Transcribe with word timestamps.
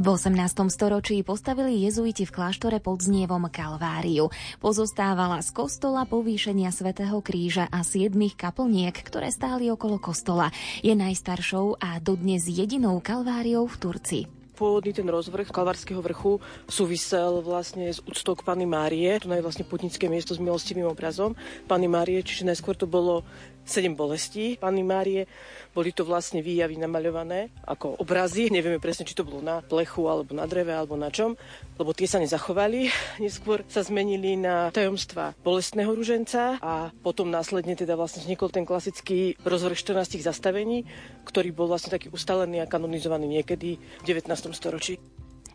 V 0.00 0.08
18. 0.08 0.72
storočí 0.72 1.20
postavili 1.20 1.84
jezuiti 1.84 2.24
v 2.24 2.32
kláštore 2.32 2.80
pod 2.80 3.04
znievom 3.04 3.52
Kalváriu. 3.52 4.32
Pozostávala 4.56 5.44
z 5.44 5.52
kostola 5.52 6.08
povýšenia 6.08 6.72
svätého 6.72 7.20
Kríža 7.20 7.68
a 7.68 7.84
siedmých 7.84 8.32
kaplniek, 8.32 8.96
ktoré 8.96 9.28
stáli 9.28 9.68
okolo 9.68 10.00
kostola. 10.00 10.56
Je 10.80 10.96
najstaršou 10.96 11.76
a 11.76 12.00
dodnes 12.00 12.48
jedinou 12.48 12.96
kalváriou 13.04 13.68
v 13.68 13.76
Turcii 13.76 14.24
pôvodný 14.60 14.92
ten 14.92 15.08
rozvrh 15.08 15.48
Kalvárskeho 15.48 16.04
vrchu 16.04 16.36
súvisel 16.68 17.40
vlastne 17.40 17.88
s 17.88 18.04
úctou 18.04 18.36
k 18.36 18.44
Pany 18.44 18.68
Márie. 18.68 19.16
To 19.24 19.32
je 19.32 19.40
vlastne 19.40 19.64
putnické 19.64 20.04
miesto 20.12 20.36
s 20.36 20.44
milostivým 20.44 20.84
obrazom 20.84 21.32
Pany 21.64 21.88
Márie, 21.88 22.20
čiže 22.20 22.44
najskôr 22.44 22.76
to 22.76 22.84
bolo 22.84 23.24
sedem 23.64 23.94
bolestí 23.94 24.58
Pany 24.58 24.82
Márie 24.82 25.24
boli 25.70 25.94
to 25.94 26.02
vlastne 26.02 26.42
výjavy 26.42 26.74
namaľované 26.82 27.54
ako 27.62 28.02
obrazy. 28.02 28.50
Nevieme 28.50 28.82
presne, 28.82 29.06
či 29.06 29.14
to 29.14 29.22
bolo 29.22 29.38
na 29.38 29.62
plechu, 29.62 30.10
alebo 30.10 30.34
na 30.34 30.44
dreve, 30.50 30.74
alebo 30.74 30.98
na 30.98 31.14
čom, 31.14 31.38
lebo 31.78 31.94
tie 31.94 32.10
sa 32.10 32.18
nezachovali. 32.18 32.90
Neskôr 33.24 33.62
sa 33.70 33.86
zmenili 33.86 34.34
na 34.34 34.74
tajomstva 34.74 35.38
bolestného 35.46 35.94
ruženca 35.94 36.58
a 36.58 36.90
potom 37.06 37.30
následne 37.30 37.78
teda 37.78 37.94
vlastne 37.94 38.26
vznikol 38.26 38.50
ten 38.50 38.66
klasický 38.66 39.38
rozvrh 39.46 39.78
14 39.78 40.18
zastavení, 40.18 40.82
ktorý 41.22 41.54
bol 41.54 41.70
vlastne 41.70 41.94
taký 41.94 42.10
ustalený 42.10 42.62
a 42.62 42.70
kanonizovaný 42.70 43.40
niekedy 43.40 43.78
v 43.78 44.04
19. 44.04 44.26
storočí. 44.50 44.98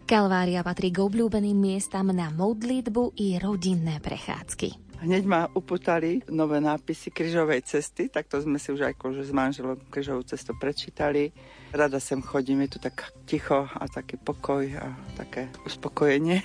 Kalvária 0.06 0.62
patrí 0.62 0.94
k 0.94 1.02
obľúbeným 1.02 1.58
miestam 1.58 2.14
na 2.14 2.30
modlitbu 2.30 3.18
i 3.18 3.42
rodinné 3.42 3.98
prechádzky. 4.06 4.85
Hneď 5.06 5.24
ma 5.30 5.46
uputali 5.54 6.26
nové 6.34 6.58
nápisy 6.58 7.14
križovej 7.14 7.62
cesty, 7.62 8.10
tak 8.10 8.26
to 8.26 8.42
sme 8.42 8.58
si 8.58 8.74
už 8.74 8.90
aj 8.90 8.98
akože 8.98 9.22
s 9.22 9.30
manželom 9.30 9.78
križovú 9.94 10.26
cestu 10.26 10.58
prečítali. 10.58 11.30
Rada 11.70 12.02
sem 12.02 12.26
chodím, 12.26 12.66
je 12.66 12.74
tu 12.74 12.80
tak 12.82 13.14
ticho 13.30 13.70
a 13.70 13.86
taký 13.86 14.18
pokoj 14.18 14.66
a 14.66 14.98
také 15.14 15.54
uspokojenie. 15.62 16.42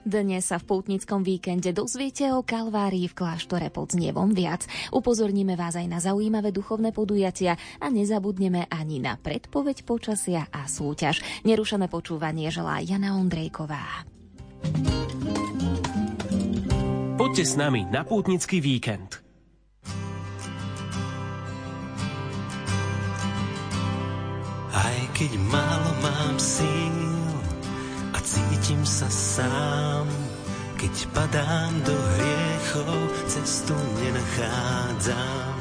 Dnes 0.00 0.48
sa 0.48 0.56
v 0.56 0.64
poutnickom 0.64 1.20
víkende 1.20 1.76
dozviete 1.76 2.32
o 2.32 2.40
Kalvárii 2.40 3.04
v 3.04 3.12
kláštore 3.12 3.68
pod 3.68 3.92
Znievom 3.92 4.32
viac. 4.32 4.64
Upozorníme 4.88 5.60
vás 5.60 5.76
aj 5.76 5.92
na 5.92 6.00
zaujímavé 6.00 6.56
duchovné 6.56 6.88
podujatia 6.88 7.60
a 7.84 7.92
nezabudneme 7.92 8.64
ani 8.72 8.96
na 8.96 9.20
predpoveď 9.20 9.84
počasia 9.84 10.48
a 10.48 10.64
súťaž. 10.64 11.20
Nerušené 11.44 11.92
počúvanie 11.92 12.48
želá 12.48 12.80
Jana 12.80 13.12
Ondrejková. 13.20 14.08
Poďte 17.20 17.44
s 17.44 17.54
nami 17.60 17.84
na 17.84 18.00
pútnický 18.00 18.64
víkend. 18.64 19.20
Aj 24.72 24.98
keď 25.12 25.32
málo 25.52 25.92
mám 26.00 26.40
síl 26.40 27.36
a 28.16 28.18
cítim 28.24 28.80
sa 28.88 29.04
sám, 29.12 30.08
keď 30.80 30.94
padám 31.12 31.72
do 31.84 31.92
hriechov, 31.92 32.96
cestu 33.28 33.76
nenachádzam. 34.00 35.60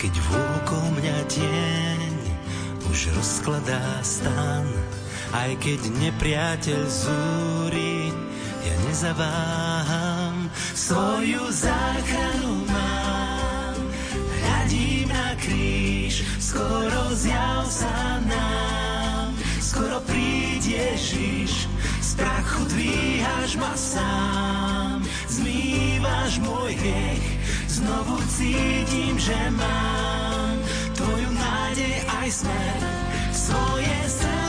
Keď 0.00 0.14
vôkol 0.24 0.84
mňa 0.96 1.18
tieň 1.28 2.12
už 2.88 3.12
rozkladá 3.12 4.00
stan, 4.00 4.64
aj 5.36 5.52
keď 5.60 5.80
nepriateľ 6.00 6.80
zúri, 6.88 8.08
ja 8.64 8.74
nezaváham 8.88 10.01
svoju 10.74 11.44
záchranu 11.52 12.66
mám. 12.68 13.76
Hľadím 14.40 15.08
na 15.08 15.28
kríž, 15.38 16.24
skoro 16.40 17.12
zjav 17.14 17.64
sa 17.68 18.20
nám, 18.26 19.32
skoro 19.60 20.00
príď 20.04 20.62
Ježiš, 20.92 21.68
z 22.00 22.10
prachu 22.18 22.62
dvíhaš 22.72 23.50
ma 23.56 23.72
sám, 23.76 25.00
zmývaš 25.28 26.42
môj 26.42 26.72
hriech, 26.76 27.26
znovu 27.68 28.16
cítim, 28.28 29.16
že 29.18 29.38
mám. 29.56 30.56
Tvoju 30.92 31.30
nádej 31.32 31.96
aj 32.20 32.28
smer, 32.30 32.80
svoje 33.32 33.96
srdce 34.06 34.41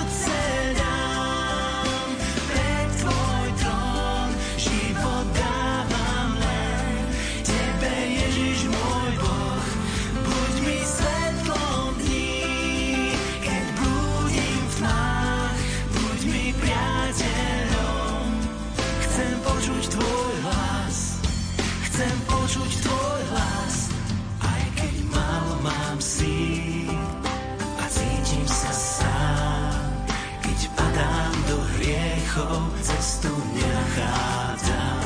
tichou 32.33 32.65
cestu 32.81 33.29
nenachádzam. 33.53 35.05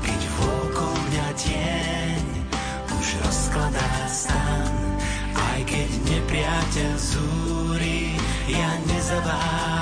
Keď 0.00 0.20
vôkol 0.40 0.94
mňa 1.12 1.28
tieň 1.36 2.24
už 2.88 3.06
rozkladá 3.20 3.92
stan, 4.08 4.72
aj 5.36 5.60
keď 5.68 5.88
nepriateľ 6.08 6.92
zúri, 6.96 8.16
ja 8.48 8.70
nezaváham 8.88 9.81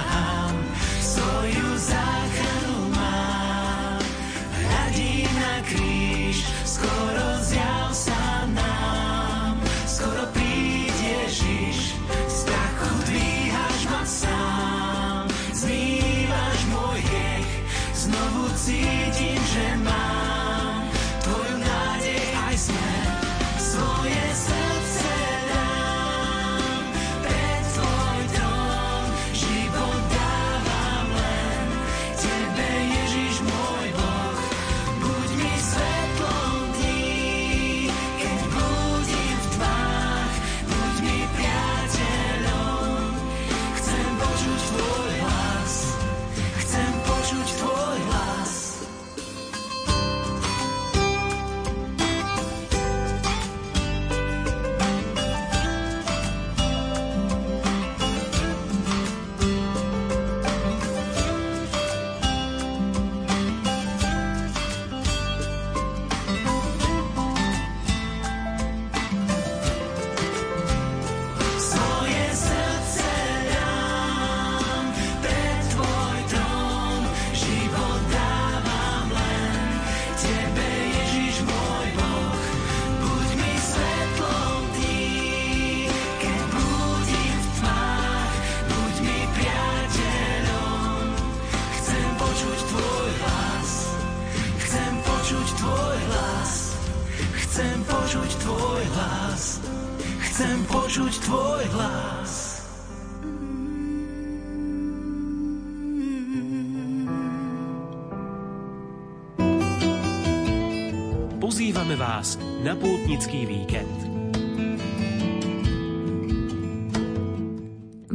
pozývame 111.81 111.97
vás 111.97 112.37
na 112.61 112.77
pútnický 112.77 113.49
víkend. 113.49 114.10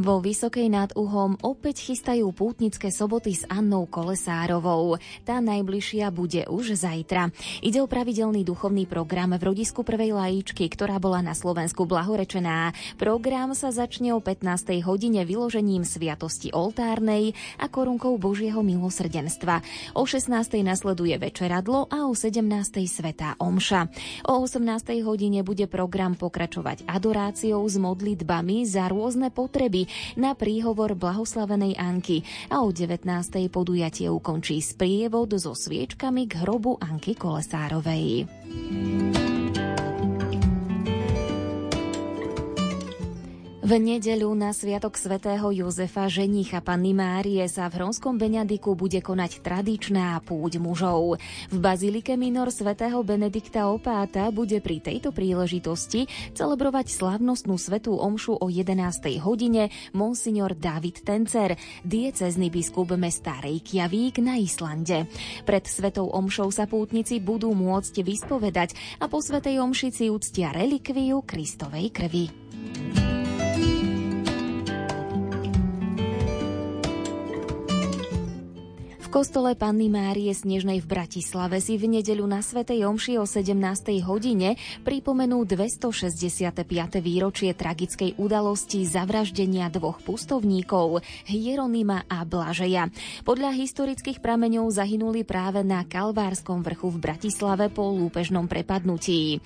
Vo 0.06 0.22
Vysokej 0.22 0.70
nad 0.70 0.94
Uhom 0.94 1.34
opäť 1.42 1.82
chystajú 1.82 2.30
pútnické 2.30 2.94
soboty 2.94 3.34
s 3.34 3.42
Annou 3.50 3.90
Kolesárovou. 3.90 5.02
Tá 5.26 5.42
najbližšia 5.42 6.14
bude 6.14 6.46
už 6.46 6.78
zajtra. 6.78 7.34
Ide 7.66 7.82
o 7.82 7.90
pravidelný 7.90 8.46
duchovný 8.46 8.86
program 8.86 9.34
v 9.34 9.42
rodisku 9.42 9.82
prvej 9.82 10.14
lajíčky, 10.14 10.70
ktorá 10.70 11.02
bola 11.02 11.26
na 11.26 11.34
Slovensku 11.34 11.90
blahorečená. 11.90 12.78
Program 13.02 13.58
sa 13.58 13.74
začne 13.74 14.14
o 14.14 14.22
15. 14.22 14.46
hodine 14.86 15.26
vyložením 15.26 15.82
sviatosti 15.82 16.54
oltárnej 16.54 17.34
a 17.58 17.66
korunkou 17.66 18.22
Božieho 18.22 18.62
milosrdenstva. 18.62 19.66
O 19.98 20.06
16. 20.06 20.30
nasleduje 20.62 21.18
večeradlo 21.18 21.90
a 21.90 22.06
o 22.06 22.14
17. 22.14 22.46
svetá 22.86 23.34
omša. 23.42 23.90
O 24.30 24.46
18. 24.46 25.02
hodine 25.02 25.42
bude 25.42 25.66
program 25.66 26.14
pokračovať 26.14 26.86
adoráciou 26.86 27.66
s 27.66 27.82
modlitbami 27.82 28.70
za 28.70 28.86
rôzne 28.86 29.34
potreby, 29.34 29.90
na 30.16 30.38
príhovor 30.38 30.94
blahoslavenej 31.00 31.80
Anky 31.80 32.22
a 32.52 32.62
o 32.62 32.70
19. 32.70 33.08
podujatie 33.50 34.12
ukončí 34.12 34.62
sprievod 34.62 35.34
so 35.40 35.58
sviečkami 35.58 36.28
k 36.30 36.44
hrobu 36.44 36.78
Anky 36.78 37.18
Kolesárovej. 37.18 38.28
V 43.66 43.82
nedeľu 43.82 44.30
na 44.38 44.54
Sviatok 44.54 44.94
svätého 44.94 45.50
Jozefa 45.50 46.06
ženicha 46.06 46.62
Panny 46.62 46.94
Márie 46.94 47.42
sa 47.50 47.66
v 47.66 47.82
Hronskom 47.82 48.14
Beňadiku 48.14 48.78
bude 48.78 49.02
konať 49.02 49.42
tradičná 49.42 50.22
púť 50.22 50.62
mužov. 50.62 51.18
V 51.50 51.58
Bazilike 51.58 52.14
Minor 52.14 52.54
svätého 52.54 53.02
Benedikta 53.02 53.66
Opáta 53.74 54.30
bude 54.30 54.62
pri 54.62 54.86
tejto 54.86 55.10
príležitosti 55.10 56.06
celebrovať 56.38 56.94
slavnostnú 56.94 57.58
svetú 57.58 57.98
omšu 57.98 58.38
o 58.38 58.54
11. 58.54 58.78
hodine 59.26 59.74
monsignor 59.98 60.54
David 60.54 61.02
Tencer, 61.02 61.58
diecezný 61.82 62.54
biskup 62.54 62.94
mesta 62.94 63.34
Reykjavík 63.42 64.22
na 64.22 64.38
Islande. 64.38 65.10
Pred 65.42 65.66
svetou 65.66 66.14
omšou 66.14 66.54
sa 66.54 66.70
pútnici 66.70 67.18
budú 67.18 67.50
môcť 67.58 68.06
vyspovedať 68.06 69.02
a 69.02 69.10
po 69.10 69.26
svetej 69.26 69.58
omši 69.58 69.90
si 69.90 70.06
uctia 70.14 70.54
relikviu 70.54 71.26
Kristovej 71.26 71.90
krvi. 71.90 72.26
Kostole 79.16 79.56
Panny 79.56 79.88
Márie 79.88 80.36
Snežnej 80.36 80.84
v 80.84 80.92
Bratislave 80.92 81.64
si 81.64 81.80
v 81.80 81.88
nedeľu 81.88 82.28
na 82.28 82.44
Svetej 82.44 82.84
Omši 82.84 83.16
o 83.16 83.24
17. 83.24 83.56
hodine 84.04 84.60
pripomenú 84.84 85.48
265. 85.48 86.52
výročie 87.00 87.56
tragickej 87.56 88.20
udalosti 88.20 88.84
zavraždenia 88.84 89.72
dvoch 89.72 90.04
pustovníkov 90.04 91.00
Hieronima 91.32 92.04
a 92.12 92.28
Blažeja. 92.28 92.92
Podľa 93.24 93.56
historických 93.56 94.20
prameňov 94.20 94.76
zahynuli 94.76 95.24
práve 95.24 95.64
na 95.64 95.88
Kalvárskom 95.88 96.60
vrchu 96.60 96.92
v 96.92 97.00
Bratislave 97.00 97.72
po 97.72 97.88
lúpežnom 97.96 98.52
prepadnutí. 98.52 99.40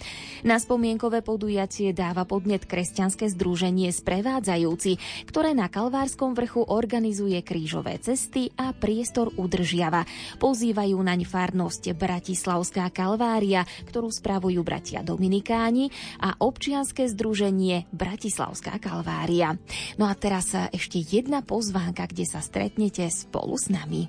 Na 0.50 0.58
spomienkové 0.58 1.22
podujatie 1.22 1.94
dáva 1.94 2.26
podnet 2.26 2.66
kresťanské 2.66 3.30
združenie 3.30 3.94
Sprevádzajúci, 3.94 4.98
ktoré 5.30 5.54
na 5.54 5.70
Kalvárskom 5.70 6.34
vrchu 6.34 6.66
organizuje 6.66 7.38
krížové 7.46 8.02
cesty 8.02 8.50
a 8.58 8.74
priestor 8.74 9.30
udržania 9.38 9.59
udržiava. 9.60 10.08
Pozývajú 10.40 10.96
naň 10.96 11.28
farnosť 11.28 11.92
Bratislavská 12.00 12.88
Kalvária, 12.96 13.68
ktorú 13.92 14.08
spravujú 14.08 14.64
bratia 14.64 15.04
Dominikáni 15.04 15.92
a 16.24 16.40
občianske 16.40 17.12
združenie 17.12 17.92
Bratislavská 17.92 18.80
Kalvária. 18.80 19.60
No 20.00 20.08
a 20.08 20.16
teraz 20.16 20.56
ešte 20.56 21.04
jedna 21.04 21.44
pozvánka, 21.44 22.08
kde 22.08 22.24
sa 22.24 22.40
stretnete 22.40 23.04
spolu 23.12 23.60
s 23.60 23.68
nami. 23.68 24.08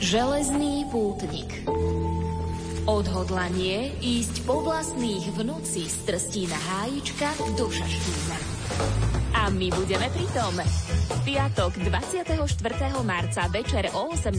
Železný 0.00 0.88
pútnik 0.88 1.68
Odhodlanie 2.88 3.92
ísť 4.00 4.48
po 4.48 4.64
vlastných 4.64 5.36
v 5.36 5.44
noci 5.44 5.84
z 5.84 5.96
Trstína 6.08 6.56
Hájička 6.56 7.28
do 7.60 7.68
Šaštína. 7.68 9.09
A 9.40 9.48
my 9.48 9.72
budeme 9.72 10.04
pritom. 10.12 10.52
Piatok 11.24 11.72
24. 11.88 12.44
marca 13.00 13.48
večer 13.48 13.88
o 13.96 14.12
18. 14.12 14.36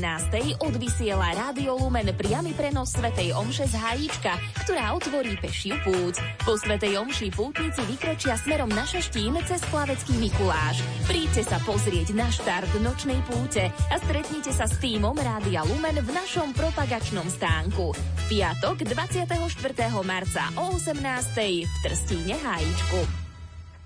odvysiela 0.62 1.34
Rádio 1.34 1.74
Lumen 1.74 2.06
priamy 2.14 2.54
prenos 2.54 2.94
Svetej 2.94 3.34
Omše 3.34 3.66
z 3.66 3.82
Hajíčka, 3.82 4.38
ktorá 4.62 4.94
otvorí 4.94 5.42
pešiu 5.42 5.82
púť. 5.82 6.22
Po 6.46 6.54
Svetej 6.54 7.02
Omši 7.02 7.34
pútnici 7.34 7.82
vykročia 7.90 8.38
smerom 8.38 8.70
na 8.70 8.86
Šaštín 8.86 9.42
cez 9.50 9.66
Plavecký 9.74 10.22
Mikuláš. 10.22 10.86
Príďte 11.10 11.50
sa 11.50 11.58
pozrieť 11.66 12.14
na 12.14 12.30
štart 12.30 12.70
nočnej 12.86 13.26
púte 13.26 13.74
a 13.74 13.96
stretnite 14.06 14.54
sa 14.54 14.70
s 14.70 14.78
týmom 14.78 15.18
Rádia 15.18 15.66
Lumen 15.66 15.98
v 15.98 16.10
našom 16.14 16.54
propagačnom 16.54 17.26
stánku. 17.26 17.90
Piatok 18.30 18.86
24. 18.86 19.34
marca 20.06 20.46
o 20.62 20.78
18. 20.78 20.94
v 21.66 21.74
Trstíne 21.90 22.38
Hajíčku. 22.38 23.21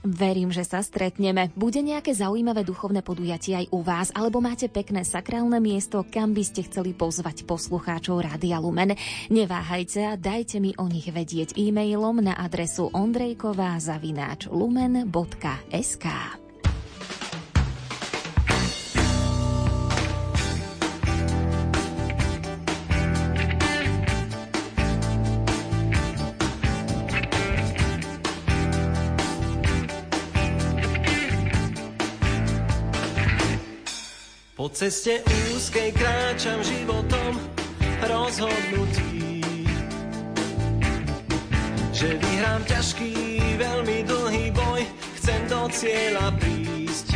Verím, 0.05 0.53
že 0.53 0.61
sa 0.61 0.85
stretneme. 0.85 1.49
Bude 1.57 1.81
nejaké 1.81 2.13
zaujímavé 2.13 2.61
duchovné 2.61 3.01
podujatie 3.01 3.57
aj 3.57 3.73
u 3.73 3.81
vás, 3.81 4.13
alebo 4.13 4.37
máte 4.37 4.69
pekné 4.69 5.01
sakrálne 5.01 5.57
miesto, 5.57 6.05
kam 6.05 6.37
by 6.37 6.45
ste 6.45 6.61
chceli 6.69 6.93
pozvať 6.93 7.41
poslucháčov 7.49 8.21
Rádia 8.21 8.61
Lumen. 8.61 8.93
Neváhajte 9.33 9.99
a 10.05 10.13
dajte 10.13 10.61
mi 10.61 10.77
o 10.77 10.85
nich 10.85 11.09
vedieť 11.09 11.57
e-mailom 11.57 12.21
na 12.21 12.37
adresu 12.37 12.93
ondrejková 12.93 13.81
zavináč 13.81 14.45
lumen.sk. 14.45 16.05
ceste 34.75 35.23
úzkej 35.55 35.95
kráčam 35.95 36.59
životom 36.59 37.39
rozhodnutý, 38.03 39.39
že 41.95 42.19
vyhrám 42.19 42.59
ťažký, 42.67 43.39
veľmi 43.55 44.03
dlhý 44.03 44.51
boj, 44.51 44.83
chcem 45.15 45.39
do 45.47 45.71
cieľa 45.71 46.27
prísť. 46.43 47.15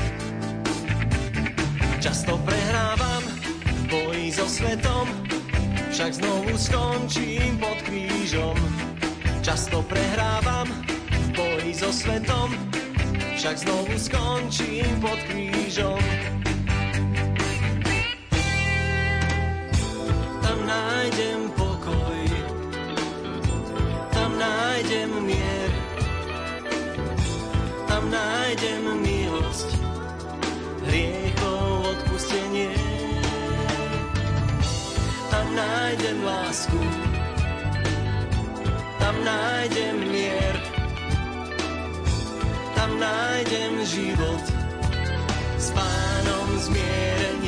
Často 2.00 2.40
prehrávam 2.48 3.28
v 3.28 3.82
boji 3.92 4.32
so 4.32 4.48
svetom, 4.48 5.12
však 5.92 6.16
znovu 6.16 6.56
skončím 6.56 7.60
pod 7.60 7.76
krížom. 7.84 8.56
Často 9.44 9.84
prehrávam 9.84 10.72
v 11.12 11.28
boji 11.36 11.76
so 11.76 11.92
svetom, 11.92 12.56
však 13.36 13.68
znovu 13.68 14.00
skončím 14.00 14.88
pod 15.04 15.20
krížom. 15.28 16.39
Nájdem 28.50 28.82
milosť, 29.06 29.70
hriechov 30.90 31.86
odpustenie. 31.86 32.74
Tam 35.30 35.46
nájdem 35.54 36.18
lásku, 36.26 36.82
tam 38.98 39.16
nájdem 39.22 40.02
mier, 40.02 40.56
tam 42.74 42.90
nájdem 42.98 43.86
život, 43.86 44.42
s 45.62 45.70
pánom 45.70 46.48
zmierenie. 46.58 47.39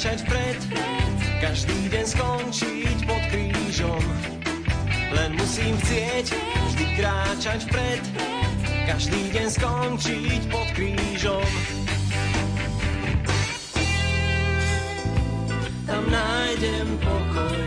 Kráčať 0.00 0.24
vpred, 0.24 0.60
každý 1.44 1.78
deň 1.92 2.06
skončiť 2.08 2.98
pod 3.04 3.20
krížom. 3.28 4.04
Len 5.12 5.36
musím 5.36 5.76
chcieť 5.76 6.32
vždy 6.72 6.86
kráčať 6.96 7.68
vpred, 7.68 8.00
každý 8.88 9.28
deň 9.28 9.48
skončiť 9.60 10.42
pod 10.48 10.68
krížom. 10.72 11.50
Tam 15.84 16.04
nájdem 16.08 16.88
pokoj, 17.04 17.60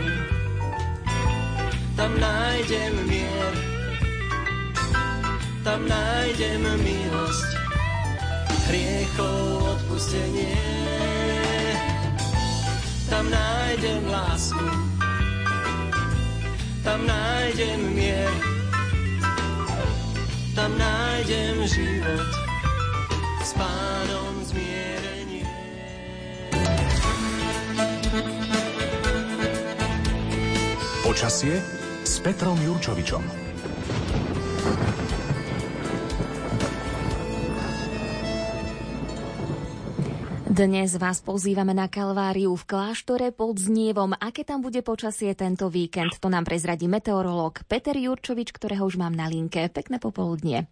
tam 1.94 2.12
nájdem 2.18 2.94
mier, 3.14 3.54
tam 5.62 5.86
nájdem 5.86 6.66
milosť, 6.82 7.50
hriechov 8.66 9.78
odpustenie. 9.78 11.13
Tam 13.14 13.30
nájdem 13.30 14.02
lásku, 14.10 14.66
tam 16.82 17.06
nájdem 17.06 17.94
mier, 17.94 18.34
tam 20.50 20.74
nájdem 20.74 21.62
život, 21.62 22.30
s 23.38 23.54
pánom 23.54 24.34
zmierenie. 24.42 25.46
Počasie 31.06 31.62
s 32.02 32.18
Petrom 32.18 32.58
Jurčovičom. 32.66 33.43
Dnes 40.54 40.94
vás 41.02 41.18
pozývame 41.18 41.74
na 41.74 41.90
Kalváriu 41.90 42.54
v 42.54 42.62
kláštore 42.62 43.34
pod 43.34 43.58
Znievom. 43.58 44.14
Aké 44.14 44.46
tam 44.46 44.62
bude 44.62 44.86
počasie 44.86 45.34
tento 45.34 45.66
víkend, 45.66 46.22
to 46.22 46.30
nám 46.30 46.46
prezradí 46.46 46.86
meteorológ 46.86 47.66
Peter 47.66 47.98
Jurčovič, 47.98 48.54
ktorého 48.54 48.86
už 48.86 48.94
mám 48.94 49.10
na 49.18 49.26
linke. 49.26 49.66
Pekné 49.66 49.98
popoludnie. 49.98 50.70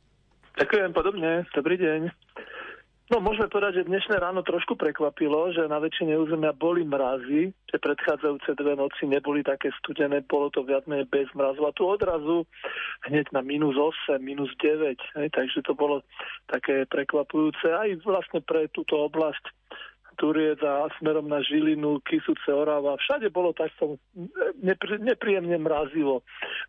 Ďakujem 0.54 0.90
podobne, 0.94 1.50
dobrý 1.50 1.82
deň. 1.82 2.14
No 3.12 3.20
môžeme 3.20 3.52
povedať, 3.52 3.84
že 3.84 3.92
dnešné 3.92 4.24
ráno 4.24 4.40
trošku 4.40 4.72
prekvapilo, 4.72 5.52
že 5.52 5.68
na 5.68 5.76
väčšine 5.76 6.16
územia 6.16 6.56
boli 6.56 6.80
mrazy, 6.80 7.52
že 7.68 7.76
predchádzajúce 7.76 8.56
dve 8.56 8.72
noci 8.72 9.04
neboli 9.04 9.44
také 9.44 9.68
studené, 9.84 10.24
bolo 10.24 10.48
to 10.48 10.64
viac 10.64 10.88
menej 10.88 11.04
bez 11.12 11.28
mrazu. 11.36 11.60
A 11.68 11.76
tu 11.76 11.84
odrazu 11.84 12.48
hneď 13.04 13.28
na 13.36 13.44
minus 13.44 13.76
8, 13.76 14.16
minus 14.16 14.48
9, 14.56 14.96
hej, 14.96 15.28
takže 15.28 15.60
to 15.60 15.76
bolo 15.76 16.00
také 16.48 16.88
prekvapujúce 16.88 17.68
aj 17.68 18.00
vlastne 18.00 18.40
pre 18.40 18.72
túto 18.72 18.96
oblasť 18.96 19.44
Turiec 20.16 20.60
smerom 20.98 21.28
na 21.28 21.40
Žilinu, 21.42 22.00
Kisuce, 22.04 22.52
Orava. 22.52 22.96
Všade 23.00 23.32
bolo 23.32 23.52
takto 23.56 23.96
nepri, 24.60 25.00
nepríjemne 25.00 25.58
mrazivo. 25.58 26.22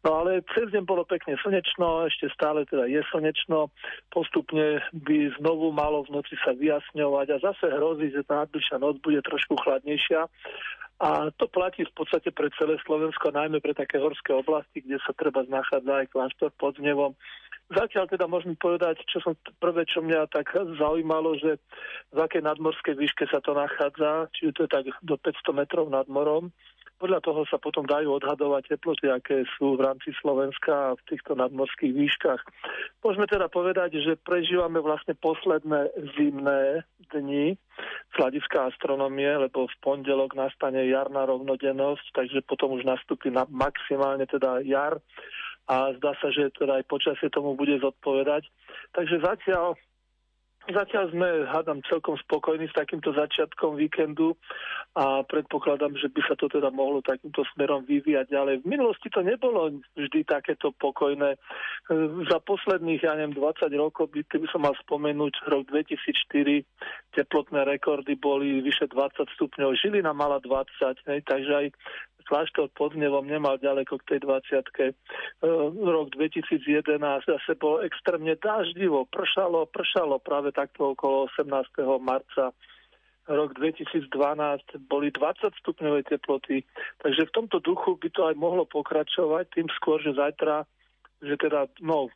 No 0.03 0.09
ale 0.23 0.43
cez 0.55 0.71
deň 0.71 0.83
bolo 0.83 1.03
pekne 1.03 1.35
slnečno, 1.41 2.07
ešte 2.07 2.31
stále 2.33 2.63
teda 2.67 2.87
je 2.89 3.01
slnečno. 3.11 3.69
Postupne 4.09 4.81
by 4.93 5.35
znovu 5.39 5.71
malo 5.75 6.03
v 6.07 6.19
noci 6.19 6.35
sa 6.41 6.55
vyjasňovať 6.55 7.27
a 7.33 7.43
zase 7.51 7.65
hrozí, 7.69 8.11
že 8.11 8.25
tá 8.25 8.43
nadbližšia 8.43 8.77
noc 8.79 8.99
bude 9.03 9.19
trošku 9.21 9.59
chladnejšia. 9.61 10.27
A 11.03 11.33
to 11.35 11.51
platí 11.51 11.83
v 11.83 11.95
podstate 11.99 12.31
pre 12.31 12.47
celé 12.55 12.79
Slovensko, 12.85 13.33
najmä 13.33 13.59
pre 13.59 13.75
také 13.75 13.99
horské 13.99 14.31
oblasti, 14.31 14.79
kde 14.79 15.01
sa 15.03 15.11
treba 15.11 15.43
nachádza 15.43 16.05
aj 16.05 16.07
kláštor 16.15 16.49
pod 16.55 16.79
Znevom. 16.79 17.17
Zatiaľ 17.71 18.05
teda 18.11 18.27
môžem 18.27 18.59
povedať, 18.59 18.99
čo 19.07 19.23
som 19.23 19.33
prvé, 19.63 19.87
čo 19.87 20.03
mňa 20.03 20.27
tak 20.27 20.51
zaujímalo, 20.51 21.39
že 21.39 21.57
v 22.11 22.19
akej 22.19 22.43
nadmorskej 22.43 22.99
výške 22.99 23.23
sa 23.31 23.39
to 23.39 23.55
nachádza, 23.55 24.27
či 24.35 24.51
to 24.51 24.67
je 24.67 24.69
tak 24.69 24.83
do 24.99 25.15
500 25.15 25.55
metrov 25.55 25.87
nad 25.87 26.05
morom. 26.11 26.51
Podľa 27.03 27.19
toho 27.19 27.43
sa 27.51 27.59
potom 27.59 27.83
dajú 27.83 28.15
odhadovať 28.15 28.77
teploty, 28.77 29.11
aké 29.11 29.43
sú 29.59 29.75
v 29.75 29.83
rámci 29.83 30.15
Slovenska 30.23 30.71
a 30.71 30.95
v 30.95 31.03
týchto 31.11 31.35
nadmorských 31.35 31.91
výškach. 31.91 32.39
Môžeme 33.03 33.27
teda 33.27 33.51
povedať, 33.51 33.99
že 33.99 34.15
prežívame 34.23 34.79
vlastne 34.79 35.11
posledné 35.17 35.91
zimné 36.15 36.87
dni 37.11 37.59
z 37.83 38.13
hľadiska 38.15 38.71
astronomie, 38.71 39.27
lebo 39.35 39.67
v 39.67 39.75
pondelok 39.83 40.31
nastane 40.37 40.87
jarná 40.87 41.27
rovnodennosť, 41.27 42.15
takže 42.15 42.39
potom 42.47 42.77
už 42.79 42.87
nastúpi 42.87 43.27
na 43.33 43.43
maximálne 43.51 44.23
teda 44.23 44.63
jar 44.63 44.95
a 45.67 45.95
zdá 45.95 46.11
sa, 46.19 46.27
že 46.29 46.51
teda 46.55 46.83
aj 46.83 46.89
počasie 46.91 47.31
tomu 47.31 47.55
bude 47.55 47.79
zodpovedať. 47.79 48.47
Takže 48.91 49.23
zatiaľ 49.23 49.79
Zatiaľ 50.63 51.11
sme, 51.11 51.27
hádam, 51.43 51.83
celkom 51.83 52.15
spokojní 52.23 52.71
s 52.71 52.77
takýmto 52.79 53.11
začiatkom 53.11 53.75
víkendu 53.75 54.39
a 54.95 55.19
predpokladám, 55.27 55.91
že 55.99 56.07
by 56.07 56.23
sa 56.23 56.39
to 56.39 56.47
teda 56.47 56.71
mohlo 56.71 57.03
takýmto 57.03 57.43
smerom 57.51 57.83
vyvíjať 57.83 58.31
ďalej. 58.31 58.55
V 58.63 58.71
minulosti 58.71 59.11
to 59.11 59.27
nebolo 59.27 59.83
vždy 59.99 60.23
takéto 60.23 60.71
pokojné. 60.71 61.35
Za 62.31 62.39
posledných, 62.47 63.03
ja 63.03 63.11
neviem, 63.19 63.35
20 63.35 63.59
rokov, 63.75 64.07
by, 64.15 64.23
keby 64.23 64.47
som 64.55 64.63
mal 64.63 64.71
spomenúť, 64.87 65.51
rok 65.51 65.67
2004, 65.67 66.63
teplotné 67.11 67.67
rekordy 67.67 68.15
boli 68.15 68.63
vyše 68.63 68.87
20 68.87 69.19
stupňov, 69.35 69.75
Žilina 69.75 70.15
mala 70.15 70.39
20, 70.39 71.11
hej, 71.11 71.19
takže 71.27 71.51
aj 71.51 71.67
kláštor 72.25 72.71
pod 72.73 72.95
Nevom 72.95 73.27
nemal 73.27 73.59
ďaleko 73.59 73.99
k 74.01 74.15
tej 74.15 74.19
20 74.25 74.63
e, 74.79 74.91
Rok 75.69 76.07
2011 76.15 76.99
zase 77.27 77.51
bolo 77.59 77.83
extrémne 77.83 78.35
dáždivo, 78.39 79.05
pršalo, 79.11 79.67
pršalo 79.69 80.19
práve 80.19 80.55
takto 80.55 80.95
okolo 80.95 81.29
18. 81.31 81.47
marca 81.99 82.55
rok 83.27 83.55
2012 83.55 84.11
boli 84.91 85.07
20 85.07 85.55
stupňové 85.63 86.03
teploty, 86.03 86.67
takže 86.99 87.31
v 87.31 87.35
tomto 87.35 87.63
duchu 87.63 87.95
by 87.95 88.09
to 88.11 88.21
aj 88.27 88.35
mohlo 88.35 88.67
pokračovať, 88.67 89.47
tým 89.55 89.67
skôr, 89.79 90.03
že 90.03 90.11
zajtra, 90.11 90.67
že 91.23 91.39
teda, 91.39 91.71
no, 91.79 92.11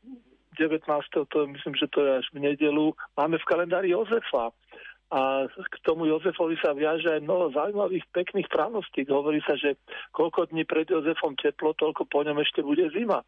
19. 0.59 0.83
to 1.31 1.37
myslím, 1.47 1.75
že 1.79 1.87
to 1.87 2.03
je 2.03 2.11
až 2.19 2.27
v 2.35 2.43
nedelu, 2.51 2.91
máme 3.15 3.39
v 3.39 3.47
kalendári 3.47 3.95
Jozefa 3.95 4.51
a 5.07 5.47
k 5.47 5.75
tomu 5.87 6.03
Jozefovi 6.03 6.59
sa 6.59 6.75
viaže 6.75 7.07
aj 7.07 7.23
mnoho 7.23 7.47
zaujímavých, 7.55 8.03
pekných 8.11 8.51
pranostík. 8.51 9.07
Hovorí 9.07 9.39
sa, 9.47 9.55
že 9.55 9.79
koľko 10.11 10.51
dní 10.51 10.67
pred 10.67 10.83
Jozefom 10.83 11.39
teplo, 11.39 11.71
toľko 11.79 12.11
po 12.11 12.27
ňom 12.27 12.43
ešte 12.43 12.59
bude 12.59 12.83
zima. 12.91 13.23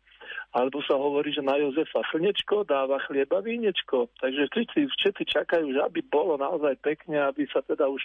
Alebo 0.51 0.83
sa 0.83 0.99
hovorí, 0.99 1.31
že 1.31 1.39
na 1.39 1.55
Jozefa 1.55 2.03
slnečko 2.11 2.67
dáva 2.67 2.99
chlieba 3.07 3.39
vínečko. 3.39 4.11
Takže 4.19 4.51
všetci, 4.51 4.79
všetci 4.91 5.23
čakajú, 5.31 5.71
že 5.71 5.79
aby 5.79 6.03
bolo 6.03 6.35
naozaj 6.35 6.75
pekne, 6.83 7.23
aby 7.23 7.47
sa 7.47 7.63
teda 7.63 7.87
už 7.87 8.03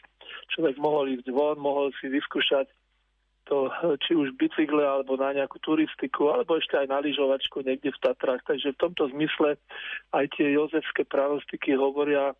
človek 0.54 0.78
mohol 0.78 1.11
ísť 1.11 1.35
von, 1.35 1.59
mohol 1.59 1.90
si 1.99 2.07
vyskúšať 2.07 2.71
to, 3.45 3.69
či 4.07 4.16
už 4.16 4.38
bicykle, 4.40 4.81
alebo 4.81 5.19
na 5.21 5.35
nejakú 5.35 5.61
turistiku, 5.61 6.33
alebo 6.33 6.57
ešte 6.57 6.81
aj 6.81 6.88
na 6.88 7.02
lyžovačku 7.02 7.61
niekde 7.61 7.93
v 7.93 8.02
Tatrách. 8.07 8.40
Takže 8.47 8.73
v 8.73 8.81
tomto 8.81 9.11
zmysle 9.12 9.61
aj 10.16 10.25
tie 10.38 10.54
jozefské 10.54 11.04
pravostiky 11.04 11.76
hovoria 11.76 12.33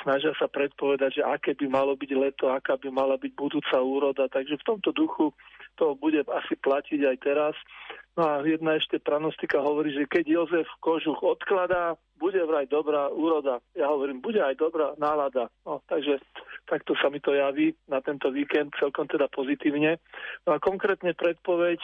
snažia 0.00 0.32
sa 0.40 0.48
predpovedať, 0.48 1.20
že 1.20 1.22
aké 1.22 1.52
by 1.52 1.66
malo 1.68 1.92
byť 1.92 2.10
leto, 2.16 2.48
aká 2.48 2.80
by 2.80 2.88
mala 2.88 3.20
byť 3.20 3.32
budúca 3.36 3.76
úroda. 3.84 4.24
Takže 4.32 4.56
v 4.56 4.66
tomto 4.66 4.90
duchu 4.96 5.36
to 5.76 5.92
bude 6.00 6.24
asi 6.24 6.54
platiť 6.56 7.00
aj 7.04 7.16
teraz. 7.20 7.54
No 8.16 8.28
a 8.28 8.32
jedna 8.44 8.76
ešte 8.76 9.00
pranostika 9.00 9.60
hovorí, 9.60 9.92
že 9.92 10.08
keď 10.08 10.24
Jozef 10.28 10.68
kožuch 10.84 11.20
odkladá, 11.20 11.96
bude 12.20 12.38
vraj 12.44 12.70
dobrá 12.70 13.10
úroda. 13.10 13.58
Ja 13.74 13.90
hovorím, 13.90 14.22
bude 14.22 14.38
aj 14.38 14.54
dobrá 14.54 14.94
nálada. 15.00 15.50
No, 15.66 15.82
takže 15.90 16.22
takto 16.70 16.94
sa 16.94 17.10
mi 17.10 17.18
to 17.18 17.34
javí 17.34 17.74
na 17.90 17.98
tento 17.98 18.30
víkend 18.30 18.76
celkom 18.78 19.10
teda 19.10 19.26
pozitívne. 19.26 19.98
No 20.46 20.54
a 20.54 20.62
konkrétne 20.62 21.16
predpoveď 21.18 21.82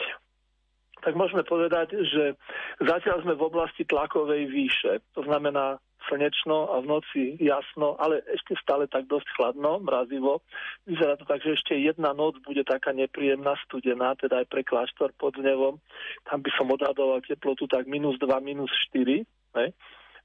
tak 0.99 1.15
môžeme 1.15 1.47
povedať, 1.47 1.95
že 1.95 2.35
zatiaľ 2.83 3.23
sme 3.23 3.39
v 3.39 3.45
oblasti 3.47 3.87
tlakovej 3.87 4.51
výše. 4.51 4.99
To 5.15 5.23
znamená, 5.23 5.79
slnečno 6.07 6.71
a 6.71 6.79
v 6.79 6.85
noci 6.87 7.23
jasno, 7.43 7.99
ale 7.99 8.23
ešte 8.31 8.55
stále 8.63 8.87
tak 8.87 9.09
dosť 9.11 9.27
chladno, 9.35 9.83
mrazivo. 9.83 10.39
Vyzerá 10.87 11.19
to 11.19 11.27
tak, 11.27 11.43
že 11.43 11.59
ešte 11.59 11.75
jedna 11.75 12.15
noc 12.15 12.39
bude 12.47 12.63
taká 12.63 12.95
nepríjemná, 12.95 13.59
studená, 13.67 14.15
teda 14.15 14.45
aj 14.45 14.47
pre 14.47 14.63
kláštor 14.63 15.11
pod 15.19 15.35
Znevom. 15.35 15.81
Tam 16.29 16.39
by 16.39 16.51
som 16.55 16.71
odhadoval 16.71 17.19
teplotu 17.25 17.67
tak 17.67 17.89
minus 17.89 18.15
2, 18.21 18.29
minus 18.39 18.71
4. 18.95 19.25
Ne? 19.59 19.65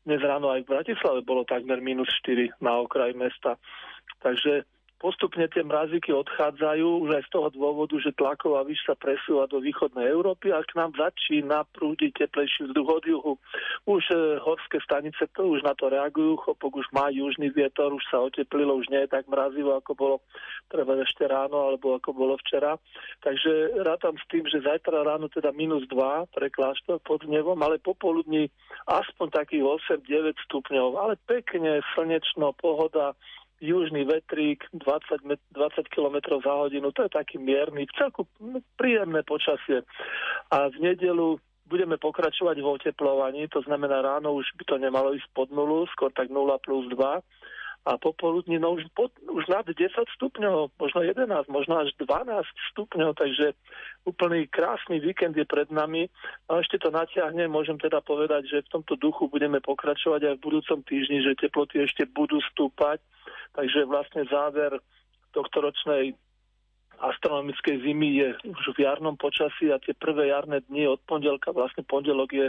Dnes 0.04 0.20
ráno 0.20 0.52
aj 0.52 0.68
v 0.68 0.72
Bratislave 0.76 1.24
bolo 1.24 1.48
takmer 1.48 1.80
minus 1.80 2.12
4 2.22 2.60
na 2.60 2.76
okraj 2.84 3.16
mesta. 3.16 3.56
Takže 4.20 4.68
postupne 5.04 5.44
tie 5.52 5.60
mrazíky 5.60 6.16
odchádzajú 6.16 7.04
už 7.04 7.20
aj 7.20 7.22
z 7.28 7.30
toho 7.36 7.48
dôvodu, 7.52 7.92
že 8.00 8.16
tlaková 8.16 8.64
výš 8.64 8.80
sa 8.88 8.96
presúva 8.96 9.44
do 9.44 9.60
východnej 9.60 10.08
Európy 10.08 10.48
a 10.48 10.64
k 10.64 10.80
nám 10.80 10.96
začína 10.96 11.68
prúdiť 11.76 12.24
teplejší 12.24 12.72
vzduch 12.72 12.88
od 12.88 13.04
juhu. 13.04 13.34
Už 13.84 14.00
e, 14.08 14.40
horské 14.40 14.80
stanice 14.80 15.28
to 15.36 15.44
už 15.44 15.60
na 15.60 15.76
to 15.76 15.92
reagujú, 15.92 16.40
chopok 16.40 16.80
už 16.80 16.88
má 16.96 17.12
južný 17.12 17.52
vietor, 17.52 17.92
už 17.92 18.00
sa 18.08 18.24
oteplilo, 18.24 18.80
už 18.80 18.88
nie 18.88 19.04
je 19.04 19.12
tak 19.12 19.28
mrazivo, 19.28 19.76
ako 19.76 19.92
bolo 19.92 20.16
treba 20.72 20.96
ešte 20.96 21.28
ráno 21.28 21.68
alebo 21.68 22.00
ako 22.00 22.16
bolo 22.16 22.40
včera. 22.40 22.80
Takže 23.20 23.84
rátam 23.84 24.16
s 24.16 24.24
tým, 24.32 24.48
že 24.48 24.64
zajtra 24.64 25.04
ráno 25.04 25.28
teda 25.28 25.52
minus 25.52 25.84
2 25.92 26.32
pre 26.32 26.48
kláštor 26.48 27.04
pod 27.04 27.28
nevom, 27.28 27.60
ale 27.60 27.76
popoludní 27.76 28.48
aspoň 28.88 29.36
takých 29.36 29.68
8-9 30.00 30.32
stupňov, 30.48 30.88
ale 30.96 31.20
pekne, 31.28 31.84
slnečno, 31.92 32.56
pohoda, 32.56 33.12
južný 33.60 34.04
vetrík 34.04 34.64
20, 34.72 35.24
met- 35.24 35.48
20 35.52 35.88
km 35.88 36.40
za 36.42 36.52
hodinu, 36.54 36.92
to 36.92 37.06
je 37.06 37.12
taký 37.14 37.38
mierny, 37.38 37.86
celku 37.94 38.26
no, 38.40 38.60
príjemné 38.76 39.22
počasie. 39.22 39.86
A 40.50 40.68
v 40.68 40.76
nedelu 40.82 41.38
budeme 41.64 41.96
pokračovať 41.96 42.60
v 42.60 42.70
oteplovaní, 42.70 43.48
to 43.48 43.64
znamená 43.64 44.04
ráno 44.04 44.36
už 44.36 44.46
by 44.60 44.64
to 44.68 44.76
nemalo 44.76 45.16
ísť 45.16 45.28
pod 45.32 45.48
nulu, 45.48 45.88
skôr 45.96 46.12
tak 46.12 46.28
0 46.28 46.58
plus 46.60 46.86
2 46.92 46.98
a 47.84 48.00
popoludní 48.00 48.56
no 48.56 48.80
už, 48.80 48.88
pod, 48.96 49.12
už 49.28 49.44
nad 49.52 49.68
10 49.68 49.76
stupňov, 50.16 50.72
možno 50.80 51.00
11, 51.04 51.28
možno 51.52 51.84
až 51.84 51.92
12 52.00 52.48
stupňov, 52.72 53.12
takže 53.12 53.52
úplný 54.08 54.48
krásny 54.48 55.04
víkend 55.04 55.36
je 55.36 55.44
pred 55.44 55.68
nami. 55.68 56.08
A 56.48 56.64
ešte 56.64 56.80
to 56.80 56.88
natiahne, 56.88 57.44
môžem 57.44 57.76
teda 57.76 58.00
povedať, 58.00 58.48
že 58.48 58.64
v 58.64 58.80
tomto 58.80 58.96
duchu 58.96 59.28
budeme 59.28 59.60
pokračovať 59.60 60.32
aj 60.32 60.34
v 60.40 60.44
budúcom 60.48 60.80
týždni, 60.80 61.28
že 61.28 61.36
teploty 61.36 61.84
ešte 61.84 62.08
budú 62.08 62.40
stúpať, 62.56 63.04
takže 63.52 63.84
vlastne 63.84 64.24
záver 64.32 64.80
tohto 65.36 65.60
ročnej 65.60 66.16
astronomickej 67.00 67.82
zimy 67.82 68.08
je 68.20 68.28
už 68.50 68.76
v 68.76 68.86
jarnom 68.86 69.18
počasí 69.18 69.70
a 69.70 69.82
tie 69.82 69.94
prvé 69.96 70.30
jarné 70.30 70.62
dni 70.70 70.90
od 70.90 71.00
pondelka, 71.08 71.50
vlastne 71.50 71.82
pondelok 71.82 72.30
je, 72.32 72.48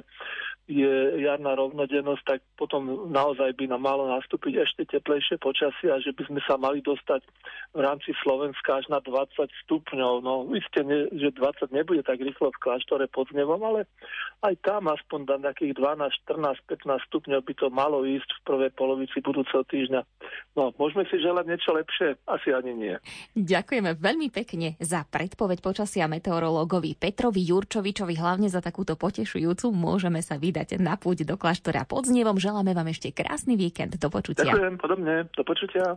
je 0.70 0.94
jarná 1.22 1.58
rovnodennosť, 1.58 2.24
tak 2.25 2.40
potom 2.60 3.10
naozaj 3.10 3.54
by 3.58 3.70
nám 3.70 3.82
malo 3.82 4.10
nastúpiť 4.10 4.66
ešte 4.66 4.98
teplejšie 4.98 5.42
počasie 5.42 5.90
a 5.90 6.02
že 6.02 6.14
by 6.14 6.30
sme 6.30 6.42
sa 6.46 6.56
mali 6.58 6.82
dostať 6.82 7.22
v 7.75 7.80
rámci 7.80 8.14
Slovenska 8.22 8.80
až 8.82 8.86
na 8.88 9.02
20 9.02 9.50
stupňov. 9.66 10.14
No 10.22 10.46
isté, 10.54 10.86
ne, 10.86 11.10
že 11.14 11.34
20 11.34 11.74
nebude 11.74 12.06
tak 12.06 12.22
rýchlo 12.22 12.54
v 12.56 12.62
kláštore 12.62 13.06
pod 13.10 13.30
znevom, 13.34 13.60
ale 13.62 13.90
aj 14.46 14.56
tam 14.62 14.88
aspoň 14.92 15.20
na 15.25 15.50
nejakých 15.50 15.80
12, 15.80 16.28
14, 16.28 16.60
15 16.86 17.08
stupňov 17.10 17.40
by 17.44 17.54
to 17.58 17.68
malo 17.74 18.04
ísť 18.06 18.30
v 18.30 18.44
prvej 18.46 18.72
polovici 18.75 19.18
budúceho 19.22 19.64
týždňa. 19.66 20.02
No, 20.56 20.72
môžeme 20.80 21.04
si 21.10 21.20
želať 21.20 21.46
niečo 21.50 21.72
lepšie? 21.75 22.16
Asi 22.25 22.56
ani 22.56 22.74
nie. 22.74 22.96
Ďakujeme 23.36 23.98
veľmi 24.00 24.28
pekne 24.36 24.75
za 24.84 25.08
predpoveď 25.08 25.63
počasia 25.63 26.12
meteorológovi 26.12 27.00
Petrovi 27.00 27.48
Jurčovičovi, 27.48 28.20
hlavne 28.20 28.51
za 28.51 28.60
takúto 28.60 29.00
potešujúcu. 29.00 29.72
Môžeme 29.72 30.20
sa 30.20 30.36
vydať 30.36 30.75
na 30.84 31.00
púť 31.00 31.24
do 31.24 31.39
kláštora 31.39 31.88
pod 31.88 32.12
znevom. 32.12 32.36
Želáme 32.36 32.75
vám 32.75 32.92
ešte 32.92 33.15
krásny 33.15 33.56
víkend. 33.56 33.96
Do 33.96 34.12
počutia. 34.12 34.51
Ďakujem, 34.51 34.75
podobne. 34.75 35.32
Do 35.32 35.48
počutia. 35.48 35.96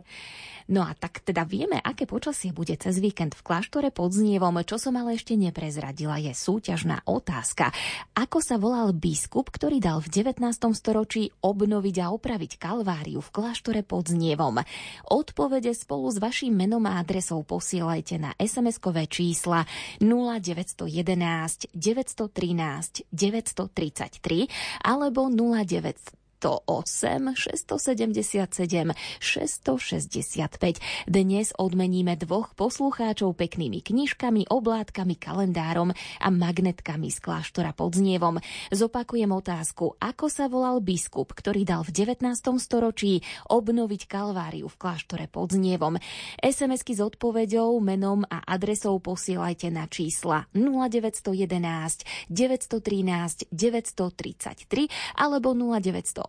No 0.69 0.85
a 0.85 0.93
tak 0.93 1.25
teda 1.25 1.49
vieme, 1.49 1.81
aké 1.81 2.05
počasie 2.05 2.53
bude 2.53 2.77
cez 2.77 3.01
víkend 3.01 3.33
v 3.33 3.41
kláštore 3.41 3.89
pod 3.89 4.13
Znievom. 4.13 4.53
Čo 4.61 4.77
som 4.77 4.93
ale 5.01 5.17
ešte 5.17 5.33
neprezradila, 5.33 6.21
je 6.21 6.29
súťažná 6.29 7.01
otázka. 7.09 7.73
Ako 8.13 8.37
sa 8.37 8.61
volal 8.61 8.93
biskup, 8.93 9.49
ktorý 9.49 9.81
dal 9.81 9.97
v 9.97 10.29
19. 10.29 10.45
storočí 10.77 11.33
obnoviť 11.41 11.95
a 12.05 12.13
opraviť 12.13 12.61
kalváriu 12.61 13.17
v 13.17 13.33
kláštore 13.33 13.81
pod 13.81 14.13
Znievom? 14.13 14.61
Odpovede 15.09 15.73
spolu 15.73 16.13
s 16.13 16.21
vašim 16.21 16.53
menom 16.53 16.85
a 16.85 17.01
adresou 17.01 17.41
posielajte 17.41 18.21
na 18.21 18.28
SMS-kové 18.39 19.07
čísla 19.07 19.65
0911 20.01 21.57
913 21.75 22.91
933 23.11 24.47
alebo 24.83 25.29
09 25.29 26.18
608 26.39 27.35
677 27.35 28.95
665. 29.19 30.79
Dnes 31.03 31.51
odmeníme 31.59 32.15
dvoch 32.15 32.55
poslucháčov 32.55 33.35
peknými 33.35 33.83
knižkami, 33.83 34.47
oblátkami, 34.47 35.19
kalendárom 35.19 35.91
a 35.91 36.27
magnetkami 36.31 37.11
z 37.11 37.19
kláštora 37.19 37.75
pod 37.75 37.99
Znievom. 37.99 38.39
Zopakujem 38.71 39.27
otázku, 39.27 39.99
ako 39.99 40.31
sa 40.31 40.47
volal 40.47 40.79
biskup, 40.79 41.35
ktorý 41.35 41.67
dal 41.67 41.83
v 41.83 42.07
19. 42.07 42.31
storočí 42.55 43.19
obnoviť 43.51 44.07
kalváriu 44.07 44.71
v 44.71 44.79
kláštore 44.79 45.27
pod 45.27 45.51
Znievom. 45.51 45.99
SMS-ky 46.39 46.95
s 46.95 47.03
odpoveďou, 47.03 47.75
menom 47.83 48.23
a 48.31 48.47
adresou 48.47 48.95
posielajte 49.03 49.67
na 49.75 49.91
čísla 49.91 50.47
0911 50.55 52.31
913 52.31 53.51
933 53.51 55.19
alebo 55.19 55.51
0900 55.51 56.28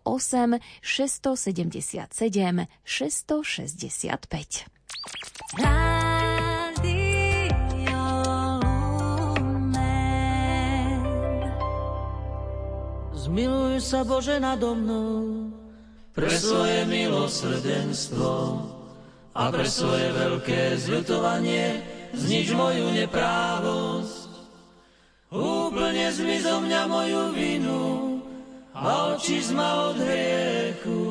677 0.81 2.67
665. 2.83 4.65
Zmiluj 13.21 13.79
sa 13.79 14.01
Bože 14.03 14.41
nado 14.41 14.75
mnou 14.75 15.53
pre 16.11 16.27
svoje 16.27 16.83
milosrdenstvo 16.89 18.33
a 19.31 19.47
pre 19.47 19.63
svoje 19.63 20.11
veľké 20.11 20.75
zľutovanie 20.75 21.79
znič 22.11 22.51
moju 22.51 22.91
neprávosť. 22.91 24.27
Úplne 25.31 26.11
zmiz 26.11 26.43
zo 26.43 26.59
mňa 26.59 26.81
moju 26.91 27.31
vinu 27.31 28.10
a 28.81 29.13
očizma 29.13 29.93
od 29.93 29.97
hriechu. 30.01 31.01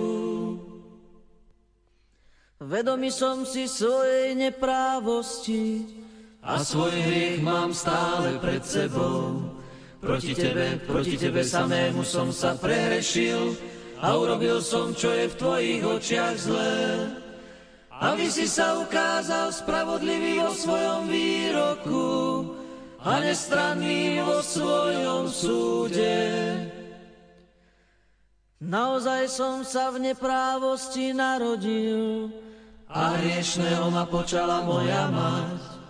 Vedomý 2.61 3.15
som 3.15 3.47
si 3.47 3.71
svojej 3.71 4.35
neprávosti 4.35 5.87
a 6.43 6.61
svoj 6.61 6.93
hriech 6.93 7.41
mám 7.41 7.71
stále 7.71 8.37
pred 8.43 8.61
sebou. 8.67 9.55
Proti 10.03 10.33
tebe, 10.35 10.81
proti 10.83 11.15
tebe 11.15 11.45
samému 11.47 12.03
som 12.03 12.35
sa 12.35 12.57
prehrešil 12.57 13.55
a 14.01 14.17
urobil 14.17 14.59
som, 14.65 14.97
čo 14.97 15.13
je 15.13 15.29
v 15.29 15.39
tvojich 15.39 15.83
očiach 15.85 16.37
zlé. 16.41 16.81
Aby 18.01 18.33
si 18.33 18.49
sa 18.49 18.81
ukázal 18.81 19.53
spravodlivý 19.53 20.41
vo 20.41 20.57
svojom 20.57 21.05
výroku 21.05 22.09
a 23.05 23.21
nestranný 23.21 24.25
vo 24.25 24.41
svojom 24.41 25.29
súde. 25.29 26.17
Naozaj 28.61 29.33
som 29.33 29.65
sa 29.65 29.89
v 29.89 30.13
neprávosti 30.13 31.17
narodil 31.17 32.29
a 32.93 33.17
hriešného 33.17 33.89
ma 33.89 34.05
počala 34.05 34.61
moja 34.61 35.09
mať. 35.09 35.81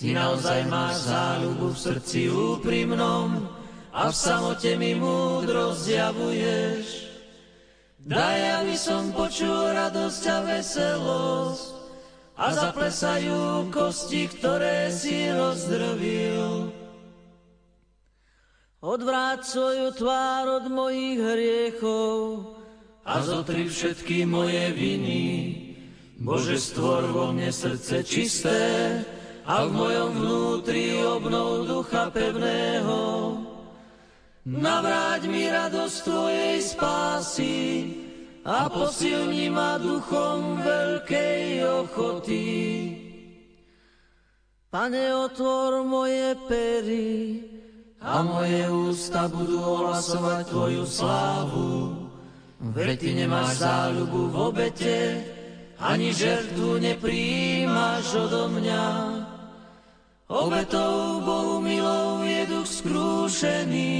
Ty 0.00 0.06
naozaj 0.16 0.64
máš 0.64 1.12
záľubu 1.12 1.76
v 1.76 1.82
srdci 1.84 2.20
úprimnom 2.32 3.44
a 3.92 4.08
v 4.08 4.16
samote 4.16 4.80
mi 4.80 4.96
múdro 4.96 5.76
zjavuješ. 5.76 7.04
Daj, 8.00 8.64
aby 8.64 8.76
som 8.80 9.12
počul 9.12 9.76
radosť 9.76 10.22
a 10.32 10.38
veselosť 10.40 11.64
a 12.40 12.46
zaplesajú 12.48 13.68
kosti, 13.68 14.32
ktoré 14.32 14.88
si 14.88 15.28
rozdrvil. 15.36 16.85
Odvráť 18.86 19.42
svoju 19.42 19.98
tvár 19.98 20.62
od 20.62 20.70
mojich 20.70 21.18
hriechov 21.18 22.54
a 23.02 23.18
zotri 23.18 23.66
všetky 23.66 24.22
moje 24.22 24.70
viny. 24.78 25.22
Bože, 26.22 26.54
stvor 26.54 27.10
vo 27.10 27.34
mne 27.34 27.50
srdce 27.50 28.06
čisté 28.06 28.62
a 29.42 29.66
v 29.66 29.74
mojom 29.74 30.10
vnútri 30.22 31.02
obnov 31.02 31.66
ducha 31.66 32.14
pevného. 32.14 33.02
Navráť 34.46 35.26
mi 35.26 35.50
radosť 35.50 35.96
Tvojej 36.06 36.56
spásy 36.62 37.58
a 38.46 38.70
posilni 38.70 39.50
ma 39.50 39.82
duchom 39.82 40.62
veľkej 40.62 41.42
ochoty. 41.82 42.46
Pane, 44.70 45.10
otvor 45.10 45.82
moje 45.82 46.38
pery 46.46 47.55
a 48.06 48.22
moje 48.22 48.70
ústa 48.70 49.26
budú 49.26 49.58
ohlasovať 49.58 50.46
Tvoju 50.46 50.86
slávu. 50.86 52.06
Veď 52.62 53.02
Ty 53.02 53.10
nemáš 53.26 53.66
záľubu 53.66 54.30
v 54.30 54.36
obete, 54.54 55.26
ani 55.82 56.14
žertvu 56.14 56.78
nepríjimaš 56.78 58.14
odo 58.14 58.46
mňa. 58.54 58.86
Obetou 60.30 61.20
Bohu 61.22 61.58
milou 61.58 62.22
je 62.22 62.46
duch 62.46 62.66
skrúšený, 62.66 63.94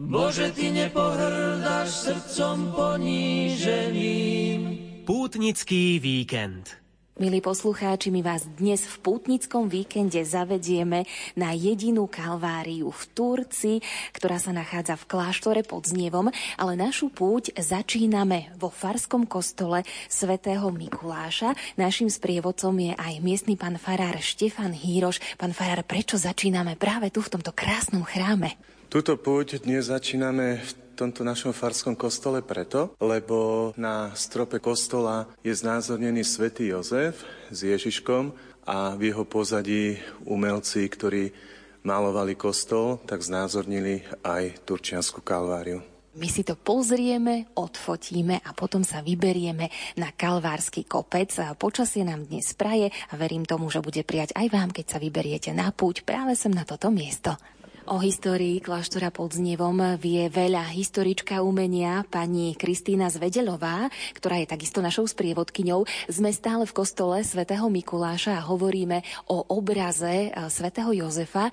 Bože, 0.00 0.50
Ty 0.56 0.72
nepohrdáš 0.72 1.88
srdcom 2.08 2.72
poníženým. 2.74 4.60
Pútnický 5.04 6.00
víkend. 6.00 6.83
Milí 7.14 7.38
poslucháči, 7.38 8.10
my 8.10 8.26
vás 8.26 8.42
dnes 8.58 8.82
v 8.82 8.98
pútnickom 8.98 9.70
víkende 9.70 10.18
zavedieme 10.26 11.06
na 11.38 11.54
jedinú 11.54 12.10
kalváriu 12.10 12.90
v 12.90 13.02
Turci, 13.14 13.78
ktorá 14.10 14.42
sa 14.42 14.50
nachádza 14.50 14.98
v 14.98 15.06
kláštore 15.14 15.62
pod 15.62 15.86
Znievom, 15.86 16.34
ale 16.58 16.74
našu 16.74 17.14
púť 17.14 17.54
začíname 17.54 18.50
vo 18.58 18.66
farskom 18.66 19.30
kostole 19.30 19.86
svätého 20.10 20.66
Mikuláša. 20.74 21.54
Naším 21.78 22.10
sprievodcom 22.10 22.74
je 22.82 22.98
aj 22.98 23.22
miestny 23.22 23.54
pán 23.54 23.78
farár 23.78 24.18
Štefan 24.18 24.74
Híroš. 24.74 25.22
Pán 25.38 25.54
farár, 25.54 25.86
prečo 25.86 26.18
začíname 26.18 26.74
práve 26.74 27.14
tu 27.14 27.22
v 27.22 27.30
tomto 27.30 27.54
krásnom 27.54 28.02
chráme? 28.02 28.58
Tuto 28.94 29.18
púť 29.18 29.58
dnes 29.66 29.90
začíname 29.90 30.62
v 30.62 30.70
tomto 30.94 31.26
našom 31.26 31.50
farskom 31.50 31.98
kostole 31.98 32.46
preto, 32.46 32.94
lebo 33.02 33.74
na 33.74 34.14
strope 34.14 34.62
kostola 34.62 35.26
je 35.42 35.50
znázornený 35.50 36.22
svätý 36.22 36.70
Jozef 36.70 37.26
s 37.50 37.58
Ježiškom 37.66 38.30
a 38.62 38.94
v 38.94 39.10
jeho 39.10 39.26
pozadí 39.26 39.98
umelci, 40.22 40.86
ktorí 40.86 41.34
malovali 41.82 42.38
kostol, 42.38 43.02
tak 43.02 43.18
znázornili 43.18 44.06
aj 44.22 44.62
Turčiansku 44.62 45.26
kalváriu. 45.26 45.82
My 46.14 46.30
si 46.30 46.46
to 46.46 46.54
pozrieme, 46.54 47.50
odfotíme 47.58 48.46
a 48.46 48.54
potom 48.54 48.86
sa 48.86 49.02
vyberieme 49.02 49.74
na 49.98 50.14
Kalvársky 50.14 50.86
kopec. 50.86 51.34
Počasie 51.58 52.06
nám 52.06 52.30
dnes 52.30 52.54
praje 52.54 52.94
a 53.10 53.18
verím 53.18 53.42
tomu, 53.42 53.74
že 53.74 53.82
bude 53.82 54.06
prijať 54.06 54.38
aj 54.38 54.54
vám, 54.54 54.70
keď 54.70 54.86
sa 54.86 54.98
vyberiete 55.02 55.50
na 55.50 55.74
púť 55.74 56.06
práve 56.06 56.38
sem 56.38 56.54
na 56.54 56.62
toto 56.62 56.94
miesto. 56.94 57.34
O 57.84 58.00
histórii 58.00 58.64
kláštora 58.64 59.12
pod 59.12 59.36
Znevom 59.36 59.76
vie 60.00 60.32
veľa 60.32 60.72
historička 60.72 61.44
umenia 61.44 62.00
pani 62.08 62.56
Kristýna 62.56 63.12
Zvedelová, 63.12 63.92
ktorá 64.16 64.40
je 64.40 64.48
takisto 64.48 64.80
našou 64.80 65.04
sprievodkyňou. 65.04 65.84
Sme 66.08 66.32
stále 66.32 66.64
v 66.64 66.72
kostole 66.72 67.20
svätého 67.20 67.68
Mikuláša 67.68 68.40
a 68.40 68.46
hovoríme 68.48 69.04
o 69.28 69.44
obraze 69.52 70.32
e, 70.32 70.48
svätého 70.48 70.96
Jozefa, 70.96 71.52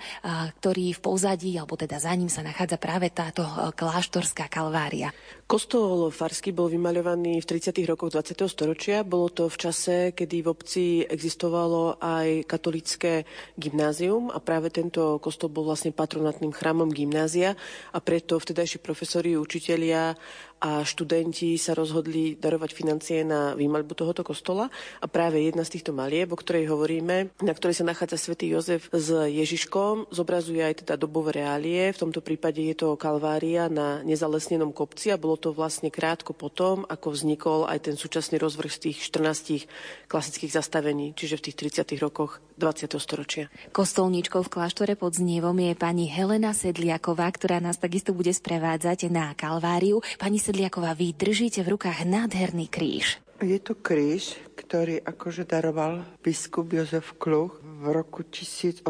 ktorý 0.56 0.96
v 0.96 1.04
pozadí, 1.04 1.52
alebo 1.60 1.76
teda 1.76 2.00
za 2.00 2.16
ním 2.16 2.32
sa 2.32 2.40
nachádza 2.40 2.80
práve 2.80 3.12
táto 3.12 3.44
e, 3.44 3.68
kláštorská 3.76 4.48
kalvária. 4.48 5.12
Kostol 5.44 6.08
Farsky 6.08 6.48
bol 6.56 6.72
vymaľovaný 6.72 7.44
v 7.44 7.60
30. 7.60 7.76
rokoch 7.84 8.08
20. 8.08 8.40
storočia. 8.48 9.04
Bolo 9.04 9.28
to 9.28 9.52
v 9.52 9.56
čase, 9.68 9.96
kedy 10.16 10.40
v 10.40 10.48
obci 10.48 10.84
existovalo 11.04 12.00
aj 12.00 12.48
katolické 12.48 13.28
gymnázium 13.60 14.32
a 14.32 14.40
práve 14.40 14.72
tento 14.72 15.20
kostol 15.20 15.52
bol 15.52 15.68
vlastne 15.68 15.92
patronátnym 16.22 16.52
chrámom 16.54 16.90
gymnázia 16.94 17.58
a 17.92 17.98
preto 18.00 18.38
vtedajší 18.38 18.78
profesori, 18.78 19.34
učitelia 19.34 20.14
a 20.62 20.86
študenti 20.86 21.58
sa 21.58 21.74
rozhodli 21.74 22.38
darovať 22.38 22.70
financie 22.70 23.26
na 23.26 23.58
výmaľbu 23.58 23.98
tohoto 23.98 24.22
kostola 24.22 24.70
a 25.02 25.06
práve 25.10 25.42
jedna 25.42 25.66
z 25.66 25.74
týchto 25.74 25.90
malieb, 25.90 26.30
o 26.30 26.38
ktorej 26.38 26.70
hovoríme, 26.70 27.34
na 27.42 27.52
ktorej 27.52 27.82
sa 27.82 27.88
nachádza 27.88 28.30
svätý 28.30 28.46
Jozef 28.46 28.86
s 28.94 29.10
Ježiškom, 29.10 30.14
zobrazuje 30.14 30.62
aj 30.62 30.86
teda 30.86 30.94
dobové 30.94 31.42
reálie. 31.42 31.90
V 31.90 32.06
tomto 32.06 32.22
prípade 32.22 32.62
je 32.62 32.78
to 32.78 32.94
Kalvária 32.94 33.66
na 33.66 34.06
nezalesnenom 34.06 34.70
kopci 34.70 35.10
a 35.10 35.18
bolo 35.18 35.34
to 35.34 35.50
vlastne 35.50 35.90
krátko 35.90 36.30
potom, 36.30 36.86
ako 36.86 37.10
vznikol 37.10 37.66
aj 37.66 37.90
ten 37.90 37.96
súčasný 37.98 38.38
rozvrh 38.38 38.70
z 38.70 38.78
tých 38.86 38.98
14 39.10 39.66
klasických 40.06 40.54
zastavení, 40.54 41.10
čiže 41.18 41.42
v 41.42 41.44
tých 41.50 41.56
30. 41.82 41.98
rokoch 41.98 42.38
20. 42.60 42.94
storočia. 43.02 43.50
Kostolníčkou 43.74 44.44
v 44.46 44.52
kláštore 44.52 44.94
pod 44.94 45.18
Znievom 45.18 45.58
je 45.58 45.74
pani 45.74 46.06
Helena 46.06 46.54
Sedliaková, 46.54 47.26
ktorá 47.34 47.58
nás 47.58 47.80
takisto 47.80 48.14
bude 48.14 48.30
sprevádzať 48.30 49.10
na 49.10 49.34
Kalváriu. 49.34 50.04
Pani 50.20 50.36
Sedliaková, 50.36 50.51
vy 50.52 51.16
držíte 51.16 51.64
v 51.64 51.72
rukách 51.74 52.04
nádherný 52.04 52.68
kríž. 52.68 53.16
Je 53.40 53.56
to 53.58 53.72
kríž, 53.74 54.36
ktorý 54.54 55.00
akože 55.00 55.48
daroval 55.48 56.04
biskup 56.20 56.70
Jozef 56.70 57.16
Kluch 57.16 57.58
v 57.64 57.90
roku 57.90 58.22
1816 58.22 58.84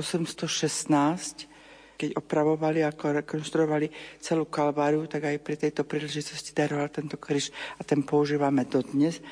keď 1.92 2.18
opravovali 2.18 2.82
a 2.82 2.90
rekonštruovali 2.90 4.18
celú 4.18 4.50
kalváriu, 4.50 5.06
tak 5.06 5.22
aj 5.22 5.38
pri 5.38 5.54
tejto 5.54 5.86
príležitosti 5.86 6.50
daroval 6.50 6.90
tento 6.90 7.14
kríž 7.14 7.54
a 7.78 7.86
ten 7.86 8.02
používame 8.02 8.66
dodnes. 8.66 9.22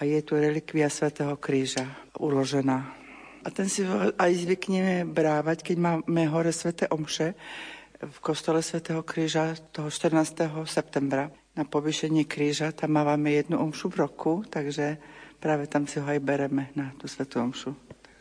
A 0.00 0.08
je 0.08 0.24
tu 0.24 0.40
relikvia 0.40 0.88
svätého 0.88 1.36
kríža 1.36 1.84
uložená. 2.16 2.88
A 3.44 3.48
ten 3.52 3.68
si 3.68 3.84
aj 4.16 4.32
zvykneme 4.32 5.04
brávať, 5.04 5.60
keď 5.60 5.76
máme 5.76 6.24
hore 6.32 6.56
sväté 6.56 6.88
omše 6.88 7.36
v 8.00 8.18
kostole 8.24 8.64
svätého 8.64 9.04
kríža 9.04 9.52
toho 9.76 9.92
14. 9.92 10.48
septembra 10.64 11.28
na 11.56 11.64
povýšenie 11.64 12.28
kríža. 12.28 12.70
Tam 12.76 12.94
máme 12.94 13.32
jednu 13.32 13.56
omšu 13.56 13.88
v 13.88 14.04
roku, 14.04 14.44
takže 14.46 15.00
práve 15.40 15.66
tam 15.66 15.88
si 15.88 15.98
ho 15.98 16.06
aj 16.06 16.20
bereme 16.20 16.68
na 16.76 16.92
tú 17.00 17.08
svetú 17.08 17.40
omšu. 17.40 17.72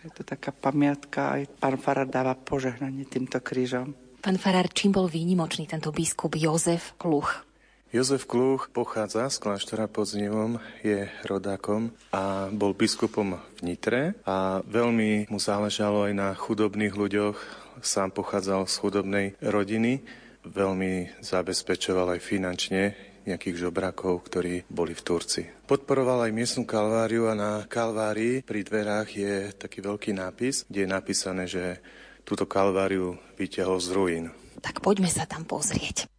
Je 0.01 0.11
to 0.13 0.23
taká 0.23 0.55
pamiatka, 0.55 1.35
aj 1.35 1.51
pán 1.59 1.75
Farár 1.75 2.07
dáva 2.07 2.37
požehnanie 2.37 3.03
týmto 3.09 3.41
krížom. 3.43 3.91
Pán 4.23 4.37
Farár, 4.41 4.71
čím 4.73 4.93
bol 4.93 5.05
výnimočný 5.09 5.69
tento 5.69 5.93
biskup 5.93 6.33
Jozef 6.37 6.97
Kluch? 6.97 7.45
Jozef 7.93 8.25
Kluch 8.27 8.69
pochádza 8.73 9.29
z 9.29 9.37
kláštora 9.39 9.87
pod 9.87 10.09
Znivom, 10.09 10.59
je 10.83 11.07
rodákom 11.23 11.95
a 12.11 12.51
bol 12.51 12.75
biskupom 12.75 13.39
v 13.57 13.59
Nitre 13.61 14.19
a 14.27 14.59
veľmi 14.65 15.29
mu 15.31 15.39
záležalo 15.39 16.09
aj 16.09 16.13
na 16.13 16.29
chudobných 16.35 16.91
ľuďoch. 16.91 17.37
Sám 17.85 18.11
pochádzal 18.11 18.67
z 18.67 18.75
chudobnej 18.81 19.27
rodiny, 19.39 20.03
veľmi 20.43 21.23
zabezpečoval 21.23 22.17
aj 22.17 22.21
finančne 22.21 23.14
nejakých 23.25 23.67
žobrakov, 23.67 24.23
ktorí 24.25 24.63
boli 24.69 24.93
v 24.93 25.01
Turci. 25.01 25.43
Podporoval 25.65 26.29
aj 26.29 26.37
miestnu 26.37 26.63
kalváriu 26.63 27.27
a 27.27 27.33
na 27.33 27.51
kalvárii 27.65 28.45
pri 28.45 28.61
dverách 28.61 29.09
je 29.11 29.33
taký 29.57 29.81
veľký 29.81 30.13
nápis, 30.13 30.63
kde 30.69 30.85
je 30.85 30.89
napísané, 30.89 31.43
že 31.49 31.83
túto 32.25 32.45
kalváriu 32.49 33.17
vyťahol 33.37 33.77
z 33.81 33.89
ruín. 33.93 34.25
Tak 34.61 34.81
poďme 34.81 35.09
sa 35.09 35.29
tam 35.29 35.45
pozrieť. 35.45 36.09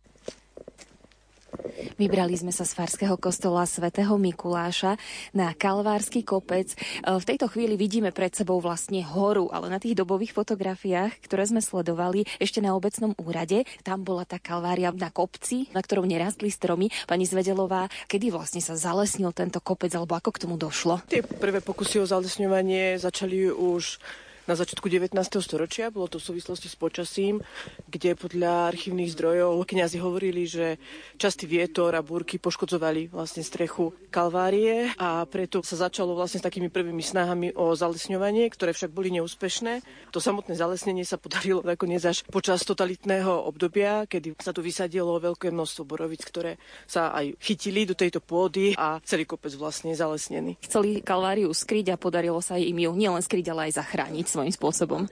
Vybrali 1.96 2.36
sme 2.36 2.52
sa 2.52 2.64
z 2.64 2.76
Farského 2.76 3.16
kostola 3.16 3.64
svätého 3.64 4.16
Mikuláša 4.20 5.00
na 5.32 5.52
Kalvársky 5.56 6.22
kopec. 6.22 6.72
E, 6.72 6.76
v 7.16 7.24
tejto 7.24 7.48
chvíli 7.48 7.76
vidíme 7.78 8.12
pred 8.12 8.32
sebou 8.32 8.60
vlastne 8.60 9.00
horu, 9.04 9.48
ale 9.52 9.72
na 9.72 9.80
tých 9.80 9.96
dobových 9.96 10.36
fotografiách, 10.36 11.24
ktoré 11.24 11.48
sme 11.48 11.64
sledovali 11.64 12.28
ešte 12.36 12.60
na 12.60 12.76
obecnom 12.76 13.16
úrade, 13.16 13.64
tam 13.82 14.04
bola 14.04 14.28
tá 14.28 14.36
Kalvária 14.36 14.92
na 14.92 15.08
kopci, 15.08 15.72
na 15.72 15.80
ktorom 15.80 16.04
nerastli 16.04 16.52
stromy. 16.52 16.92
Pani 17.08 17.24
Zvedelová, 17.24 17.88
kedy 18.06 18.28
vlastne 18.28 18.60
sa 18.60 18.76
zalesnil 18.76 19.32
tento 19.32 19.60
kopec, 19.64 19.92
alebo 19.96 20.16
ako 20.16 20.30
k 20.34 20.42
tomu 20.44 20.56
došlo? 20.60 21.00
Tie 21.08 21.24
prvé 21.24 21.64
pokusy 21.64 22.02
o 22.02 22.06
zalesňovanie 22.06 23.00
začali 23.00 23.48
už 23.50 23.98
na 24.46 24.54
začiatku 24.54 24.86
19. 24.86 25.12
storočia. 25.42 25.90
Bolo 25.90 26.06
to 26.06 26.22
v 26.22 26.32
súvislosti 26.32 26.70
s 26.70 26.78
počasím, 26.78 27.42
kde 27.90 28.14
podľa 28.14 28.70
archívnych 28.70 29.10
zdrojov 29.12 29.66
kňazi 29.66 29.98
hovorili, 29.98 30.46
že 30.46 30.78
častý 31.18 31.50
vietor 31.50 31.92
a 31.98 32.06
búrky 32.06 32.38
poškodzovali 32.38 33.10
vlastne 33.10 33.42
strechu 33.42 33.90
Kalvárie 34.14 34.94
a 34.96 35.26
preto 35.26 35.60
sa 35.66 35.90
začalo 35.90 36.14
vlastne 36.14 36.38
s 36.38 36.46
takými 36.46 36.70
prvými 36.70 37.02
snahami 37.02 37.58
o 37.58 37.74
zalesňovanie, 37.74 38.46
ktoré 38.54 38.70
však 38.70 38.94
boli 38.94 39.10
neúspešné. 39.18 39.82
To 40.14 40.22
samotné 40.22 40.54
zalesnenie 40.54 41.02
sa 41.02 41.18
podarilo 41.18 41.66
nakoniec 41.66 42.06
až 42.06 42.22
počas 42.30 42.62
totalitného 42.62 43.50
obdobia, 43.50 44.06
kedy 44.06 44.38
sa 44.38 44.54
tu 44.54 44.62
vysadilo 44.62 45.18
veľké 45.18 45.50
množstvo 45.50 45.82
borovic, 45.82 46.22
ktoré 46.22 46.62
sa 46.86 47.10
aj 47.10 47.34
chytili 47.42 47.82
do 47.82 47.98
tejto 47.98 48.22
pôdy 48.22 48.78
a 48.78 49.02
celý 49.02 49.26
kopec 49.26 49.50
vlastne 49.58 49.90
zalesnený. 49.90 50.54
Chceli 50.62 51.02
Kalváriu 51.02 51.50
skryť 51.50 51.92
a 51.92 52.00
podarilo 52.00 52.38
sa 52.38 52.54
im 52.54 52.78
ju 52.78 52.94
nielen 52.94 53.20
skryť, 53.20 53.50
ale 53.50 53.68
aj 53.70 53.82
zachrániť 53.82 54.35
svojím 54.36 54.52
spôsobom. 54.52 55.02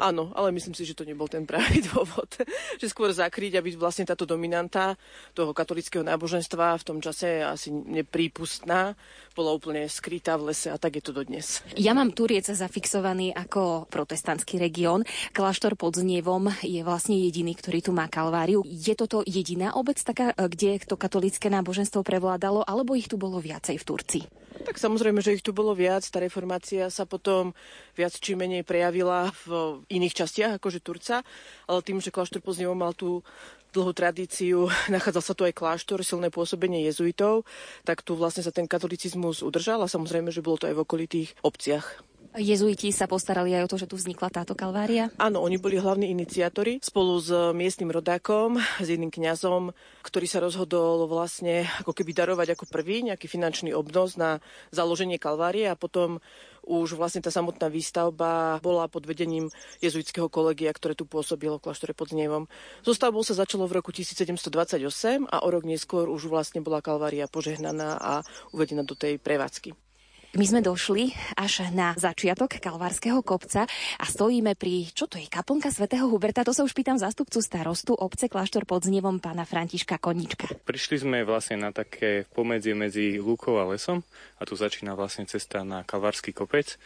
Áno, 0.00 0.32
ale 0.32 0.48
myslím 0.56 0.72
si, 0.72 0.88
že 0.88 0.96
to 0.96 1.04
nebol 1.04 1.28
ten 1.28 1.44
pravý 1.44 1.84
dôvod. 1.92 2.40
že 2.80 2.88
skôr 2.88 3.12
zakryť, 3.12 3.60
aby 3.60 3.76
vlastne 3.76 4.08
táto 4.08 4.24
dominanta 4.24 4.96
toho 5.36 5.52
katolického 5.52 6.00
náboženstva 6.00 6.80
v 6.80 6.86
tom 6.88 6.98
čase 7.04 7.44
asi 7.44 7.68
neprípustná, 7.68 8.96
bola 9.36 9.52
úplne 9.52 9.84
skrytá 9.88 10.40
v 10.40 10.52
lese 10.52 10.72
a 10.72 10.80
tak 10.80 10.96
je 10.96 11.04
to 11.04 11.12
dodnes. 11.12 11.60
Ja 11.76 11.92
mám 11.92 12.16
Turiece 12.16 12.56
zafixovaný 12.56 13.36
ako 13.36 13.88
protestantský 13.92 14.56
región. 14.56 15.04
Kláštor 15.36 15.76
pod 15.76 16.00
Znievom 16.00 16.48
je 16.64 16.80
vlastne 16.80 17.16
jediný, 17.16 17.52
ktorý 17.52 17.84
tu 17.84 17.92
má 17.92 18.08
kalváriu. 18.08 18.64
Je 18.64 18.96
toto 18.96 19.20
jediná 19.28 19.76
obec 19.76 20.00
taká, 20.00 20.32
kde 20.32 20.80
to 20.84 20.96
katolické 20.96 21.52
náboženstvo 21.52 22.00
prevládalo, 22.00 22.64
alebo 22.64 22.96
ich 22.96 23.08
tu 23.08 23.20
bolo 23.20 23.36
viacej 23.40 23.76
v 23.76 23.84
Turci? 23.84 24.20
Tak 24.62 24.78
samozrejme, 24.78 25.18
že 25.18 25.34
ich 25.34 25.42
tu 25.42 25.50
bolo 25.50 25.74
viac. 25.74 26.06
Tá 26.06 26.22
reformácia 26.22 26.86
sa 26.86 27.02
potom 27.02 27.50
viac 27.98 28.14
či 28.14 28.38
menej 28.38 28.62
prejavila 28.62 29.34
v 29.42 29.82
iných 29.90 30.22
častiach, 30.22 30.62
akože 30.62 30.78
Turca, 30.78 31.26
ale 31.66 31.80
tým, 31.82 31.98
že 31.98 32.14
kláštor 32.14 32.38
Poznevo 32.38 32.78
mal 32.78 32.94
tú 32.94 33.26
dlhú 33.72 33.90
tradíciu, 33.96 34.68
nachádzal 34.94 35.24
sa 35.24 35.34
tu 35.34 35.42
aj 35.48 35.56
kláštor, 35.56 36.04
silné 36.06 36.28
pôsobenie 36.30 36.86
jezuitov, 36.86 37.48
tak 37.82 38.06
tu 38.06 38.14
vlastne 38.14 38.44
sa 38.44 38.54
ten 38.54 38.68
katolicizmus 38.68 39.42
udržal 39.42 39.82
a 39.82 39.90
samozrejme, 39.90 40.30
že 40.30 40.44
bolo 40.44 40.60
to 40.60 40.68
aj 40.70 40.76
v 40.76 40.82
okolitých 40.84 41.28
obciach. 41.42 42.11
Jezuiti 42.32 42.88
sa 42.96 43.04
postarali 43.04 43.52
aj 43.52 43.68
o 43.68 43.70
to, 43.70 43.76
že 43.76 43.90
tu 43.92 44.00
vznikla 44.00 44.32
táto 44.32 44.56
kalvária? 44.56 45.12
Áno, 45.20 45.44
oni 45.44 45.60
boli 45.60 45.76
hlavní 45.76 46.08
iniciátori 46.08 46.80
spolu 46.80 47.20
s 47.20 47.28
miestnym 47.52 47.92
rodákom, 47.92 48.56
s 48.80 48.88
jedným 48.88 49.12
kňazom, 49.12 49.76
ktorý 50.00 50.24
sa 50.24 50.40
rozhodol 50.40 51.04
vlastne 51.12 51.68
ako 51.84 51.92
keby 51.92 52.16
darovať 52.16 52.56
ako 52.56 52.72
prvý 52.72 53.04
nejaký 53.04 53.28
finančný 53.28 53.76
obnos 53.76 54.16
na 54.16 54.40
založenie 54.72 55.20
kalvárie 55.20 55.68
a 55.68 55.76
potom 55.76 56.24
už 56.64 56.96
vlastne 56.96 57.20
tá 57.20 57.28
samotná 57.28 57.68
výstavba 57.68 58.56
bola 58.64 58.88
pod 58.88 59.04
vedením 59.04 59.52
jezuitského 59.84 60.32
kolegia, 60.32 60.72
ktoré 60.72 60.96
tu 60.96 61.04
pôsobilo 61.04 61.60
v 61.60 61.68
kláštore 61.68 61.92
pod 61.92 62.16
Znievom. 62.16 62.48
Zostavbou 62.80 63.20
sa 63.26 63.36
začalo 63.36 63.68
v 63.68 63.76
roku 63.82 63.92
1728 63.92 65.28
a 65.28 65.36
o 65.44 65.48
rok 65.52 65.68
neskôr 65.68 66.08
už 66.08 66.32
vlastne 66.32 66.64
bola 66.64 66.80
kalvária 66.80 67.28
požehnaná 67.28 68.00
a 68.00 68.24
uvedená 68.56 68.88
do 68.88 68.96
tej 68.96 69.20
prevádzky. 69.20 69.91
My 70.32 70.48
sme 70.48 70.64
došli 70.64 71.12
až 71.36 71.68
na 71.76 71.92
začiatok 71.92 72.56
Kalvárskeho 72.56 73.20
kopca 73.20 73.68
a 74.00 74.04
stojíme 74.08 74.56
pri, 74.56 74.88
čo 74.88 75.04
to 75.04 75.20
je, 75.20 75.28
kaplnka 75.28 75.68
svätého 75.68 76.08
Huberta, 76.08 76.40
to 76.40 76.56
sa 76.56 76.64
už 76.64 76.72
pýtam 76.72 76.96
zástupcu 76.96 77.44
starostu 77.44 77.92
obce 77.92 78.32
Kláštor 78.32 78.64
pod 78.64 78.80
znevom 78.80 79.20
pána 79.20 79.44
Františka 79.44 80.00
Konička. 80.00 80.48
Prišli 80.64 81.04
sme 81.04 81.28
vlastne 81.28 81.60
na 81.60 81.68
také 81.68 82.24
pomedzie 82.32 82.72
medzi 82.72 83.20
Lúkou 83.20 83.60
a 83.60 83.68
lesom 83.68 84.00
a 84.40 84.48
tu 84.48 84.56
začína 84.56 84.96
vlastne 84.96 85.28
cesta 85.28 85.68
na 85.68 85.84
Kalvársky 85.84 86.32
kopec. 86.32 86.80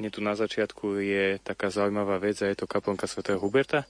Hneď 0.00 0.16
tu 0.16 0.24
na 0.24 0.32
začiatku 0.32 0.96
je 0.96 1.36
taká 1.44 1.68
zaujímavá 1.68 2.16
vec 2.16 2.40
a 2.40 2.48
je 2.48 2.56
to 2.56 2.64
kaplnka 2.64 3.04
svätého 3.04 3.36
Huberta, 3.36 3.84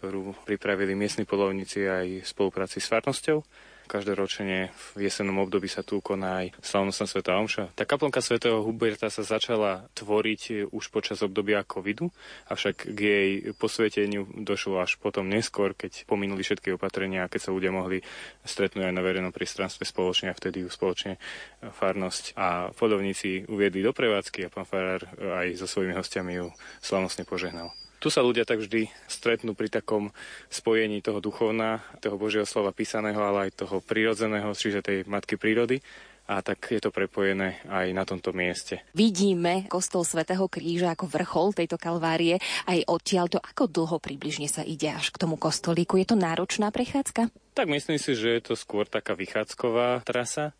ktorú 0.00 0.32
pripravili 0.48 0.96
miestni 0.96 1.28
polovníci 1.28 1.84
aj 1.84 2.24
v 2.24 2.28
spolupráci 2.28 2.80
s 2.80 2.88
farnosťou. 2.88 3.44
Každoročne 3.86 4.74
v 4.74 5.06
jesennom 5.06 5.46
období 5.46 5.70
sa 5.70 5.86
tu 5.86 6.02
koná 6.02 6.42
aj 6.44 6.58
slavnostná 6.58 7.06
Sveta 7.06 7.38
Omša. 7.38 7.72
Tá 7.78 7.86
kaplnka 7.86 8.18
svätého 8.18 8.60
Huberta 8.66 9.06
sa 9.08 9.22
začala 9.22 9.86
tvoriť 9.94 10.68
už 10.74 10.84
počas 10.90 11.22
obdobia 11.22 11.62
covidu, 11.62 12.10
avšak 12.50 12.90
k 12.90 12.98
jej 12.98 13.30
posveteniu 13.54 14.26
došlo 14.42 14.82
až 14.82 14.98
potom 14.98 15.30
neskôr, 15.30 15.72
keď 15.72 16.02
pominuli 16.10 16.42
všetky 16.42 16.74
opatrenia 16.74 17.24
a 17.24 17.30
keď 17.30 17.40
sa 17.46 17.54
ľudia 17.54 17.70
mohli 17.70 18.02
stretnúť 18.42 18.90
aj 18.90 18.94
na 18.94 19.06
verejnom 19.06 19.30
priestranstve 19.30 19.86
spoločne 19.86 20.34
a 20.34 20.36
vtedy 20.36 20.66
ju 20.66 20.68
spoločne 20.68 21.16
farnosť 21.62 22.34
a 22.34 22.74
podovníci 22.74 23.46
uviedli 23.46 23.86
do 23.86 23.94
prevádzky 23.94 24.46
a 24.46 24.52
pán 24.52 24.66
Farár 24.66 25.06
aj 25.22 25.54
so 25.62 25.70
svojimi 25.70 25.94
hostiami 25.94 26.42
ju 26.42 26.50
slavnostne 26.82 27.22
požehnal. 27.22 27.70
Tu 27.96 28.12
sa 28.12 28.20
ľudia 28.20 28.44
tak 28.44 28.60
vždy 28.60 28.92
stretnú 29.08 29.56
pri 29.56 29.72
takom 29.72 30.12
spojení 30.52 31.00
toho 31.00 31.18
duchovná, 31.18 31.80
toho 31.98 32.20
Božieho 32.20 32.44
slova 32.44 32.70
písaného, 32.70 33.18
ale 33.18 33.48
aj 33.48 33.66
toho 33.66 33.80
prírodzeného, 33.80 34.52
čiže 34.52 34.84
tej 34.84 34.98
matky 35.08 35.40
prírody 35.40 35.80
a 36.26 36.42
tak 36.42 36.74
je 36.74 36.82
to 36.82 36.90
prepojené 36.90 37.62
aj 37.70 37.86
na 37.94 38.02
tomto 38.02 38.34
mieste. 38.34 38.82
Vidíme 38.98 39.70
kostol 39.70 40.02
svätého 40.02 40.50
Kríža 40.50 40.98
ako 40.98 41.06
vrchol 41.06 41.54
tejto 41.54 41.78
kalvárie. 41.78 42.42
Aj 42.66 42.82
odtiaľto, 42.90 43.38
ako 43.38 43.70
dlho 43.70 44.02
približne 44.02 44.50
sa 44.50 44.66
ide 44.66 44.90
až 44.90 45.14
k 45.14 45.22
tomu 45.22 45.38
kostolíku? 45.38 46.02
Je 46.02 46.10
to 46.10 46.18
náročná 46.18 46.74
prechádzka? 46.74 47.30
Tak 47.54 47.66
myslím 47.70 48.02
si, 48.02 48.18
že 48.18 48.42
je 48.42 48.42
to 48.42 48.54
skôr 48.58 48.90
taká 48.90 49.14
vychádzková 49.14 50.02
trasa. 50.02 50.50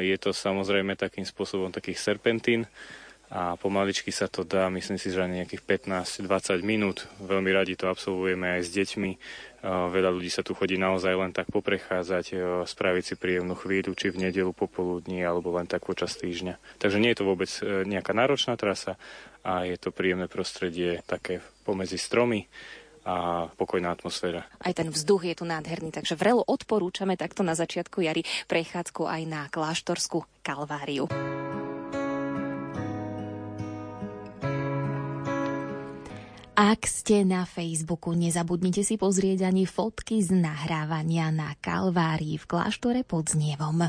Je 0.00 0.16
to 0.22 0.30
samozrejme 0.30 0.94
takým 0.94 1.26
spôsobom 1.26 1.74
takých 1.74 1.98
serpentín 1.98 2.70
a 3.30 3.54
pomaličky 3.54 4.10
sa 4.10 4.26
to 4.26 4.42
dá, 4.42 4.66
myslím 4.74 4.98
si, 4.98 5.14
že 5.14 5.22
nejakých 5.22 5.62
15-20 5.62 6.66
minút. 6.66 7.06
Veľmi 7.22 7.54
radi 7.54 7.78
to 7.78 7.86
absolvujeme 7.86 8.58
aj 8.58 8.66
s 8.66 8.70
deťmi. 8.74 9.10
Veľa 9.62 10.10
ľudí 10.10 10.26
sa 10.26 10.42
tu 10.42 10.50
chodí 10.50 10.74
naozaj 10.74 11.14
len 11.14 11.30
tak 11.30 11.46
poprechádzať, 11.54 12.34
spraviť 12.66 13.04
si 13.06 13.14
príjemnú 13.14 13.54
chvíľu, 13.54 13.94
či 13.94 14.10
v 14.10 14.26
nedelu 14.26 14.50
popoludní, 14.50 15.22
alebo 15.22 15.54
len 15.54 15.70
tak 15.70 15.86
počas 15.86 16.18
týždňa. 16.18 16.82
Takže 16.82 16.98
nie 16.98 17.14
je 17.14 17.18
to 17.22 17.28
vôbec 17.28 17.50
e, 17.62 17.86
nejaká 17.86 18.10
náročná 18.10 18.58
trasa 18.58 18.98
a 19.46 19.62
je 19.62 19.78
to 19.78 19.94
príjemné 19.94 20.26
prostredie 20.26 21.06
také 21.06 21.38
pomedzi 21.62 22.02
stromy 22.02 22.50
a 23.06 23.46
pokojná 23.54 23.94
atmosféra. 23.94 24.42
Aj 24.58 24.74
ten 24.74 24.90
vzduch 24.90 25.22
je 25.22 25.38
tu 25.38 25.46
nádherný, 25.46 25.94
takže 25.94 26.18
vrelo 26.18 26.42
odporúčame 26.42 27.14
takto 27.14 27.46
na 27.46 27.54
začiatku 27.54 28.02
jary 28.02 28.26
prechádzku 28.50 29.06
aj 29.06 29.22
na 29.24 29.42
kláštorskú 29.48 30.26
kalváriu. 30.42 31.06
Ak 36.60 36.84
ste 36.84 37.24
na 37.24 37.48
Facebooku, 37.48 38.12
nezabudnite 38.12 38.84
si 38.84 39.00
pozrieť 39.00 39.48
ani 39.48 39.64
fotky 39.64 40.20
z 40.20 40.44
nahrávania 40.44 41.32
na 41.32 41.56
Kalvárii 41.56 42.36
v 42.36 42.44
kláštore 42.44 43.00
pod 43.00 43.32
Znievom. 43.32 43.88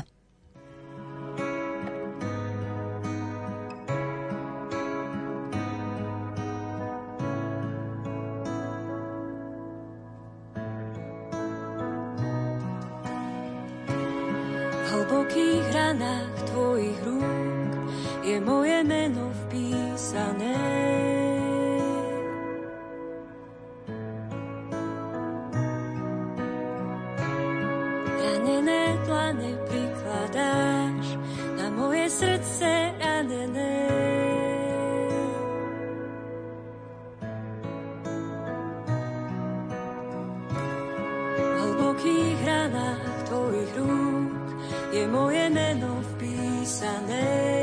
Hlbokých 42.72 42.80
ranách 42.80 43.28
tvojich 43.28 43.72
rúk 43.76 44.48
je 44.92 45.04
moje 45.08 45.44
meno 45.52 46.00
vpísané. 46.16 47.61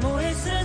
Na 0.00 0.08
moje 0.08 0.57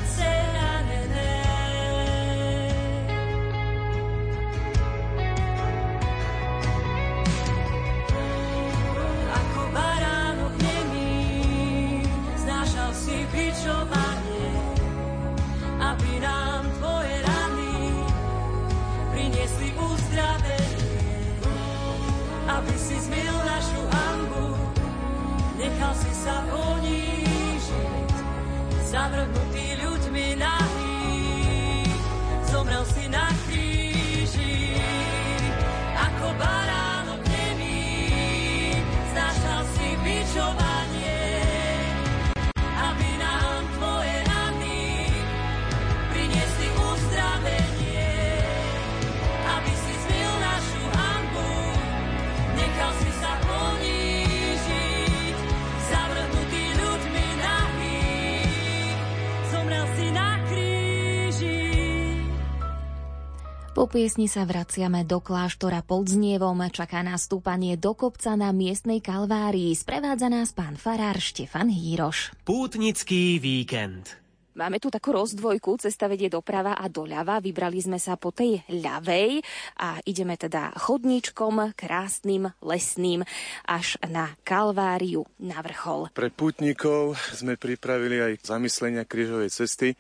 piesni 63.93 64.25
sa 64.25 64.41
vraciame 64.41 65.06
do 65.06 65.21
kláštora 65.21 65.86
pod 65.86 66.10
Znievom. 66.10 66.58
Čaká 66.65 67.06
nás 67.06 67.29
stúpanie 67.29 67.77
do 67.77 67.93
kopca 67.93 68.34
na 68.34 68.49
miestnej 68.49 69.06
kalvárii. 69.06 69.69
Sprevádza 69.77 70.34
nás 70.34 70.49
pán 70.49 70.82
farár 70.82 71.21
Štefan 71.21 71.69
Híroš. 71.69 72.34
Pútnický 72.41 73.38
víkend. 73.38 74.17
Máme 74.58 74.82
tu 74.82 74.89
takú 74.89 75.13
rozdvojku, 75.13 75.77
cesta 75.77 76.10
vedie 76.10 76.25
doprava 76.25 76.73
a 76.73 76.89
doľava. 76.89 77.38
Vybrali 77.38 77.86
sme 77.86 78.01
sa 78.01 78.17
po 78.17 78.34
tej 78.34 78.65
ľavej 78.65 79.45
a 79.77 80.01
ideme 80.10 80.41
teda 80.41 80.73
chodníčkom, 80.73 81.77
krásnym, 81.77 82.49
lesným, 82.65 83.21
až 83.69 84.01
na 84.10 84.34
Kalváriu, 84.41 85.21
na 85.38 85.62
vrchol. 85.62 86.10
Pre 86.17 86.34
pútnikov 86.34 87.13
sme 87.34 87.62
pripravili 87.62 88.25
aj 88.25 88.34
zamyslenia 88.41 89.06
krížovej 89.06 89.53
cesty, 89.53 89.93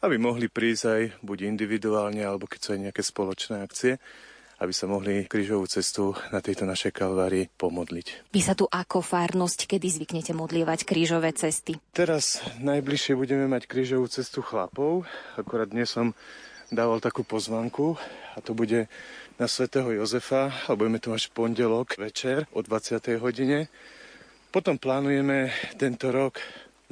aby 0.00 0.16
mohli 0.16 0.48
prísť 0.48 0.84
aj 0.84 1.02
buď 1.20 1.38
individuálne, 1.48 2.24
alebo 2.24 2.48
keď 2.48 2.60
sú 2.60 2.68
aj 2.72 2.80
nejaké 2.88 3.02
spoločné 3.04 3.56
akcie 3.64 4.00
aby 4.60 4.76
sa 4.76 4.84
mohli 4.84 5.24
krížovú 5.24 5.64
cestu 5.64 6.12
na 6.28 6.44
tejto 6.44 6.68
našej 6.68 6.92
kalvárii 6.92 7.48
pomodliť. 7.48 8.28
Vy 8.28 8.40
sa 8.44 8.52
tu 8.52 8.68
ako 8.68 9.00
farnosť, 9.00 9.64
kedy 9.64 9.88
zvyknete 9.88 10.36
modlievať 10.36 10.84
krížové 10.84 11.32
cesty? 11.32 11.80
Teraz 11.96 12.44
najbližšie 12.60 13.16
budeme 13.16 13.48
mať 13.48 13.64
krížovú 13.64 14.04
cestu 14.12 14.44
chlapov. 14.44 15.08
Akorát 15.40 15.72
dnes 15.72 15.88
som 15.88 16.12
dával 16.68 17.00
takú 17.00 17.24
pozvanku 17.24 17.96
a 18.36 18.44
to 18.44 18.52
bude 18.52 18.84
na 19.40 19.48
svätého 19.48 19.96
Jozefa 19.96 20.52
a 20.68 20.76
budeme 20.76 21.00
tu 21.00 21.08
mať 21.08 21.32
pondelok 21.32 21.96
večer 21.96 22.44
o 22.52 22.60
20. 22.60 23.16
hodine. 23.16 23.72
Potom 24.52 24.76
plánujeme 24.76 25.48
tento 25.80 26.12
rok 26.12 26.36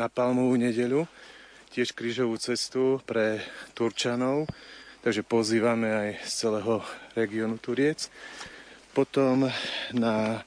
na 0.01 0.09
Palmovú 0.09 0.57
nedeľu 0.57 1.05
tiež 1.79 1.95
krížovú 1.95 2.35
cestu 2.43 2.99
pre 3.07 3.39
Turčanov 3.79 4.51
Takže 4.99 5.23
pozývame 5.23 5.89
aj 5.95 6.11
z 6.27 6.33
celého 6.35 6.83
regiónu 7.15 7.63
Turiec. 7.63 8.11
Potom 8.91 9.47
na 9.95 10.43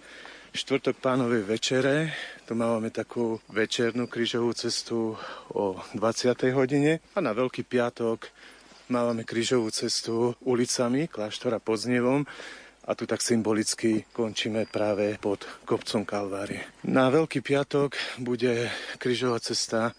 štvrtok 0.52 1.00
pánovej 1.00 1.48
večere, 1.48 2.12
tu 2.44 2.52
máme 2.52 2.92
takú 2.92 3.40
večernú 3.48 4.12
krížovú 4.12 4.52
cestu 4.52 5.16
o 5.56 5.80
20. 5.96 6.36
hodine 6.52 7.00
a 7.16 7.24
na 7.24 7.32
Veľký 7.32 7.64
piatok 7.64 8.28
máme 8.92 9.24
krížovú 9.24 9.72
cestu 9.72 10.36
ulicami 10.44 11.08
kláštora 11.08 11.64
pod 11.64 11.80
Znevom 11.80 12.28
a 12.84 12.92
tu 12.92 13.08
tak 13.08 13.24
symbolicky 13.24 14.04
končíme 14.12 14.68
práve 14.68 15.16
pod 15.24 15.48
kopcom 15.64 16.04
Kalvárie. 16.04 16.68
Na 16.84 17.08
Veľký 17.08 17.40
piatok 17.40 17.96
bude 18.20 18.68
krížová 19.00 19.40
cesta 19.40 19.96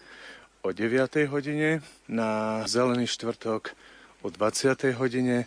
o 0.63 0.71
9. 0.71 1.27
hodine, 1.27 1.83
na 2.07 2.63
Zelený 2.63 3.03
štvrtok 3.07 3.75
o 4.23 4.31
20. 4.31 4.95
hodine 4.95 5.43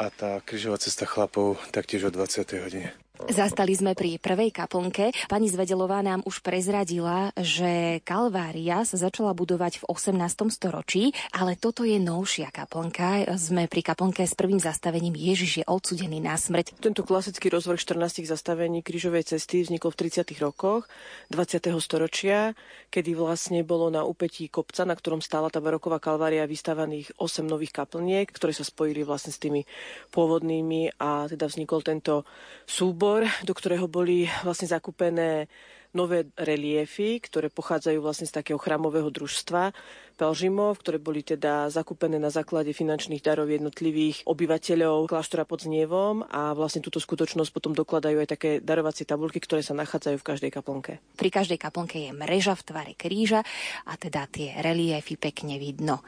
a 0.00 0.08
tá 0.08 0.40
križová 0.40 0.80
cesta 0.80 1.04
chlapov 1.04 1.60
taktiež 1.68 2.08
o 2.08 2.10
20. 2.10 2.48
hodine. 2.64 2.96
Zastali 3.28 3.76
sme 3.76 3.92
pri 3.92 4.16
prvej 4.16 4.48
kaplnke. 4.48 5.12
Pani 5.28 5.52
Zvedelová 5.52 6.00
nám 6.00 6.24
už 6.24 6.40
prezradila, 6.40 7.34
že 7.36 8.00
Kalvária 8.00 8.80
sa 8.88 8.96
začala 8.96 9.36
budovať 9.36 9.84
v 9.84 9.92
18. 9.92 10.48
storočí, 10.48 11.12
ale 11.36 11.58
toto 11.60 11.84
je 11.84 12.00
novšia 12.00 12.48
kaplnka. 12.48 13.28
Sme 13.36 13.68
pri 13.68 13.84
kaplnke 13.84 14.24
s 14.24 14.32
prvým 14.32 14.56
zastavením 14.56 15.12
Ježiš 15.12 15.60
je 15.60 15.64
odsudený 15.68 16.22
na 16.22 16.40
smrť. 16.40 16.80
Tento 16.80 17.04
klasický 17.04 17.52
rozvrh 17.52 17.76
14 17.76 18.24
zastavení 18.24 18.80
krížovej 18.80 19.36
cesty 19.36 19.68
vznikol 19.68 19.92
v 19.92 20.08
30. 20.08 20.24
rokoch 20.40 20.88
20. 21.28 21.60
storočia, 21.82 22.56
kedy 22.88 23.12
vlastne 23.18 23.60
bolo 23.66 23.92
na 23.92 24.06
úpetí 24.06 24.46
kopca, 24.48 24.86
na 24.86 24.96
ktorom 24.96 25.18
stála 25.20 25.52
tá 25.52 25.60
baroková 25.60 26.00
Kalvária 26.00 26.48
vystavaných 26.48 27.12
8 27.20 27.44
nových 27.44 27.74
kaplniek, 27.74 28.30
ktoré 28.30 28.54
sa 28.54 28.62
spojili 28.62 29.02
vlastne 29.02 29.34
s 29.34 29.42
tými 29.42 29.66
pôvodnými 30.14 30.94
a 31.02 31.26
teda 31.26 31.50
vznikol 31.50 31.82
tento 31.82 32.22
súbor 32.70 33.09
súbor, 33.10 33.26
do 33.42 33.50
ktorého 33.58 33.90
boli 33.90 34.30
vlastne 34.46 34.70
zakúpené 34.70 35.50
nové 35.90 36.30
reliefy, 36.38 37.18
ktoré 37.18 37.50
pochádzajú 37.50 37.98
vlastne 37.98 38.30
z 38.30 38.38
takého 38.38 38.54
chrámového 38.54 39.10
družstva 39.10 39.74
Pelžimov, 40.20 40.84
ktoré 40.84 41.00
boli 41.00 41.24
teda 41.24 41.72
zakúpené 41.72 42.20
na 42.20 42.28
základe 42.28 42.76
finančných 42.76 43.24
darov 43.24 43.48
jednotlivých 43.48 44.28
obyvateľov 44.28 45.08
kláštora 45.08 45.48
pod 45.48 45.64
Znievom 45.64 46.28
a 46.28 46.52
vlastne 46.52 46.84
túto 46.84 47.00
skutočnosť 47.00 47.48
potom 47.48 47.72
dokladajú 47.72 48.20
aj 48.20 48.28
také 48.28 48.50
darovacie 48.60 49.08
tabulky, 49.08 49.40
ktoré 49.40 49.64
sa 49.64 49.72
nachádzajú 49.72 50.20
v 50.20 50.28
každej 50.28 50.52
kaplnke. 50.52 51.00
Pri 51.16 51.32
každej 51.32 51.56
kaplnke 51.56 52.04
je 52.04 52.12
mreža 52.12 52.52
v 52.52 52.66
tvare 52.68 52.92
kríža 53.00 53.40
a 53.88 53.96
teda 53.96 54.28
tie 54.28 54.60
reliefy 54.60 55.16
pekne 55.16 55.56
vidno. 55.56 56.04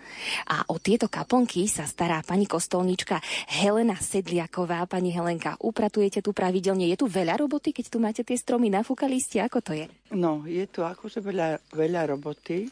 A 0.53 0.69
o 0.69 0.77
tieto 0.77 1.09
kaplnky 1.09 1.65
sa 1.65 1.89
stará 1.89 2.21
pani 2.21 2.45
kostolnička 2.45 3.17
Helena 3.49 3.97
Sedliaková. 3.97 4.85
Pani 4.85 5.09
Helenka, 5.17 5.57
upratujete 5.57 6.21
tu 6.21 6.37
pravidelne. 6.37 6.85
Je 6.85 7.01
tu 7.01 7.09
veľa 7.09 7.41
roboty, 7.41 7.73
keď 7.73 7.89
tu 7.89 7.97
máte 7.97 8.21
tie 8.21 8.37
stromy 8.37 8.69
nafúkali 8.69 9.17
ste? 9.25 9.41
Ako 9.41 9.65
to 9.65 9.73
je? 9.73 9.89
No, 10.13 10.45
je 10.45 10.69
tu 10.69 10.85
akože 10.85 11.25
veľa, 11.25 11.73
veľa 11.73 12.13
roboty 12.13 12.69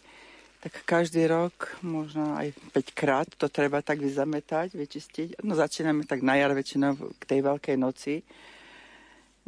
tak 0.60 0.84
každý 0.84 1.24
rok, 1.24 1.72
možno 1.80 2.36
aj 2.36 2.52
5 2.76 2.92
krát, 2.92 3.28
to 3.40 3.48
treba 3.48 3.80
tak 3.80 4.04
vyzametať, 4.04 4.76
vyčistiť. 4.76 5.40
No 5.40 5.56
začíname 5.56 6.04
tak 6.04 6.20
na 6.20 6.36
jar 6.36 6.52
väčšinou 6.52 7.16
k 7.16 7.22
tej 7.24 7.40
veľkej 7.40 7.76
noci. 7.80 8.20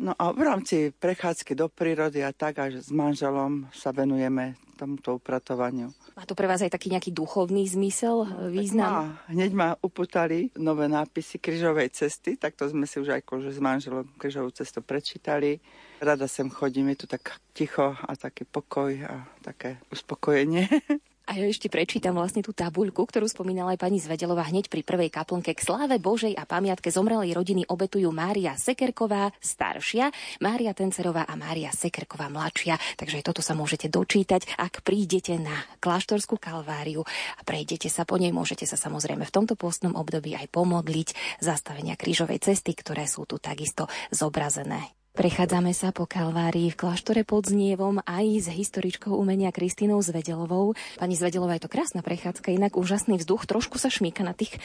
No 0.01 0.17
a 0.17 0.33
v 0.33 0.43
rámci 0.43 0.77
prechádzky 0.97 1.53
do 1.55 1.69
prírody 1.69 2.25
a 2.25 2.33
tak 2.33 2.59
až 2.59 2.81
s 2.81 2.89
manželom 2.89 3.69
sa 3.77 3.93
venujeme 3.93 4.57
tomuto 4.83 5.21
upratovaniu. 5.21 5.95
Má 6.19 6.27
to 6.27 6.35
pre 6.35 6.51
vás 6.51 6.59
aj 6.65 6.75
taký 6.75 6.91
nejaký 6.91 7.15
duchovný 7.15 7.69
zmysel, 7.71 8.27
no, 8.27 8.51
význam? 8.51 8.91
Má. 8.91 9.05
Hneď 9.31 9.51
ma 9.55 9.69
uputali 9.79 10.51
nové 10.59 10.91
nápisy 10.91 11.39
križovej 11.39 11.95
cesty, 11.95 12.35
tak 12.35 12.59
to 12.59 12.67
sme 12.67 12.89
si 12.89 12.99
už 12.99 13.15
aj 13.15 13.23
s 13.53 13.61
manželom 13.63 14.09
križovú 14.19 14.51
cestu 14.51 14.83
prečítali. 14.83 15.63
Rada 16.03 16.27
sem 16.27 16.51
chodím, 16.51 16.91
je 16.93 17.05
tu 17.05 17.07
tak 17.07 17.39
ticho 17.55 17.95
a 17.95 18.11
taký 18.19 18.43
pokoj 18.43 18.91
a 19.07 19.29
také 19.45 19.79
uspokojenie. 19.93 20.67
A 21.23 21.39
ja 21.39 21.47
ešte 21.47 21.71
prečítam 21.71 22.19
vlastne 22.19 22.43
tú 22.43 22.51
tabuľku, 22.51 23.07
ktorú 23.07 23.31
spomínala 23.31 23.79
aj 23.79 23.87
pani 23.87 24.03
Zvedelová 24.03 24.51
hneď 24.51 24.67
pri 24.67 24.83
prvej 24.83 25.07
kaplnke. 25.07 25.55
K 25.55 25.63
sláve 25.63 26.03
Božej 26.03 26.35
a 26.35 26.43
pamiatke 26.43 26.91
zomrelej 26.91 27.39
rodiny 27.39 27.63
obetujú 27.71 28.11
Mária 28.11 28.59
Sekerková 28.59 29.31
staršia, 29.39 30.11
Mária 30.43 30.75
Tencerová 30.75 31.23
a 31.31 31.39
Mária 31.39 31.71
Sekerková 31.71 32.27
mladšia. 32.27 32.75
Takže 32.99 33.23
aj 33.23 33.27
toto 33.31 33.39
sa 33.39 33.55
môžete 33.55 33.87
dočítať, 33.87 34.59
ak 34.59 34.83
prídete 34.83 35.39
na 35.39 35.63
kláštorskú 35.79 36.43
kalváriu 36.43 37.07
a 37.39 37.41
prejdete 37.47 37.87
sa 37.87 38.03
po 38.03 38.19
nej. 38.19 38.35
Môžete 38.35 38.67
sa 38.67 38.75
samozrejme 38.75 39.23
v 39.23 39.35
tomto 39.35 39.55
postnom 39.55 39.95
období 39.95 40.35
aj 40.35 40.51
pomodliť 40.51 41.39
zastavenia 41.39 41.95
krížovej 41.95 42.43
cesty, 42.43 42.75
ktoré 42.75 43.07
sú 43.07 43.31
tu 43.31 43.39
takisto 43.39 43.87
zobrazené. 44.11 45.02
Prechádzame 45.13 45.77
sa 45.77 45.93
po 45.93 46.09
Kalvárii 46.09 46.73
v 46.73 46.81
kláštore 46.89 47.21
pod 47.29 47.45
Znievom 47.45 48.01
aj 48.09 48.49
s 48.49 48.49
historičkou 48.49 49.13
umenia 49.13 49.53
Kristínou 49.53 50.01
Zvedelovou. 50.01 50.73
Pani 50.97 51.21
Zvedelová, 51.21 51.61
je 51.61 51.69
to 51.69 51.75
krásna 51.77 52.01
prechádzka, 52.01 52.49
inak 52.49 52.81
úžasný 52.81 53.21
vzduch, 53.21 53.45
trošku 53.45 53.77
sa 53.77 53.93
šmíka 53.93 54.25
na 54.25 54.33
tých 54.33 54.57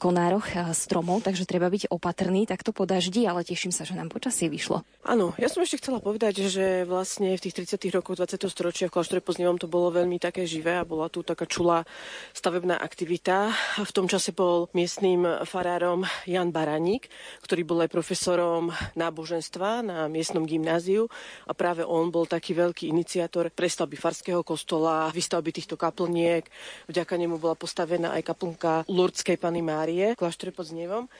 konároch 0.00 0.48
stromov, 0.72 1.28
takže 1.28 1.44
treba 1.44 1.68
byť 1.68 1.92
opatrný 1.92 2.48
takto 2.48 2.72
po 2.72 2.88
daždi, 2.88 3.28
ale 3.28 3.44
teším 3.44 3.68
sa, 3.68 3.84
že 3.84 3.92
nám 3.92 4.08
počasie 4.08 4.48
vyšlo. 4.48 4.80
Áno, 5.04 5.36
ja 5.36 5.52
som 5.52 5.60
ešte 5.60 5.84
chcela 5.84 6.00
povedať, 6.00 6.48
že 6.48 6.88
vlastne 6.88 7.36
v 7.36 7.44
tých 7.44 7.76
30. 7.76 7.92
rokoch 7.92 8.16
20. 8.16 8.48
storočia 8.48 8.88
v 8.88 8.96
kláštore 8.96 9.20
pod 9.20 9.36
Znievom 9.36 9.60
to 9.60 9.68
bolo 9.68 9.92
veľmi 9.92 10.16
také 10.16 10.48
živé 10.48 10.80
a 10.80 10.88
bola 10.88 11.12
tu 11.12 11.20
taká 11.20 11.44
čulá 11.44 11.84
stavebná 12.32 12.80
aktivita. 12.80 13.52
V 13.84 13.92
tom 13.92 14.08
čase 14.08 14.32
bol 14.32 14.72
miestným 14.72 15.44
farárom 15.44 16.08
Jan 16.24 16.48
Baraník, 16.48 17.12
ktorý 17.44 17.60
bol 17.68 17.84
aj 17.84 17.92
profesorom 17.92 18.72
náboženstva 18.96 19.81
na 19.82 20.06
miestnom 20.06 20.46
gymnáziu 20.46 21.10
a 21.44 21.52
práve 21.52 21.82
on 21.82 22.08
bol 22.08 22.24
taký 22.24 22.54
veľký 22.54 22.88
iniciátor 22.88 23.50
prestavby 23.50 23.98
farského 23.98 24.40
kostola, 24.46 25.10
výstavby 25.10 25.50
týchto 25.50 25.74
kaplniek. 25.74 26.46
Vďaka 26.86 27.18
nemu 27.18 27.36
bola 27.36 27.58
postavená 27.58 28.14
aj 28.14 28.22
kaplnka 28.32 28.86
Lurdskej 28.86 29.36
Pany 29.36 29.60
Márie 29.60 30.14
v 30.14 30.20
kláštore 30.22 30.54
pod 30.54 30.70
Znevom 30.70 31.10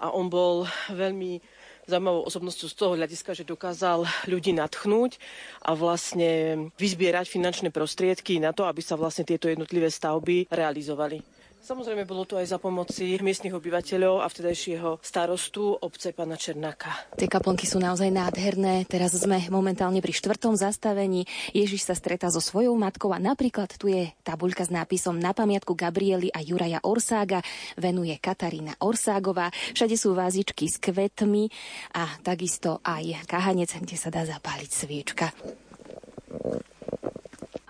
a 0.00 0.12
on 0.12 0.28
bol 0.28 0.68
veľmi 0.92 1.40
zaujímavou 1.86 2.26
osobnosťou 2.26 2.68
z 2.68 2.76
toho 2.76 2.92
hľadiska, 2.98 3.30
že 3.32 3.46
dokázal 3.46 4.02
ľudí 4.26 4.50
natchnúť 4.50 5.22
a 5.62 5.78
vlastne 5.78 6.66
vyzbierať 6.74 7.30
finančné 7.30 7.70
prostriedky 7.70 8.42
na 8.42 8.50
to, 8.50 8.66
aby 8.66 8.82
sa 8.82 8.98
vlastne 8.98 9.22
tieto 9.22 9.46
jednotlivé 9.46 9.86
stavby 9.86 10.50
realizovali. 10.50 11.35
Samozrejme, 11.66 12.06
bolo 12.06 12.22
to 12.22 12.38
aj 12.38 12.46
za 12.46 12.62
pomoci 12.62 13.18
miestnych 13.18 13.50
obyvateľov 13.50 14.22
a 14.22 14.30
vtedajšieho 14.30 15.02
starostu 15.02 15.74
obce 15.74 16.14
pana 16.14 16.38
Černáka. 16.38 16.94
Tie 17.18 17.26
kaplnky 17.26 17.66
sú 17.66 17.82
naozaj 17.82 18.06
nádherné. 18.06 18.86
Teraz 18.86 19.18
sme 19.18 19.42
momentálne 19.50 19.98
pri 19.98 20.14
štvrtom 20.14 20.54
zastavení. 20.54 21.26
Ježiš 21.50 21.90
sa 21.90 21.98
stretá 21.98 22.30
so 22.30 22.38
svojou 22.38 22.78
matkou 22.78 23.10
a 23.10 23.18
napríklad 23.18 23.66
tu 23.74 23.90
je 23.90 24.14
tabuľka 24.22 24.62
s 24.62 24.70
nápisom 24.70 25.18
na 25.18 25.34
pamiatku 25.34 25.74
Gabriely 25.74 26.30
a 26.30 26.38
Juraja 26.38 26.78
Orsága 26.86 27.42
venuje 27.74 28.14
Katarína 28.14 28.78
Orságová. 28.78 29.50
Všade 29.74 29.98
sú 29.98 30.14
vázičky 30.14 30.70
s 30.70 30.78
kvetmi 30.78 31.50
a 31.98 32.14
takisto 32.22 32.78
aj 32.86 33.26
kahanec, 33.26 33.74
kde 33.82 33.98
sa 33.98 34.14
dá 34.14 34.22
zapáliť 34.22 34.70
sviečka. 34.70 35.34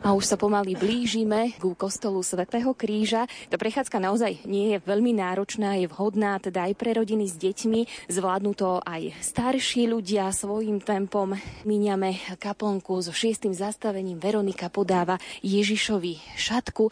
A 0.07 0.15
už 0.15 0.23
sa 0.23 0.39
pomaly 0.39 0.79
blížime 0.79 1.59
ku 1.59 1.75
kostolu 1.75 2.23
svätého 2.23 2.71
Kríža. 2.79 3.27
Tá 3.51 3.59
prechádzka 3.59 3.99
naozaj 3.99 4.39
nie 4.47 4.71
je 4.71 4.79
veľmi 4.79 5.11
náročná, 5.19 5.75
je 5.83 5.91
vhodná 5.91 6.39
teda 6.39 6.71
aj 6.71 6.79
pre 6.79 6.95
rodiny 6.95 7.27
s 7.27 7.35
deťmi. 7.35 8.07
Zvládnu 8.07 8.55
to 8.55 8.79
aj 8.87 9.11
starší 9.19 9.91
ľudia 9.91 10.31
svojim 10.31 10.79
tempom. 10.79 11.35
Míňame 11.67 12.23
kaplnku 12.39 13.03
so 13.03 13.11
šiestým 13.11 13.51
zastavením. 13.51 14.23
Veronika 14.23 14.71
podáva 14.71 15.19
Ježišovi 15.43 16.39
šatku. 16.39 16.87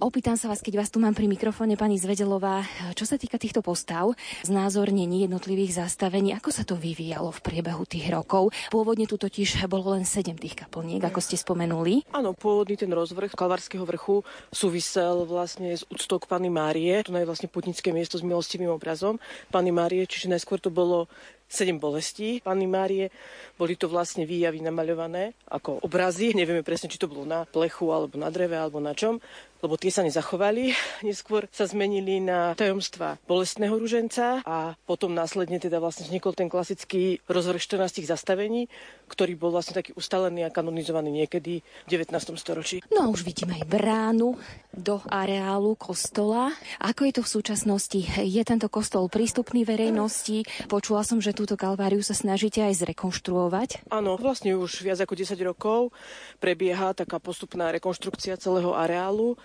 Opýtam 0.00 0.36
sa 0.36 0.48
vás, 0.48 0.64
keď 0.64 0.80
vás 0.80 0.88
tu 0.88 0.96
mám 0.96 1.12
pri 1.12 1.28
mikrofóne, 1.28 1.76
pani 1.76 2.00
Zvedelová, 2.00 2.64
čo 2.96 3.04
sa 3.04 3.20
týka 3.20 3.36
týchto 3.36 3.60
postav, 3.60 4.16
znázornení 4.48 5.28
jednotlivých 5.28 5.84
zastavení, 5.84 6.32
ako 6.32 6.48
sa 6.48 6.64
to 6.64 6.72
vyvíjalo 6.72 7.28
v 7.28 7.44
priebehu 7.44 7.84
tých 7.84 8.08
rokov? 8.08 8.48
Pôvodne 8.72 9.04
tu 9.04 9.20
totiž 9.20 9.60
bolo 9.68 9.92
len 9.92 10.08
sedem 10.08 10.40
tých 10.40 10.56
kaplniek, 10.56 11.04
ako 11.04 11.20
ste 11.20 11.36
spomenuli. 11.36 12.08
Áno, 12.16 12.32
pôvodný 12.50 12.74
ten 12.74 12.90
rozvrh 12.90 13.30
Kalvarského 13.30 13.86
vrchu 13.86 14.26
súvisel 14.50 15.22
vlastne 15.22 15.78
s 15.78 15.86
úctou 15.86 16.18
k 16.18 16.26
Pany 16.26 16.50
Márie. 16.50 16.98
To 17.06 17.14
je 17.14 17.22
vlastne 17.22 17.46
putnické 17.46 17.94
miesto 17.94 18.18
s 18.18 18.26
milostivým 18.26 18.74
obrazom 18.74 19.22
Pany 19.54 19.70
Márie, 19.70 20.02
čiže 20.02 20.26
najskôr 20.26 20.58
to 20.58 20.74
bolo 20.74 21.06
sedem 21.50 21.82
bolestí 21.82 22.38
Panny 22.38 22.70
Márie. 22.70 23.10
Boli 23.58 23.74
to 23.74 23.90
vlastne 23.90 24.22
výjavy 24.22 24.62
namaľované 24.62 25.34
ako 25.50 25.82
obrazy. 25.82 26.30
Nevieme 26.30 26.62
presne, 26.62 26.86
či 26.86 27.02
to 27.02 27.10
bolo 27.10 27.26
na 27.26 27.42
plechu, 27.42 27.90
alebo 27.90 28.14
na 28.14 28.30
dreve, 28.30 28.54
alebo 28.54 28.78
na 28.78 28.94
čom 28.94 29.18
lebo 29.60 29.76
tie 29.76 29.92
sa 29.92 30.02
nezachovali. 30.04 30.72
Neskôr 31.08 31.46
sa 31.52 31.68
zmenili 31.68 32.18
na 32.20 32.56
tajomstva 32.56 33.20
bolestného 33.28 33.76
ruženca 33.76 34.42
a 34.44 34.74
potom 34.88 35.12
následne 35.12 35.60
teda 35.60 35.78
vlastne 35.78 36.08
vznikol 36.08 36.32
ten 36.32 36.48
klasický 36.48 37.20
rozvrh 37.28 37.60
14 37.60 38.02
zastavení, 38.04 38.66
ktorý 39.06 39.36
bol 39.36 39.52
vlastne 39.52 39.76
taký 39.76 39.92
ustalený 39.94 40.48
a 40.48 40.54
kanonizovaný 40.54 41.12
niekedy 41.24 41.60
v 41.60 41.88
19. 41.88 42.16
storočí. 42.40 42.80
No 42.88 43.06
a 43.06 43.10
už 43.12 43.22
vidíme 43.22 43.60
aj 43.60 43.64
bránu 43.68 44.40
do 44.72 45.04
areálu 45.12 45.76
kostola. 45.76 46.54
Ako 46.80 47.06
je 47.06 47.12
to 47.20 47.22
v 47.22 47.32
súčasnosti? 47.40 48.00
Je 48.24 48.42
tento 48.42 48.66
kostol 48.72 49.06
prístupný 49.12 49.62
verejnosti? 49.68 50.46
Počula 50.66 51.04
som, 51.04 51.20
že 51.20 51.36
túto 51.40 51.56
kalváriu 51.56 52.04
sa 52.04 52.12
snažíte 52.12 52.60
aj 52.60 52.84
zrekonštruovať. 52.84 53.88
Áno, 53.88 54.20
vlastne 54.20 54.52
už 54.52 54.84
viac 54.84 55.00
ako 55.00 55.16
10 55.16 55.40
rokov 55.40 55.88
prebieha 56.36 56.92
taká 56.92 57.16
postupná 57.16 57.72
rekonštrukcia 57.72 58.36
celého 58.36 58.76
areálu 58.76 59.40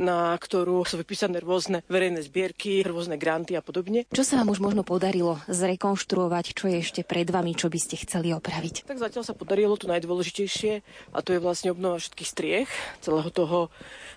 na 0.00 0.32
ktorú 0.36 0.84
sú 0.88 0.96
vypísané 1.00 1.42
rôzne 1.42 1.84
verejné 1.86 2.24
zbierky, 2.24 2.80
rôzne 2.84 3.20
granty 3.20 3.56
a 3.58 3.62
podobne. 3.64 4.08
Čo 4.08 4.24
sa 4.24 4.40
vám 4.40 4.52
už 4.52 4.60
možno 4.64 4.82
podarilo 4.86 5.40
zrekonštruovať, 5.50 6.56
čo 6.56 6.70
je 6.70 6.76
ešte 6.80 7.00
pred 7.04 7.28
vami, 7.28 7.52
čo 7.52 7.68
by 7.68 7.78
ste 7.78 8.00
chceli 8.00 8.32
opraviť? 8.32 8.88
Tak 8.88 9.00
zatiaľ 9.00 9.24
sa 9.26 9.36
podarilo 9.36 9.76
to 9.76 9.90
najdôležitejšie 9.92 10.72
a 11.12 11.18
to 11.20 11.36
je 11.36 11.40
vlastne 11.40 11.72
obnova 11.72 12.00
všetkých 12.00 12.28
striech 12.28 12.70
celého 13.04 13.28
toho 13.28 13.68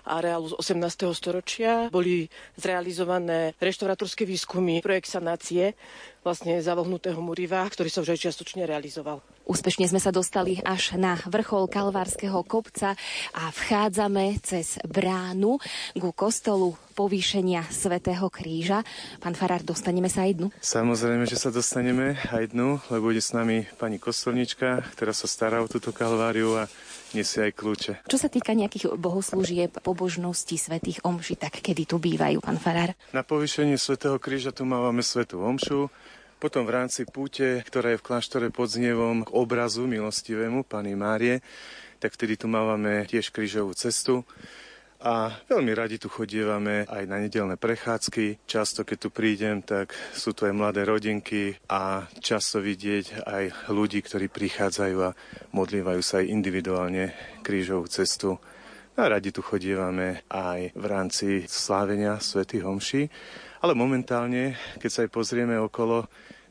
areálu 0.06 0.54
z 0.54 0.58
18. 0.58 1.12
storočia. 1.12 1.92
Boli 1.92 2.30
zrealizované 2.56 3.52
reštaurátorské 3.58 4.24
výskumy, 4.24 4.80
projekt 4.80 5.10
sanácie 5.10 5.74
vlastne 6.22 6.58
zavohnutého 6.58 7.18
Muriva, 7.22 7.62
ktorý 7.66 7.90
sa 7.90 8.02
už 8.02 8.16
aj 8.16 8.22
čiastočne 8.26 8.66
realizoval. 8.66 9.22
Úspešne 9.46 9.86
sme 9.86 10.02
sa 10.02 10.10
dostali 10.10 10.58
až 10.66 10.98
na 10.98 11.14
vrchol 11.22 11.70
Kalvárskeho 11.70 12.42
kopca 12.42 12.98
a 13.30 13.54
vchádzame 13.54 14.42
cez 14.42 14.74
bránu 14.82 15.62
ku 15.94 16.10
kostolu 16.10 16.74
povýšenia 16.98 17.62
Svetého 17.70 18.26
kríža. 18.26 18.82
Pán 19.22 19.38
Farár, 19.38 19.62
dostaneme 19.62 20.10
sa 20.10 20.26
aj 20.26 20.32
dnu? 20.34 20.46
Samozrejme, 20.58 21.30
že 21.30 21.38
sa 21.38 21.54
dostaneme 21.54 22.18
aj 22.34 22.58
dnu, 22.58 22.82
lebo 22.90 23.14
bude 23.14 23.22
s 23.22 23.30
nami 23.30 23.70
pani 23.78 24.02
kostolnička, 24.02 24.82
ktorá 24.98 25.14
sa 25.14 25.30
stará 25.30 25.62
o 25.62 25.70
túto 25.70 25.94
kalváriu 25.94 26.58
a 26.58 26.66
nesie 27.14 27.46
aj 27.46 27.54
kľúče. 27.54 27.92
Čo 28.10 28.18
sa 28.18 28.26
týka 28.26 28.50
nejakých 28.50 28.98
bohoslúžieb, 28.98 29.78
pobožností 29.78 30.58
svetých 30.58 31.06
omši, 31.06 31.38
tak 31.38 31.62
kedy 31.62 31.86
tu 31.86 32.02
bývajú, 32.02 32.42
pán 32.42 32.58
Farár? 32.58 32.98
Na 33.14 33.22
povýšenie 33.22 33.78
Svetého 33.78 34.18
kríža 34.18 34.50
tu 34.50 34.66
máme 34.66 35.06
Svetú 35.06 35.38
omšu, 35.38 35.86
potom 36.46 36.62
v 36.62 36.78
rámci 36.78 37.02
púte, 37.02 37.66
ktorá 37.66 37.90
je 37.90 37.98
v 37.98 38.06
kláštore 38.06 38.54
pod 38.54 38.70
Znievom 38.70 39.26
k 39.26 39.34
obrazu 39.34 39.82
milostivému 39.90 40.62
Pany 40.62 40.94
Márie, 40.94 41.42
tak 41.98 42.14
vtedy 42.14 42.38
tu 42.38 42.46
máme 42.46 43.02
tiež 43.10 43.34
krížovú 43.34 43.74
cestu. 43.74 44.22
A 45.02 45.42
veľmi 45.50 45.74
radi 45.74 45.98
tu 45.98 46.06
chodievame 46.06 46.86
aj 46.86 47.02
na 47.10 47.18
nedelné 47.18 47.58
prechádzky. 47.58 48.46
Často, 48.46 48.86
keď 48.86 48.98
tu 49.02 49.08
prídem, 49.10 49.58
tak 49.58 49.90
sú 50.14 50.38
tu 50.38 50.46
aj 50.46 50.54
mladé 50.54 50.86
rodinky 50.86 51.58
a 51.66 52.06
často 52.22 52.62
vidieť 52.62 53.26
aj 53.26 53.44
ľudí, 53.74 53.98
ktorí 54.06 54.30
prichádzajú 54.30 54.98
a 55.02 55.18
modlívajú 55.50 55.98
sa 55.98 56.22
aj 56.22 56.30
individuálne 56.30 57.10
krížovú 57.42 57.90
cestu. 57.90 58.38
A 58.94 59.10
radi 59.10 59.34
tu 59.34 59.42
chodievame 59.42 60.22
aj 60.30 60.78
v 60.78 60.84
rámci 60.86 61.28
slávenia 61.50 62.22
svätých 62.22 62.62
homší. 62.62 63.10
Ale 63.66 63.74
momentálne, 63.74 64.54
keď 64.78 64.90
sa 64.94 65.00
aj 65.02 65.10
pozrieme 65.10 65.58
okolo, 65.58 66.06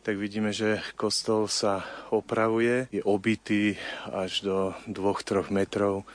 tak 0.05 0.21
vidíme, 0.21 0.53
že 0.53 0.77
kostol 0.93 1.49
sa 1.49 1.81
opravuje, 2.13 2.85
je 2.93 3.01
obitý 3.01 3.73
až 4.13 4.45
do 4.45 4.57
2-3 4.85 5.49
metrov 5.49 6.05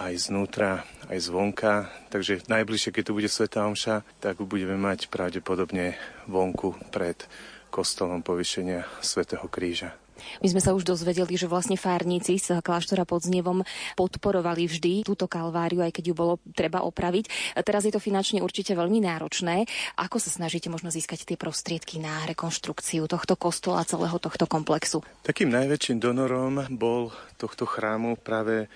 aj 0.00 0.32
znútra, 0.32 0.82
aj 1.06 1.18
zvonka. 1.28 1.92
Takže 2.08 2.48
najbližšie, 2.48 2.90
keď 2.90 3.02
tu 3.04 3.12
bude 3.12 3.28
Sveta 3.28 3.68
Omša, 3.68 4.02
tak 4.18 4.40
budeme 4.42 4.80
mať 4.80 5.12
pravdepodobne 5.12 5.94
vonku 6.24 6.74
pred 6.88 7.20
kostolom 7.68 8.24
povýšenia 8.24 8.88
Svetého 9.04 9.46
kríža. 9.46 10.03
My 10.42 10.48
sme 10.50 10.60
sa 10.60 10.72
už 10.72 10.86
dozvedeli, 10.86 11.34
že 11.34 11.50
vlastne 11.50 11.78
fárnici 11.78 12.38
z 12.40 12.60
kláštora 12.60 13.04
pod 13.08 13.24
Znevom 13.24 13.66
podporovali 13.94 14.66
vždy 14.66 15.06
túto 15.06 15.28
kalváriu, 15.30 15.84
aj 15.84 15.94
keď 15.94 16.04
ju 16.10 16.14
bolo 16.14 16.34
treba 16.52 16.82
opraviť. 16.82 17.56
A 17.56 17.62
teraz 17.62 17.84
je 17.84 17.92
to 17.94 18.02
finančne 18.02 18.40
určite 18.40 18.74
veľmi 18.74 19.02
náročné. 19.04 19.64
Ako 20.00 20.18
sa 20.18 20.32
snažíte 20.32 20.72
možno 20.72 20.88
získať 20.88 21.24
tie 21.28 21.38
prostriedky 21.38 22.00
na 22.00 22.24
rekonštrukciu 22.28 23.06
tohto 23.06 23.34
kostola, 23.38 23.86
celého 23.88 24.16
tohto 24.18 24.48
komplexu? 24.48 25.04
Takým 25.24 25.52
najväčším 25.52 25.98
donorom 26.00 26.64
bol 26.74 27.14
tohto 27.40 27.64
chrámu 27.68 28.16
práve 28.20 28.66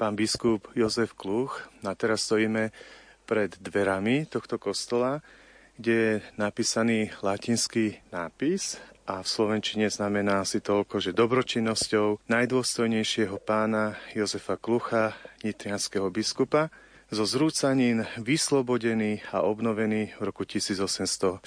pán 0.00 0.16
biskup 0.16 0.64
Jozef 0.72 1.12
Kluch. 1.12 1.60
A 1.84 1.92
teraz 1.92 2.24
stojíme 2.24 2.72
pred 3.28 3.52
dverami 3.60 4.26
tohto 4.26 4.56
kostola, 4.56 5.22
kde 5.78 5.94
je 5.94 6.12
napísaný 6.40 7.14
latinský 7.22 8.00
nápis 8.10 8.80
a 9.10 9.26
v 9.26 9.28
Slovenčine 9.28 9.90
znamená 9.90 10.46
si 10.46 10.62
toľko, 10.62 11.02
že 11.02 11.10
dobročinnosťou 11.10 12.30
najdôstojnejšieho 12.30 13.42
pána 13.42 13.98
Jozefa 14.14 14.54
Klucha, 14.54 15.18
nitrianského 15.42 16.06
biskupa, 16.14 16.70
zo 17.10 17.26
zrúcanín 17.26 18.06
vyslobodený 18.22 19.26
a 19.34 19.42
obnovený 19.42 20.14
v 20.14 20.22
roku 20.22 20.46
1816. 20.46 21.42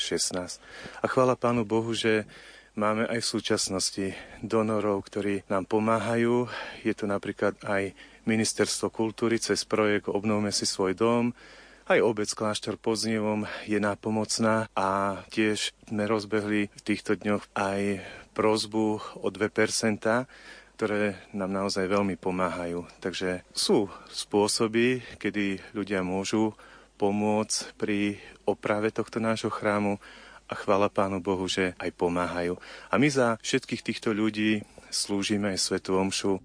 A 0.99 1.05
chvála 1.07 1.39
Pánu 1.39 1.63
Bohu, 1.63 1.95
že 1.95 2.27
máme 2.75 3.07
aj 3.07 3.23
v 3.23 3.31
súčasnosti 3.31 4.05
donorov, 4.43 5.07
ktorí 5.07 5.47
nám 5.47 5.63
pomáhajú. 5.63 6.51
Je 6.83 6.91
to 6.91 7.07
napríklad 7.07 7.55
aj 7.63 7.95
Ministerstvo 8.27 8.91
kultúry 8.91 9.39
cez 9.39 9.63
projekt 9.63 10.11
Obnovme 10.11 10.51
si 10.51 10.67
svoj 10.67 10.99
dom, 10.99 11.31
aj 11.93 12.01
obec 12.01 12.29
Kláštor 12.33 12.81
pod 12.81 12.97
Znievom 12.97 13.45
je 13.69 13.77
nápomocná 13.77 14.65
a 14.73 15.21
tiež 15.29 15.77
sme 15.85 16.09
rozbehli 16.09 16.73
v 16.73 16.81
týchto 16.81 17.13
dňoch 17.13 17.45
aj 17.53 18.01
prozbu 18.33 18.97
o 19.21 19.27
2%, 19.29 20.01
ktoré 20.73 21.21
nám 21.37 21.53
naozaj 21.53 21.85
veľmi 21.85 22.17
pomáhajú. 22.17 22.89
Takže 22.97 23.45
sú 23.53 23.93
spôsoby, 24.09 25.05
kedy 25.21 25.61
ľudia 25.77 26.01
môžu 26.01 26.57
pomôcť 26.97 27.77
pri 27.77 28.17
oprave 28.49 28.89
tohto 28.89 29.21
nášho 29.21 29.53
chrámu 29.53 30.01
a 30.49 30.53
chvála 30.57 30.89
Pánu 30.89 31.21
Bohu, 31.21 31.45
že 31.45 31.77
aj 31.77 31.93
pomáhajú. 31.93 32.57
A 32.89 32.97
my 32.97 33.07
za 33.13 33.37
všetkých 33.45 33.85
týchto 33.85 34.17
ľudí 34.17 34.65
slúžime 34.89 35.53
aj 35.53 35.61
Svetu 35.61 35.93
Omšu. 36.01 36.41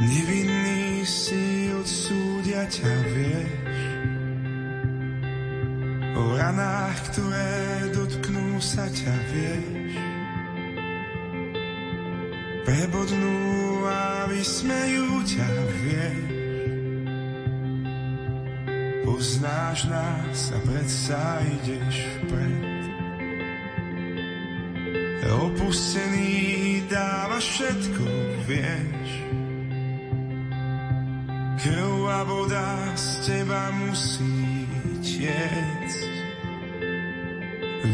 Nevinný 0.00 1.04
si 1.04 1.68
odsúdia 1.76 2.64
ťa, 2.64 2.94
vieš. 3.12 3.76
O 6.16 6.40
ranách, 6.40 6.96
ktoré 7.12 7.52
dotknú 7.92 8.56
sa 8.64 8.88
ťa, 8.88 9.14
vieš. 9.28 9.92
Prebodnú 12.64 13.84
a 13.84 14.24
vysmejú 14.32 15.20
ťa, 15.28 15.48
vieš. 15.84 16.28
Poznáš 19.04 19.78
nás 19.84 20.38
a 20.56 20.58
predsa 20.64 21.44
ideš 21.44 21.96
vpred. 22.24 22.68
Opustený 25.30 26.88
dávaš 26.88 27.44
všetko, 27.52 28.08
vieš 28.48 28.99
voda 32.24 32.96
z 32.96 33.06
teba 33.26 33.70
musí 33.80 34.68
tiecť. 35.00 36.10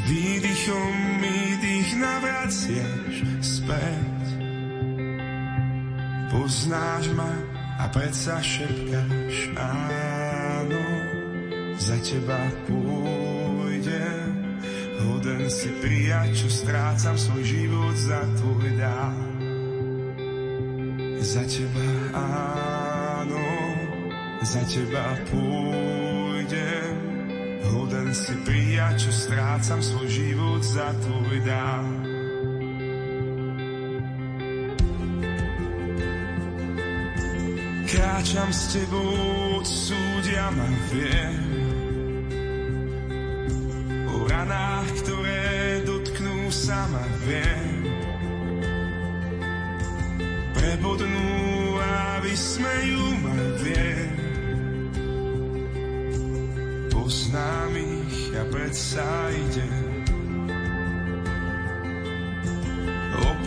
Výdychom 0.06 0.94
mi 1.22 1.38
dých 1.62 1.90
navraciaš 1.98 3.14
späť. 3.42 4.26
Poznáš 6.30 7.10
ma 7.14 7.32
a 7.76 7.84
predsa 7.90 8.38
šepkáš 8.42 9.54
áno, 9.58 10.86
za 11.78 11.96
teba 12.02 12.40
pôjdem. 12.66 14.30
Hoden 14.96 15.46
si 15.50 15.70
prijať, 15.82 16.46
čo 16.46 16.48
strácam 16.50 17.16
svoj 17.18 17.44
život 17.44 17.94
za 17.94 18.20
tvoj 18.42 18.68
dár. 18.80 19.26
Za 21.20 21.42
teba 21.46 21.88
áno, 22.14 22.75
za 24.47 24.62
teba 24.70 25.18
pôjdem. 25.26 26.94
Hoden 27.66 28.14
si 28.14 28.34
prijať, 28.47 28.94
čo 29.03 29.11
strácam 29.11 29.82
svoj 29.82 30.07
život 30.07 30.62
za 30.62 30.94
tvoj 31.03 31.36
dár. 31.42 31.86
Kráčam 37.90 38.51
s 38.55 38.62
tebou, 38.70 39.66
súdia 39.66 40.47
ma 40.55 40.68
viem. 40.94 41.34
O 44.14 44.30
ranách, 44.30 44.88
ktoré 45.03 45.82
dotknú 45.82 46.55
sa 46.55 46.86
ma 46.86 47.03
viem. 47.26 47.65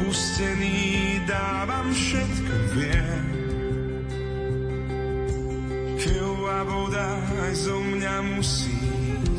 Opustený 0.09 1.21
dávam 1.29 1.93
všetko, 1.93 2.53
viem. 2.73 3.25
Krv 6.01 6.41
a 6.49 6.65
voda 6.65 7.13
aj 7.45 7.53
zo 7.53 7.77
mňa 7.77 8.15
musí 8.33 8.73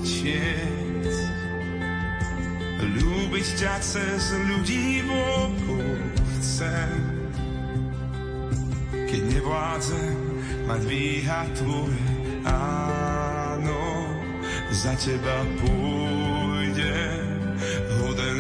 tiec. 0.07 1.11
Ľúbiť 2.87 3.47
ťa 3.59 3.75
cez 3.83 4.31
ľudí 4.47 5.03
vôkol 5.11 5.91
chcem. 6.39 6.95
Keď 8.95 9.23
nevládzem 9.27 10.15
mať 10.71 10.81
výhľad 10.87 11.51
tvoje, 11.59 12.07
áno, 12.47 14.07
za 14.71 14.95
teba 15.03 15.43
pôjdem. 15.59 16.30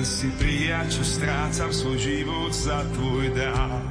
Hoden 0.00 0.16
si 0.16 0.32
prijať, 0.40 0.96
čo 0.96 1.04
strácam 1.04 1.68
svoj 1.76 2.00
život 2.00 2.56
za 2.56 2.88
tvoj 2.96 3.36
dár. 3.36 3.84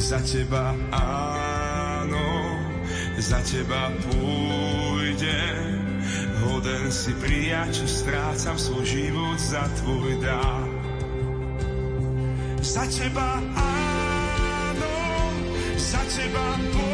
Za 0.00 0.16
teba 0.24 0.72
áno, 0.96 2.56
za 3.20 3.44
teba 3.44 3.92
pôjdem. 4.08 5.76
Hoden 6.40 6.88
si 6.88 7.12
prijať, 7.20 7.84
čo 7.84 8.00
strácam 8.00 8.56
svoj 8.56 8.88
život 8.88 9.36
za 9.36 9.68
tvoj 9.84 10.16
dár. 10.24 10.72
Za 12.64 12.88
teba 12.88 13.44
áno, 13.60 14.96
za 15.76 16.00
teba 16.08 16.46
pôjdem. 16.72 16.93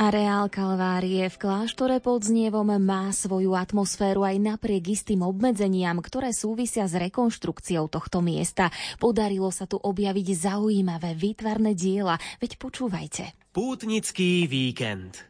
Areál 0.00 0.48
Kalvárie 0.48 1.28
v 1.28 1.36
kláštore 1.36 2.00
pod 2.00 2.24
Znievom 2.24 2.72
má 2.80 3.12
svoju 3.12 3.52
atmosféru 3.52 4.24
aj 4.24 4.40
napriek 4.40 4.96
istým 4.96 5.20
obmedzeniam, 5.20 6.00
ktoré 6.00 6.32
súvisia 6.32 6.88
s 6.88 6.96
rekonštrukciou 6.96 7.84
tohto 7.92 8.24
miesta. 8.24 8.72
Podarilo 8.96 9.52
sa 9.52 9.68
tu 9.68 9.76
objaviť 9.76 10.26
zaujímavé 10.32 11.12
výtvarné 11.12 11.76
diela, 11.76 12.16
veď 12.40 12.56
počúvajte. 12.56 13.52
Pútnický 13.52 14.48
víkend. 14.48 15.29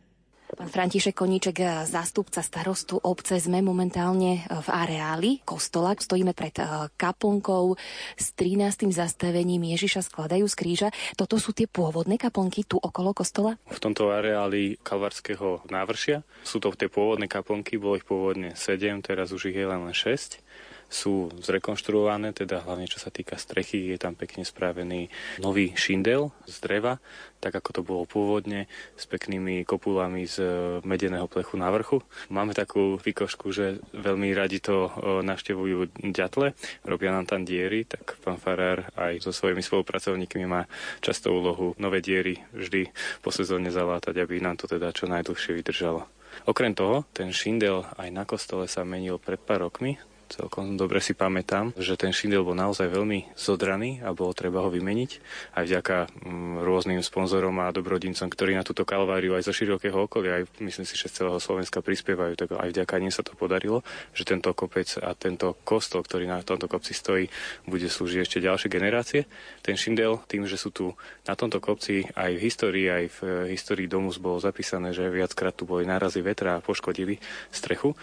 Pán 0.50 0.66
František 0.66 1.14
Koníček, 1.14 1.86
zástupca 1.86 2.42
starostu 2.42 2.98
obce, 2.98 3.38
sme 3.38 3.62
momentálne 3.62 4.42
v 4.50 4.68
areáli 4.68 5.38
kostola. 5.46 5.94
Stojíme 5.94 6.34
pred 6.34 6.58
eh, 6.58 6.90
kaplnkou 6.98 7.78
s 8.18 8.26
13. 8.34 8.90
zastavením 8.90 9.62
Ježiša 9.70 10.10
skladajú 10.10 10.50
z 10.50 10.54
kríža. 10.58 10.88
Toto 11.14 11.38
sú 11.38 11.54
tie 11.54 11.70
pôvodné 11.70 12.18
kaplnky 12.18 12.66
tu 12.66 12.82
okolo 12.82 13.14
kostola? 13.14 13.54
V 13.70 13.78
tomto 13.78 14.10
areáli 14.10 14.74
kalvarského 14.82 15.62
návršia 15.70 16.26
sú 16.42 16.58
to 16.58 16.74
tie 16.74 16.90
pôvodné 16.90 17.30
kaplnky, 17.30 17.78
bolo 17.78 18.00
ich 18.00 18.06
pôvodne 18.06 18.58
7, 18.58 19.06
teraz 19.06 19.30
už 19.30 19.54
ich 19.54 19.56
je 19.58 19.66
len 19.66 19.86
6 19.86 20.42
sú 20.90 21.30
zrekonštruované, 21.38 22.34
teda 22.34 22.66
hlavne 22.66 22.90
čo 22.90 22.98
sa 22.98 23.14
týka 23.14 23.38
strechy, 23.38 23.94
je 23.94 23.98
tam 24.02 24.18
pekne 24.18 24.42
spravený 24.42 25.06
nový 25.38 25.70
šindel 25.78 26.34
z 26.50 26.56
dreva, 26.58 26.98
tak 27.38 27.54
ako 27.56 27.70
to 27.70 27.80
bolo 27.86 28.02
pôvodne, 28.04 28.66
s 28.98 29.06
peknými 29.06 29.62
kopulami 29.64 30.26
z 30.26 30.42
medeného 30.82 31.30
plechu 31.30 31.54
na 31.56 31.70
vrchu. 31.70 32.02
Máme 32.28 32.52
takú 32.52 32.98
výkošku, 32.98 33.54
že 33.54 33.78
veľmi 33.94 34.34
radi 34.34 34.58
to 34.58 34.90
navštevujú 35.22 36.10
ďatle, 36.10 36.52
robia 36.84 37.14
nám 37.14 37.30
tam 37.30 37.46
diery, 37.46 37.86
tak 37.86 38.18
pán 38.20 38.36
Farár 38.36 38.90
aj 38.98 39.22
so 39.22 39.30
svojimi 39.30 39.62
spolupracovníkmi 39.62 40.44
má 40.44 40.66
často 41.00 41.30
úlohu 41.30 41.78
nové 41.78 42.02
diery 42.02 42.42
vždy 42.50 42.90
po 43.22 43.30
sezóne 43.30 43.70
zalátať, 43.70 44.18
aby 44.20 44.42
nám 44.42 44.58
to 44.58 44.66
teda 44.66 44.90
čo 44.90 45.06
najdlhšie 45.06 45.54
vydržalo. 45.54 46.04
Okrem 46.46 46.78
toho, 46.78 47.02
ten 47.10 47.34
šindel 47.34 47.82
aj 47.98 48.08
na 48.14 48.22
kostole 48.22 48.70
sa 48.70 48.86
menil 48.86 49.18
pred 49.18 49.38
pár 49.38 49.66
rokmi, 49.66 49.98
celkom 50.30 50.78
dobre 50.78 51.02
si 51.02 51.12
pamätám, 51.12 51.74
že 51.74 51.98
ten 51.98 52.14
šindel 52.14 52.46
bol 52.46 52.54
naozaj 52.54 52.86
veľmi 52.86 53.34
zodraný 53.34 53.98
a 54.06 54.14
bolo 54.14 54.30
treba 54.30 54.62
ho 54.62 54.70
vymeniť. 54.70 55.10
Aj 55.58 55.66
vďaka 55.66 56.06
mm, 56.06 56.62
rôznym 56.62 57.02
sponzorom 57.02 57.58
a 57.58 57.74
dobrodincom, 57.74 58.30
ktorí 58.30 58.54
na 58.54 58.62
túto 58.62 58.86
kalváriu 58.86 59.34
aj 59.34 59.50
zo 59.50 59.52
širokého 59.52 60.06
okolia, 60.06 60.40
aj 60.40 60.62
myslím 60.62 60.86
si, 60.86 60.94
že 60.94 61.10
z 61.10 61.22
celého 61.24 61.42
Slovenska 61.42 61.82
prispievajú, 61.82 62.38
tak 62.38 62.54
aj 62.54 62.70
vďaka 62.70 62.94
nim 63.02 63.10
sa 63.10 63.26
to 63.26 63.34
podarilo, 63.34 63.82
že 64.14 64.22
tento 64.22 64.54
kopec 64.54 64.86
a 65.02 65.12
tento 65.18 65.58
kostol, 65.66 66.06
ktorý 66.06 66.30
na 66.30 66.40
tomto 66.46 66.70
kopci 66.70 66.94
stojí, 66.94 67.26
bude 67.66 67.90
slúžiť 67.90 68.22
ešte 68.22 68.38
ďalšie 68.38 68.70
generácie. 68.70 69.26
Ten 69.66 69.74
šindel, 69.74 70.22
tým, 70.30 70.46
že 70.46 70.54
sú 70.54 70.70
tu 70.70 70.94
na 71.26 71.34
tomto 71.34 71.58
kopci 71.58 72.06
aj 72.14 72.30
v 72.38 72.44
histórii, 72.46 72.86
aj 72.86 73.04
v 73.18 73.18
histórii 73.50 73.90
domu 73.90 74.14
bolo 74.22 74.38
zapísané, 74.38 74.94
že 74.94 75.10
viackrát 75.10 75.56
tu 75.56 75.66
boli 75.66 75.88
nárazy 75.88 76.22
vetra 76.22 76.58
a 76.58 76.64
poškodili 76.64 77.18
strechu, 77.50 77.96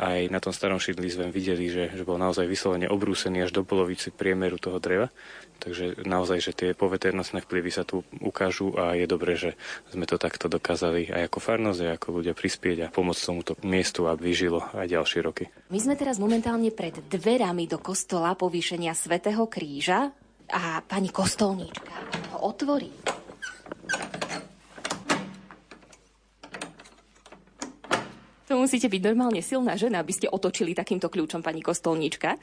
aj 0.00 0.32
na 0.32 0.40
tom 0.40 0.56
starom 0.56 0.80
šidli 0.80 1.12
sme 1.12 1.28
videli, 1.28 1.68
že, 1.68 1.92
že 1.92 2.08
bol 2.08 2.16
naozaj 2.16 2.48
vyslovene 2.48 2.88
obrúsený 2.88 3.44
až 3.44 3.52
do 3.52 3.68
polovici 3.68 4.08
priemeru 4.08 4.56
toho 4.56 4.80
dreva. 4.80 5.12
Takže 5.60 6.08
naozaj, 6.08 6.38
že 6.40 6.52
tie 6.56 6.70
poveternostné 6.72 7.44
vplyvy 7.44 7.68
sa 7.68 7.84
tu 7.84 8.00
ukážu 8.16 8.72
a 8.80 8.96
je 8.96 9.04
dobré, 9.04 9.36
že 9.36 9.60
sme 9.92 10.08
to 10.08 10.16
takto 10.16 10.48
dokázali 10.48 11.12
aj 11.12 11.28
ako 11.28 11.38
farnosť, 11.44 11.80
aj 11.84 11.92
ako 12.00 12.08
ľudia 12.16 12.32
prispieť 12.32 12.88
a 12.88 12.92
pomôcť 12.92 13.20
tomuto 13.20 13.52
miestu, 13.60 14.08
aby 14.08 14.32
vyžilo 14.32 14.64
aj 14.72 14.88
ďalšie 14.88 15.20
roky. 15.20 15.52
My 15.68 15.76
sme 15.76 16.00
teraz 16.00 16.16
momentálne 16.16 16.72
pred 16.72 16.96
dverami 17.04 17.68
do 17.68 17.76
kostola 17.76 18.32
povýšenia 18.32 18.96
Svetého 18.96 19.44
kríža 19.52 20.16
a 20.48 20.80
pani 20.80 21.12
kostolníčka 21.12 21.92
ho 22.32 22.48
otvorí. 22.48 23.19
Musíte 28.60 28.92
byť 28.92 29.02
normálne 29.02 29.40
silná 29.40 29.74
žena, 29.80 30.04
aby 30.04 30.12
ste 30.12 30.28
otočili 30.28 30.76
takýmto 30.76 31.08
kľúčom, 31.08 31.40
pani 31.40 31.64
kostolníčka. 31.64 32.36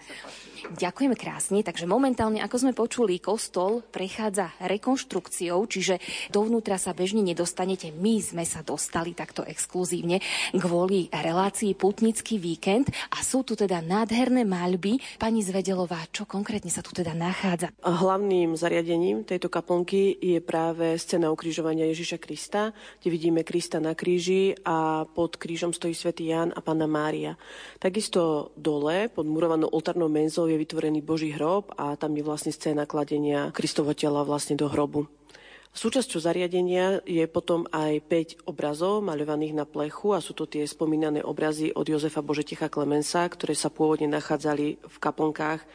Ďakujeme 0.68 1.16
krásne, 1.16 1.62
takže 1.62 1.86
momentálne, 1.86 2.42
ako 2.42 2.56
sme 2.58 2.74
počuli, 2.74 3.22
kostol 3.22 3.86
prechádza 3.86 4.58
rekonštrukciou, 4.60 5.64
čiže 5.70 6.02
dovnútra 6.34 6.76
sa 6.82 6.92
bežne 6.98 7.22
nedostanete. 7.22 7.94
My 7.94 8.20
sme 8.20 8.44
sa 8.44 8.66
dostali 8.66 9.14
takto 9.14 9.46
exkluzívne 9.46 10.20
kvôli 10.58 11.08
relácii 11.14 11.78
Putnický 11.78 12.42
víkend 12.42 12.90
a 13.14 13.22
sú 13.22 13.46
tu 13.46 13.54
teda 13.54 13.80
nádherné 13.80 14.44
maľby. 14.44 15.22
Pani 15.22 15.46
Zvedelová, 15.46 16.10
čo 16.10 16.26
konkrétne 16.26 16.74
sa 16.74 16.82
tu 16.82 16.92
teda 16.92 17.14
nachádza? 17.14 17.72
Hlavným 17.86 18.58
zariadením 18.58 19.24
tejto 19.24 19.48
kaplnky 19.48 20.18
je 20.18 20.42
práve 20.42 20.98
scéna 20.98 21.30
ukrižovania 21.30 21.88
Ježiša 21.94 22.18
Krista, 22.18 22.74
kde 23.00 23.10
vidíme 23.14 23.46
Krista 23.46 23.78
na 23.78 23.94
kríži 23.94 24.58
a 24.66 25.06
pod 25.06 25.38
krížom 25.38 25.72
stojí 25.72 25.94
svätý 26.08 26.32
Ján 26.32 26.56
a 26.56 26.64
Panna 26.64 26.88
Mária. 26.88 27.36
Takisto 27.84 28.56
dole, 28.56 29.12
pod 29.12 29.28
murovanou 29.28 29.68
oltárnou 29.68 30.08
menzou, 30.08 30.48
je 30.48 30.56
vytvorený 30.56 31.04
Boží 31.04 31.36
hrob 31.36 31.76
a 31.76 32.00
tam 32.00 32.16
je 32.16 32.24
vlastne 32.24 32.56
scéna 32.56 32.88
kladenia 32.88 33.52
Kristovo 33.52 33.92
tela 33.92 34.24
vlastne 34.24 34.56
do 34.56 34.72
hrobu. 34.72 35.12
Súčasťou 35.76 36.24
zariadenia 36.24 37.04
je 37.04 37.28
potom 37.28 37.68
aj 37.76 38.08
5 38.08 38.48
obrazov 38.48 39.04
maľovaných 39.04 39.52
na 39.52 39.68
plechu 39.68 40.16
a 40.16 40.24
sú 40.24 40.32
to 40.32 40.48
tie 40.48 40.64
spomínané 40.64 41.20
obrazy 41.20 41.76
od 41.76 41.84
Jozefa 41.84 42.24
Božeticha 42.24 42.72
Klemensa, 42.72 43.28
ktoré 43.28 43.52
sa 43.52 43.68
pôvodne 43.68 44.08
nachádzali 44.08 44.80
v 44.80 44.96
kaplnkách 45.04 45.68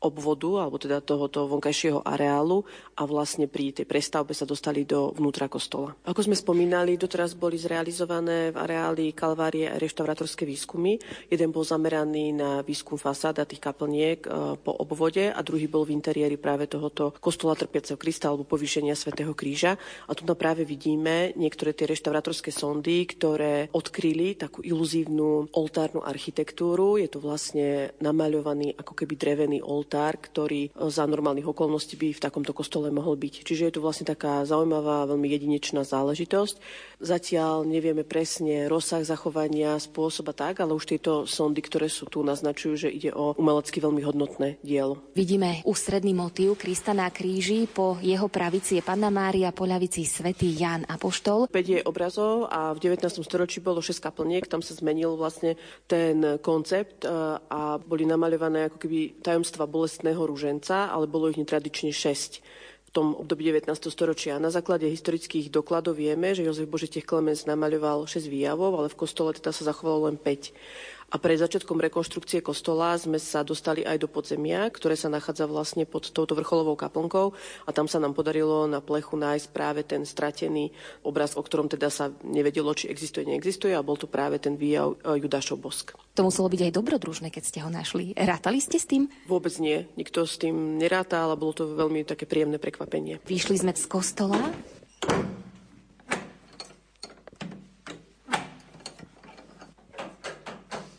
obvodu, 0.00 0.60
alebo 0.60 0.76
teda 0.76 1.00
tohoto 1.00 1.48
vonkajšieho 1.48 2.04
areálu 2.04 2.62
a 2.96 3.08
vlastne 3.08 3.48
pri 3.48 3.72
tej 3.72 3.88
prestavbe 3.88 4.36
sa 4.36 4.44
dostali 4.44 4.84
do 4.84 5.12
vnútra 5.16 5.48
kostola. 5.48 5.96
Ako 6.04 6.24
sme 6.24 6.36
spomínali, 6.36 7.00
doteraz 7.00 7.32
boli 7.32 7.56
zrealizované 7.56 8.52
v 8.52 8.60
areáli 8.60 9.16
Kalvárie 9.16 9.68
a 9.68 9.80
reštaurátorské 9.80 10.44
výskumy. 10.44 11.00
Jeden 11.32 11.50
bol 11.52 11.64
zameraný 11.64 12.36
na 12.36 12.60
výskum 12.60 13.00
fasád 13.00 13.40
a 13.40 13.48
tých 13.48 13.60
kaplniek 13.60 14.20
e, 14.24 14.28
po 14.60 14.72
obvode 14.76 15.32
a 15.32 15.40
druhý 15.40 15.64
bol 15.68 15.88
v 15.88 15.96
interiéri 15.96 16.36
práve 16.36 16.68
tohoto 16.68 17.16
kostola 17.16 17.56
trpiaceho 17.56 17.96
Krista 17.96 18.28
alebo 18.28 18.44
povýšenia 18.44 18.92
svätého 18.92 19.32
Kríža. 19.32 19.80
A 20.06 20.12
tu 20.12 20.22
práve 20.36 20.68
vidíme 20.68 21.32
niektoré 21.40 21.72
tie 21.72 21.88
reštaurátorské 21.88 22.52
sondy, 22.52 23.08
ktoré 23.08 23.72
odkryli 23.72 24.36
takú 24.36 24.60
iluzívnu 24.60 25.50
oltárnu 25.56 26.04
architektúru. 26.04 27.00
Je 27.00 27.08
to 27.08 27.18
vlastne 27.24 27.96
namaľovaný 28.04 28.76
ako 28.76 28.92
keby 28.92 29.14
drevený 29.16 29.58
oltár, 29.64 29.85
ktorý 29.86 30.68
e, 30.68 30.90
za 30.90 31.06
normálnych 31.06 31.46
okolností 31.46 31.94
by 31.94 32.16
v 32.16 32.24
takomto 32.24 32.50
kostole 32.50 32.90
mohol 32.90 33.14
byť. 33.14 33.46
Čiže 33.46 33.64
je 33.70 33.74
to 33.78 33.84
vlastne 33.84 34.06
taká 34.06 34.42
zaujímavá, 34.42 35.06
veľmi 35.06 35.28
jedinečná 35.30 35.86
záležitosť. 35.86 36.58
Zatiaľ 36.96 37.68
nevieme 37.68 38.08
presne 38.08 38.72
rozsah 38.72 39.04
zachovania, 39.04 39.76
spôsoba 39.76 40.32
tak, 40.32 40.64
ale 40.64 40.72
už 40.72 40.88
tieto 40.88 41.28
sondy, 41.28 41.60
ktoré 41.60 41.92
sú 41.92 42.08
tu, 42.08 42.24
naznačujú, 42.24 42.88
že 42.88 42.88
ide 42.88 43.12
o 43.12 43.36
umelecky 43.36 43.84
veľmi 43.84 44.00
hodnotné 44.00 44.56
dielo. 44.64 45.04
Vidíme 45.12 45.60
ústredný 45.68 46.16
motív 46.16 46.56
Krista 46.56 46.96
na 46.96 47.12
kríži, 47.12 47.68
po 47.68 48.00
jeho 48.00 48.32
pravici 48.32 48.80
je 48.80 48.82
Panna 48.82 49.12
Mária, 49.12 49.52
po 49.52 49.68
ľavici 49.68 50.08
svätý 50.08 50.56
Ján 50.56 50.88
Apoštol. 50.88 51.52
5 51.52 51.52
je 51.52 51.80
obrazov 51.84 52.48
a 52.48 52.72
v 52.72 52.80
19. 52.80 53.20
storočí 53.20 53.60
bolo 53.60 53.84
6 53.84 54.00
kaplniek, 54.00 54.48
tam 54.48 54.64
sa 54.64 54.72
zmenil 54.72 55.20
vlastne 55.20 55.60
ten 55.84 56.40
koncept 56.40 57.04
e, 57.04 57.12
a 57.36 57.76
boli 57.76 58.08
namaľované 58.08 58.72
ako 58.72 58.80
keby 58.80 59.20
tajomstva 59.20 59.68
bolestného 59.76 60.24
rúženca, 60.24 60.88
ale 60.88 61.04
bolo 61.04 61.28
ich 61.28 61.36
netradične 61.36 61.92
6 61.92 62.40
v 62.86 62.90
tom 62.96 63.12
období 63.12 63.44
19. 63.52 63.68
storočia. 63.92 64.40
Na 64.40 64.48
základe 64.48 64.88
historických 64.88 65.52
dokladov 65.52 66.00
vieme, 66.00 66.32
že 66.32 66.48
Jozef 66.48 66.64
Božitech 66.64 67.04
Klemens 67.04 67.44
namaľoval 67.44 68.08
6 68.08 68.24
výjavov, 68.24 68.72
ale 68.80 68.88
v 68.88 68.96
kostole 68.96 69.36
teda 69.36 69.52
sa 69.52 69.68
zachovalo 69.68 70.08
len 70.08 70.16
5. 70.16 70.95
A 71.06 71.22
pred 71.22 71.38
začiatkom 71.38 71.78
rekonštrukcie 71.78 72.42
kostola 72.42 72.98
sme 72.98 73.22
sa 73.22 73.46
dostali 73.46 73.86
aj 73.86 74.02
do 74.02 74.08
podzemia, 74.10 74.66
ktoré 74.66 74.98
sa 74.98 75.06
nachádza 75.06 75.46
vlastne 75.46 75.86
pod 75.86 76.10
touto 76.10 76.34
vrcholovou 76.34 76.74
kaplnkou 76.74 77.30
a 77.62 77.70
tam 77.70 77.86
sa 77.86 78.02
nám 78.02 78.10
podarilo 78.10 78.66
na 78.66 78.82
plechu 78.82 79.14
nájsť 79.14 79.46
práve 79.54 79.86
ten 79.86 80.02
stratený 80.02 80.74
obraz, 81.06 81.38
o 81.38 81.42
ktorom 81.46 81.70
teda 81.70 81.94
sa 81.94 82.10
nevedelo, 82.26 82.74
či 82.74 82.90
existuje, 82.90 83.22
neexistuje 83.22 83.70
a 83.70 83.86
bol 83.86 83.94
to 83.94 84.10
práve 84.10 84.42
ten 84.42 84.58
výjav 84.58 84.98
e, 84.98 85.22
Judášov 85.22 85.62
bosk. 85.62 85.94
To 86.18 86.26
muselo 86.26 86.50
byť 86.50 86.60
aj 86.66 86.72
dobrodružné, 86.74 87.28
keď 87.30 87.44
ste 87.46 87.62
ho 87.62 87.70
našli. 87.70 88.10
Rátali 88.18 88.58
ste 88.58 88.82
s 88.82 88.90
tým? 88.90 89.06
Vôbec 89.30 89.54
nie. 89.62 89.86
Nikto 89.94 90.26
s 90.26 90.42
tým 90.42 90.74
neráta, 90.74 91.22
ale 91.22 91.38
bolo 91.38 91.54
to 91.54 91.70
veľmi 91.70 92.02
také 92.02 92.26
príjemné 92.26 92.58
prekvapenie. 92.58 93.22
Vyšli 93.22 93.62
sme 93.62 93.70
z 93.78 93.86
kostola. 93.86 94.42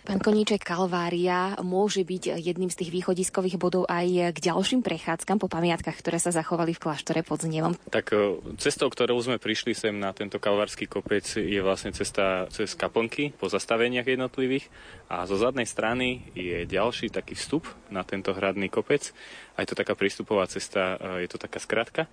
Pán 0.08 0.24
Koníček, 0.24 0.64
Kalvária 0.64 1.60
môže 1.68 1.99
byť 1.99 2.39
jedným 2.39 2.72
z 2.72 2.80
tých 2.80 2.95
východiskových 2.95 3.60
bodov 3.60 3.91
aj 3.91 4.32
k 4.32 4.39
ďalším 4.39 4.80
prechádzkam 4.80 5.36
po 5.36 5.51
pamiatkách, 5.51 5.99
ktoré 5.99 6.16
sa 6.16 6.32
zachovali 6.32 6.72
v 6.72 6.80
kláštore 6.80 7.28
pod 7.28 7.43
Znievom. 7.43 7.76
Tak 7.91 8.16
e, 8.16 8.39
cestou, 8.55 8.88
ktorou 8.88 9.20
sme 9.20 9.36
prišli 9.36 9.76
sem 9.76 9.91
na 9.91 10.16
tento 10.16 10.39
kalvársky 10.39 10.88
kopec, 10.88 11.28
je 11.28 11.60
vlastne 11.60 11.91
cesta 11.91 12.47
cez 12.55 12.72
kaplnky 12.72 13.36
po 13.36 13.51
zastaveniach 13.51 14.08
jednotlivých 14.08 14.72
a 15.12 15.28
zo 15.28 15.36
zadnej 15.36 15.68
strany 15.68 16.24
je 16.32 16.64
ďalší 16.64 17.12
taký 17.12 17.36
vstup 17.36 17.68
na 17.91 18.08
tento 18.08 18.32
hradný 18.32 18.72
kopec. 18.72 19.12
A 19.60 19.68
je 19.68 19.68
to 19.68 19.76
taká 19.76 19.91
prístupová 19.91 20.47
cesta, 20.47 20.95
e, 21.20 21.28
je 21.28 21.36
to 21.36 21.36
taká 21.36 21.60
skratka. 21.60 22.08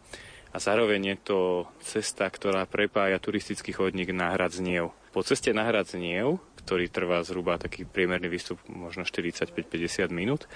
A 0.50 0.58
zároveň 0.58 1.14
je 1.14 1.18
to 1.30 1.38
cesta, 1.78 2.26
ktorá 2.26 2.66
prepája 2.66 3.22
turistický 3.22 3.70
chodník 3.70 4.10
na 4.10 4.34
hrad 4.34 4.50
Zniev. 4.50 4.90
Po 5.14 5.22
ceste 5.22 5.54
na 5.54 5.62
hrad 5.62 5.86
Zniev 5.86 6.42
ktorý 6.64 6.88
trvá 6.88 7.20
zhruba 7.22 7.60
taký 7.60 7.84
priemerný 7.84 8.32
výstup 8.32 8.58
možno 8.66 9.04
45-50 9.04 10.08
minút. 10.08 10.48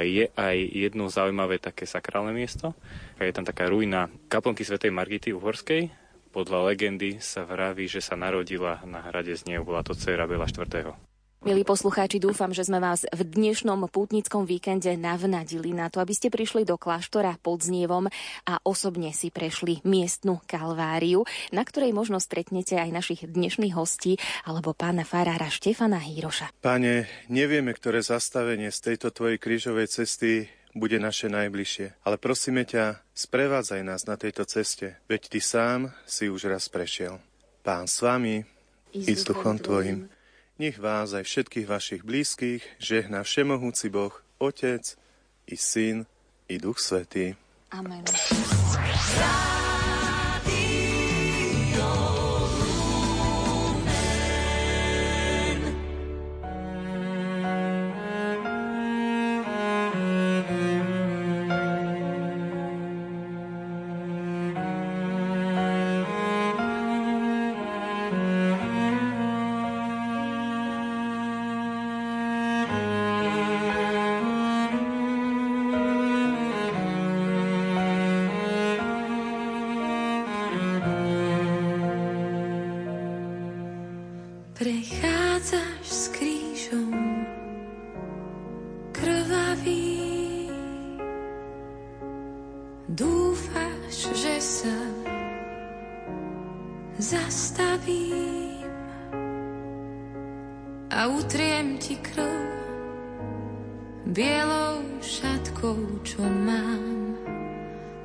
Je 0.00 0.32
aj 0.32 0.56
jedno 0.72 1.12
zaujímavé 1.12 1.60
také 1.60 1.84
sakrálne 1.84 2.32
miesto. 2.32 2.72
Je 3.20 3.30
tam 3.36 3.44
taká 3.44 3.68
ruina 3.68 4.08
kaplnky 4.32 4.64
svätej 4.64 4.88
Margity 4.88 5.36
Uhorskej. 5.36 5.92
Podľa 6.32 6.72
legendy 6.72 7.20
sa 7.20 7.44
vraví, 7.44 7.88
že 7.88 8.00
sa 8.00 8.16
narodila 8.16 8.80
na 8.88 9.04
hrade 9.04 9.36
z 9.36 9.48
nej, 9.48 9.60
bola 9.60 9.84
to 9.84 9.92
dcera 9.92 10.24
Bela 10.24 10.48
IV. 10.48 11.07
Milí 11.38 11.62
poslucháči, 11.62 12.18
dúfam, 12.18 12.50
že 12.50 12.66
sme 12.66 12.82
vás 12.82 13.06
v 13.14 13.22
dnešnom 13.22 13.86
pútnickom 13.94 14.42
víkende 14.42 14.90
navnadili 14.98 15.70
na 15.70 15.86
to, 15.86 16.02
aby 16.02 16.10
ste 16.10 16.34
prišli 16.34 16.66
do 16.66 16.74
kláštora 16.74 17.38
pod 17.38 17.62
Znievom 17.62 18.10
a 18.42 18.58
osobne 18.66 19.14
si 19.14 19.30
prešli 19.30 19.78
miestnu 19.86 20.42
kalváriu, 20.50 21.22
na 21.54 21.62
ktorej 21.62 21.94
možno 21.94 22.18
stretnete 22.18 22.74
aj 22.74 22.90
našich 22.90 23.20
dnešných 23.30 23.70
hostí 23.70 24.18
alebo 24.50 24.74
pána 24.74 25.06
farára 25.06 25.46
Štefana 25.46 26.02
Híroša. 26.02 26.58
Pane, 26.58 27.06
nevieme, 27.30 27.70
ktoré 27.70 28.02
zastavenie 28.02 28.74
z 28.74 28.90
tejto 28.90 29.14
tvojej 29.14 29.38
krížovej 29.38 29.86
cesty 29.94 30.50
bude 30.74 30.98
naše 30.98 31.30
najbližšie. 31.30 32.02
Ale 32.02 32.18
prosíme 32.18 32.66
ťa, 32.66 32.98
sprevádzaj 33.14 33.86
nás 33.86 34.10
na 34.10 34.18
tejto 34.18 34.42
ceste, 34.42 34.98
veď 35.06 35.30
ty 35.30 35.38
sám 35.38 35.94
si 36.02 36.26
už 36.26 36.50
raz 36.50 36.66
prešiel. 36.66 37.22
Pán 37.62 37.86
s 37.86 38.02
vami 38.02 38.42
i 38.90 39.14
s 39.14 39.22
duchom 39.22 39.62
tvojim. 39.62 40.17
Nech 40.58 40.74
vás 40.82 41.14
aj 41.14 41.22
všetkých 41.22 41.70
vašich 41.70 42.02
blízkych 42.02 42.66
žehná 42.82 43.22
Všemohúci 43.22 43.94
Boh, 43.94 44.10
Otec 44.42 44.98
i 45.46 45.54
Syn 45.54 46.02
i 46.50 46.58
Duch 46.58 46.82
Svetý. 46.82 47.38
Amen. 47.70 48.02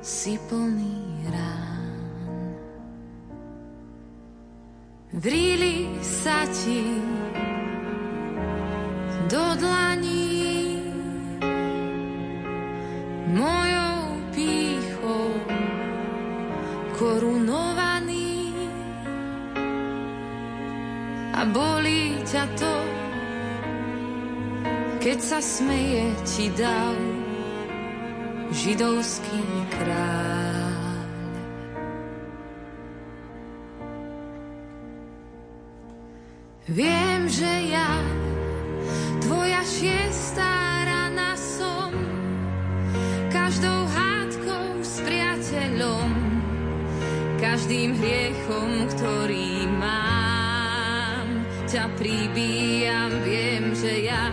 Si 0.04 0.36
plný 0.36 1.24
rán. 1.32 1.80
Vrili 5.16 5.96
sa 6.04 6.44
ti 6.52 7.00
do 9.32 9.44
dlaní 9.56 10.84
mojou 13.32 14.00
pýchou 14.36 15.32
korunovaný 17.00 18.52
a 21.32 21.48
bolí 21.48 22.20
ťa 22.28 22.44
to, 22.60 22.76
keď 25.00 25.18
sa 25.24 25.40
smeje 25.40 26.12
ti 26.28 26.52
dal 26.52 27.13
židovský 28.54 29.42
kráľ. 29.74 30.54
Viem, 36.70 37.28
že 37.28 37.50
ja, 37.74 37.98
tvoja 39.20 39.60
šiestá 39.66 40.86
rana 40.86 41.34
som, 41.36 41.92
každou 43.28 43.84
hádkou 43.90 44.80
s 44.80 45.02
priateľom, 45.02 46.08
každým 47.42 47.98
hriechom, 47.98 48.88
ktorý 48.96 49.68
mám. 49.76 51.26
Ťa 51.68 51.90
pribíjam, 51.98 53.12
viem, 53.26 53.74
že 53.74 54.08
ja 54.08 54.30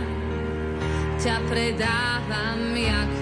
ťa 1.21 1.37
predávam, 1.45 2.73
jak 2.73 3.20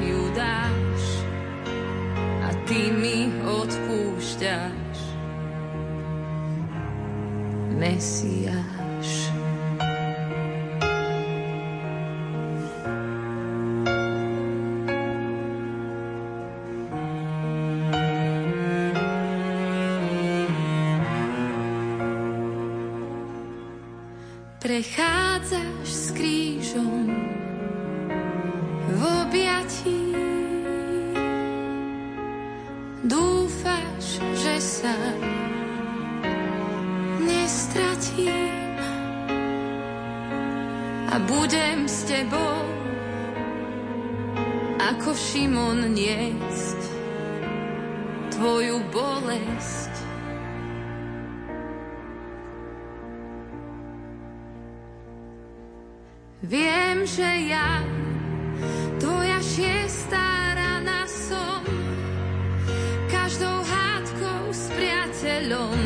mi 2.88 3.28
odpúšťaš. 3.44 4.98
Mesiáš. 7.80 9.10
Prechádzaš 24.60 25.88
s 25.88 26.12
krížom 26.12 26.99
ako 44.90 45.14
Šimon 45.14 45.94
niesť 45.94 46.82
tvoju 48.34 48.82
bolesť. 48.90 49.94
Viem, 56.42 57.06
že 57.06 57.30
ja, 57.54 57.86
tvoja 58.98 59.38
šiestá 59.46 60.58
rana 60.58 61.06
som, 61.06 61.62
každou 63.14 63.62
hádkou 63.62 64.50
s 64.50 64.74
priateľom, 64.74 65.78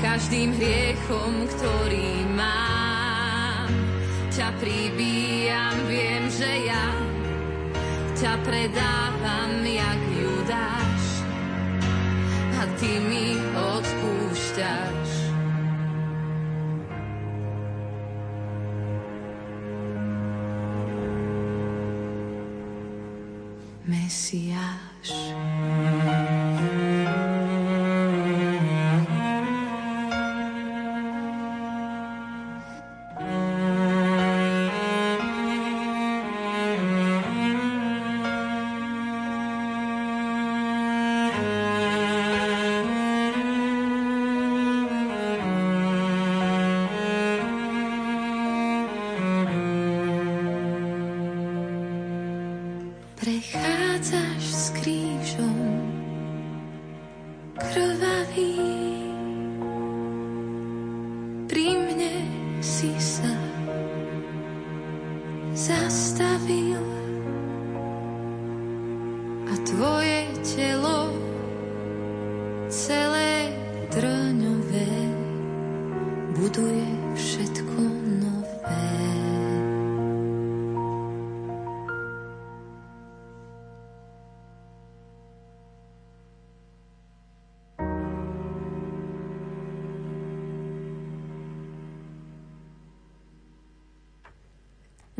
každým 0.00 0.56
hriechom, 0.56 1.44
ktorý 1.44 2.24
mám. 2.32 3.68
Ťa 4.32 4.48
pribíjam, 4.64 5.76
viem, 5.92 6.24
že 6.32 6.72
ja 6.72 6.95
ťa 8.26 8.42
predávam, 8.42 9.62
jak 9.62 10.02
Judáš, 10.18 11.04
a 12.58 12.66
ty 12.74 12.98
mi 12.98 13.38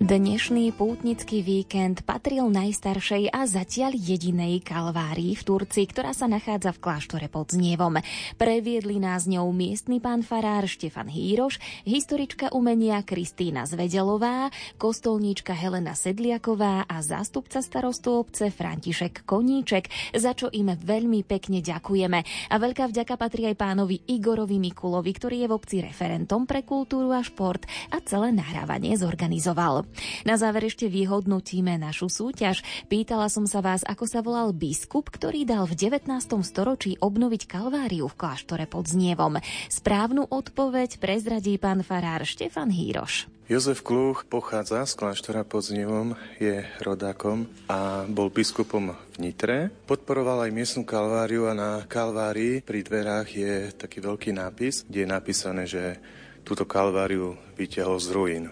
Dnešný 0.06 0.70
pútnický 0.70 1.42
víkend 1.42 2.06
patril 2.06 2.46
najstaršej 2.46 3.26
a 3.26 3.42
zatiaľ 3.42 3.98
jedinej 3.98 4.62
kalvárii 4.62 5.34
v 5.34 5.42
Turcii, 5.42 5.82
ktorá 5.82 6.14
sa 6.14 6.30
nachádza 6.30 6.70
v 6.70 6.78
kláštore 6.78 7.26
pod 7.26 7.50
Znievom. 7.50 7.98
Previedli 8.38 9.02
nás 9.02 9.26
ňou 9.26 9.50
miestny 9.50 9.98
pán 9.98 10.22
farár 10.22 10.70
Štefan 10.70 11.10
Hýroš, 11.10 11.58
historička 11.82 12.54
umenia 12.54 13.02
Kristýna 13.02 13.66
Zvedelová, 13.66 14.54
kostolníčka 14.78 15.58
Helena 15.58 15.98
Sedliaková 15.98 16.86
a 16.86 17.02
zástupca 17.02 17.58
starostu 17.58 18.14
obce 18.14 18.54
František 18.54 19.26
Koníček, 19.26 19.90
za 20.14 20.38
čo 20.38 20.54
im 20.54 20.70
veľmi 20.70 21.26
pekne 21.26 21.58
ďakujeme. 21.66 22.18
A 22.54 22.54
veľká 22.62 22.94
vďaka 22.94 23.18
patrí 23.18 23.50
aj 23.50 23.58
pánovi 23.58 24.06
Igorovi 24.06 24.62
Mikulovi, 24.62 25.10
ktorý 25.10 25.42
je 25.42 25.50
v 25.50 25.56
obci 25.58 25.76
referentom 25.82 26.46
pre 26.46 26.62
kultúru 26.62 27.10
a 27.10 27.26
šport 27.26 27.66
a 27.90 27.98
celé 28.06 28.30
nahrávanie 28.30 28.94
zorganizoval. 28.94 29.95
Na 30.24 30.38
záver 30.38 30.68
ešte 30.68 30.90
vyhodnotíme 30.90 31.76
našu 31.78 32.10
súťaž. 32.10 32.62
Pýtala 32.90 33.28
som 33.28 33.44
sa 33.44 33.62
vás, 33.62 33.82
ako 33.86 34.04
sa 34.04 34.20
volal 34.24 34.50
biskup, 34.56 35.08
ktorý 35.08 35.46
dal 35.46 35.64
v 35.66 35.74
19. 35.74 36.06
storočí 36.42 36.98
obnoviť 36.98 37.42
kalváriu 37.46 38.06
v 38.10 38.18
kláštore 38.18 38.66
pod 38.66 38.90
Znievom. 38.90 39.38
Správnu 39.68 40.26
odpoveď 40.28 40.98
prezradí 40.98 41.56
pán 41.56 41.80
farár 41.86 42.26
Štefan 42.26 42.70
Hýroš. 42.72 43.30
Jozef 43.46 43.86
Kluch 43.86 44.26
pochádza 44.26 44.82
z 44.90 44.98
kláštora 44.98 45.46
pod 45.46 45.62
Znievom, 45.62 46.18
je 46.42 46.66
rodákom 46.82 47.46
a 47.70 48.02
bol 48.10 48.26
biskupom 48.26 48.90
v 49.14 49.16
Nitre. 49.22 49.70
Podporoval 49.86 50.50
aj 50.50 50.50
miestnu 50.50 50.82
kalváriu 50.82 51.46
a 51.46 51.54
na 51.54 51.86
kalvárii 51.86 52.58
pri 52.58 52.82
dverách 52.82 53.28
je 53.30 53.52
taký 53.70 54.02
veľký 54.02 54.34
nápis, 54.34 54.82
kde 54.90 55.06
je 55.06 55.14
napísané, 55.14 55.62
že 55.70 56.02
túto 56.42 56.66
kalváriu 56.66 57.38
vytiahol 57.54 58.02
z 58.02 58.08
ruín. 58.10 58.44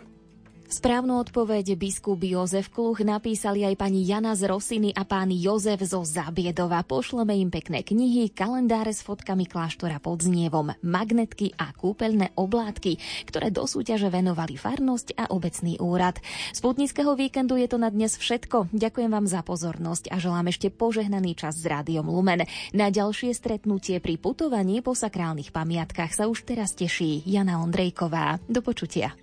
Správnu 0.74 1.22
odpoveď 1.22 1.78
biskup 1.78 2.18
Jozef 2.18 2.66
Kluch 2.66 2.98
napísali 3.06 3.62
aj 3.62 3.78
pani 3.78 4.02
Jana 4.02 4.34
z 4.34 4.50
Rosiny 4.50 4.90
a 4.90 5.06
pán 5.06 5.30
Jozef 5.30 5.78
zo 5.86 6.02
Zabiedova. 6.02 6.82
Pošleme 6.82 7.30
im 7.38 7.46
pekné 7.46 7.86
knihy, 7.86 8.34
kalendáre 8.34 8.90
s 8.90 9.06
fotkami 9.06 9.46
kláštora 9.46 10.02
pod 10.02 10.26
Znievom, 10.26 10.74
magnetky 10.82 11.54
a 11.54 11.70
kúpeľné 11.70 12.34
oblátky, 12.34 12.98
ktoré 13.22 13.54
do 13.54 13.70
súťaže 13.70 14.10
venovali 14.10 14.58
farnosť 14.58 15.14
a 15.14 15.30
obecný 15.30 15.78
úrad. 15.78 16.18
Z 16.50 16.58
putnického 16.58 17.14
víkendu 17.14 17.54
je 17.54 17.70
to 17.70 17.78
na 17.78 17.94
dnes 17.94 18.18
všetko. 18.18 18.74
Ďakujem 18.74 19.14
vám 19.14 19.30
za 19.30 19.46
pozornosť 19.46 20.10
a 20.10 20.18
želám 20.18 20.50
ešte 20.50 20.74
požehnaný 20.74 21.38
čas 21.38 21.54
s 21.54 21.70
Rádiom 21.70 22.10
Lumen. 22.10 22.50
Na 22.74 22.90
ďalšie 22.90 23.30
stretnutie 23.30 24.02
pri 24.02 24.18
putovaní 24.18 24.82
po 24.82 24.98
sakrálnych 24.98 25.54
pamiatkách 25.54 26.18
sa 26.18 26.26
už 26.26 26.42
teraz 26.42 26.74
teší 26.74 27.22
Jana 27.30 27.62
Ondrejková. 27.62 28.42
Do 28.50 28.58
počutia. 28.58 29.14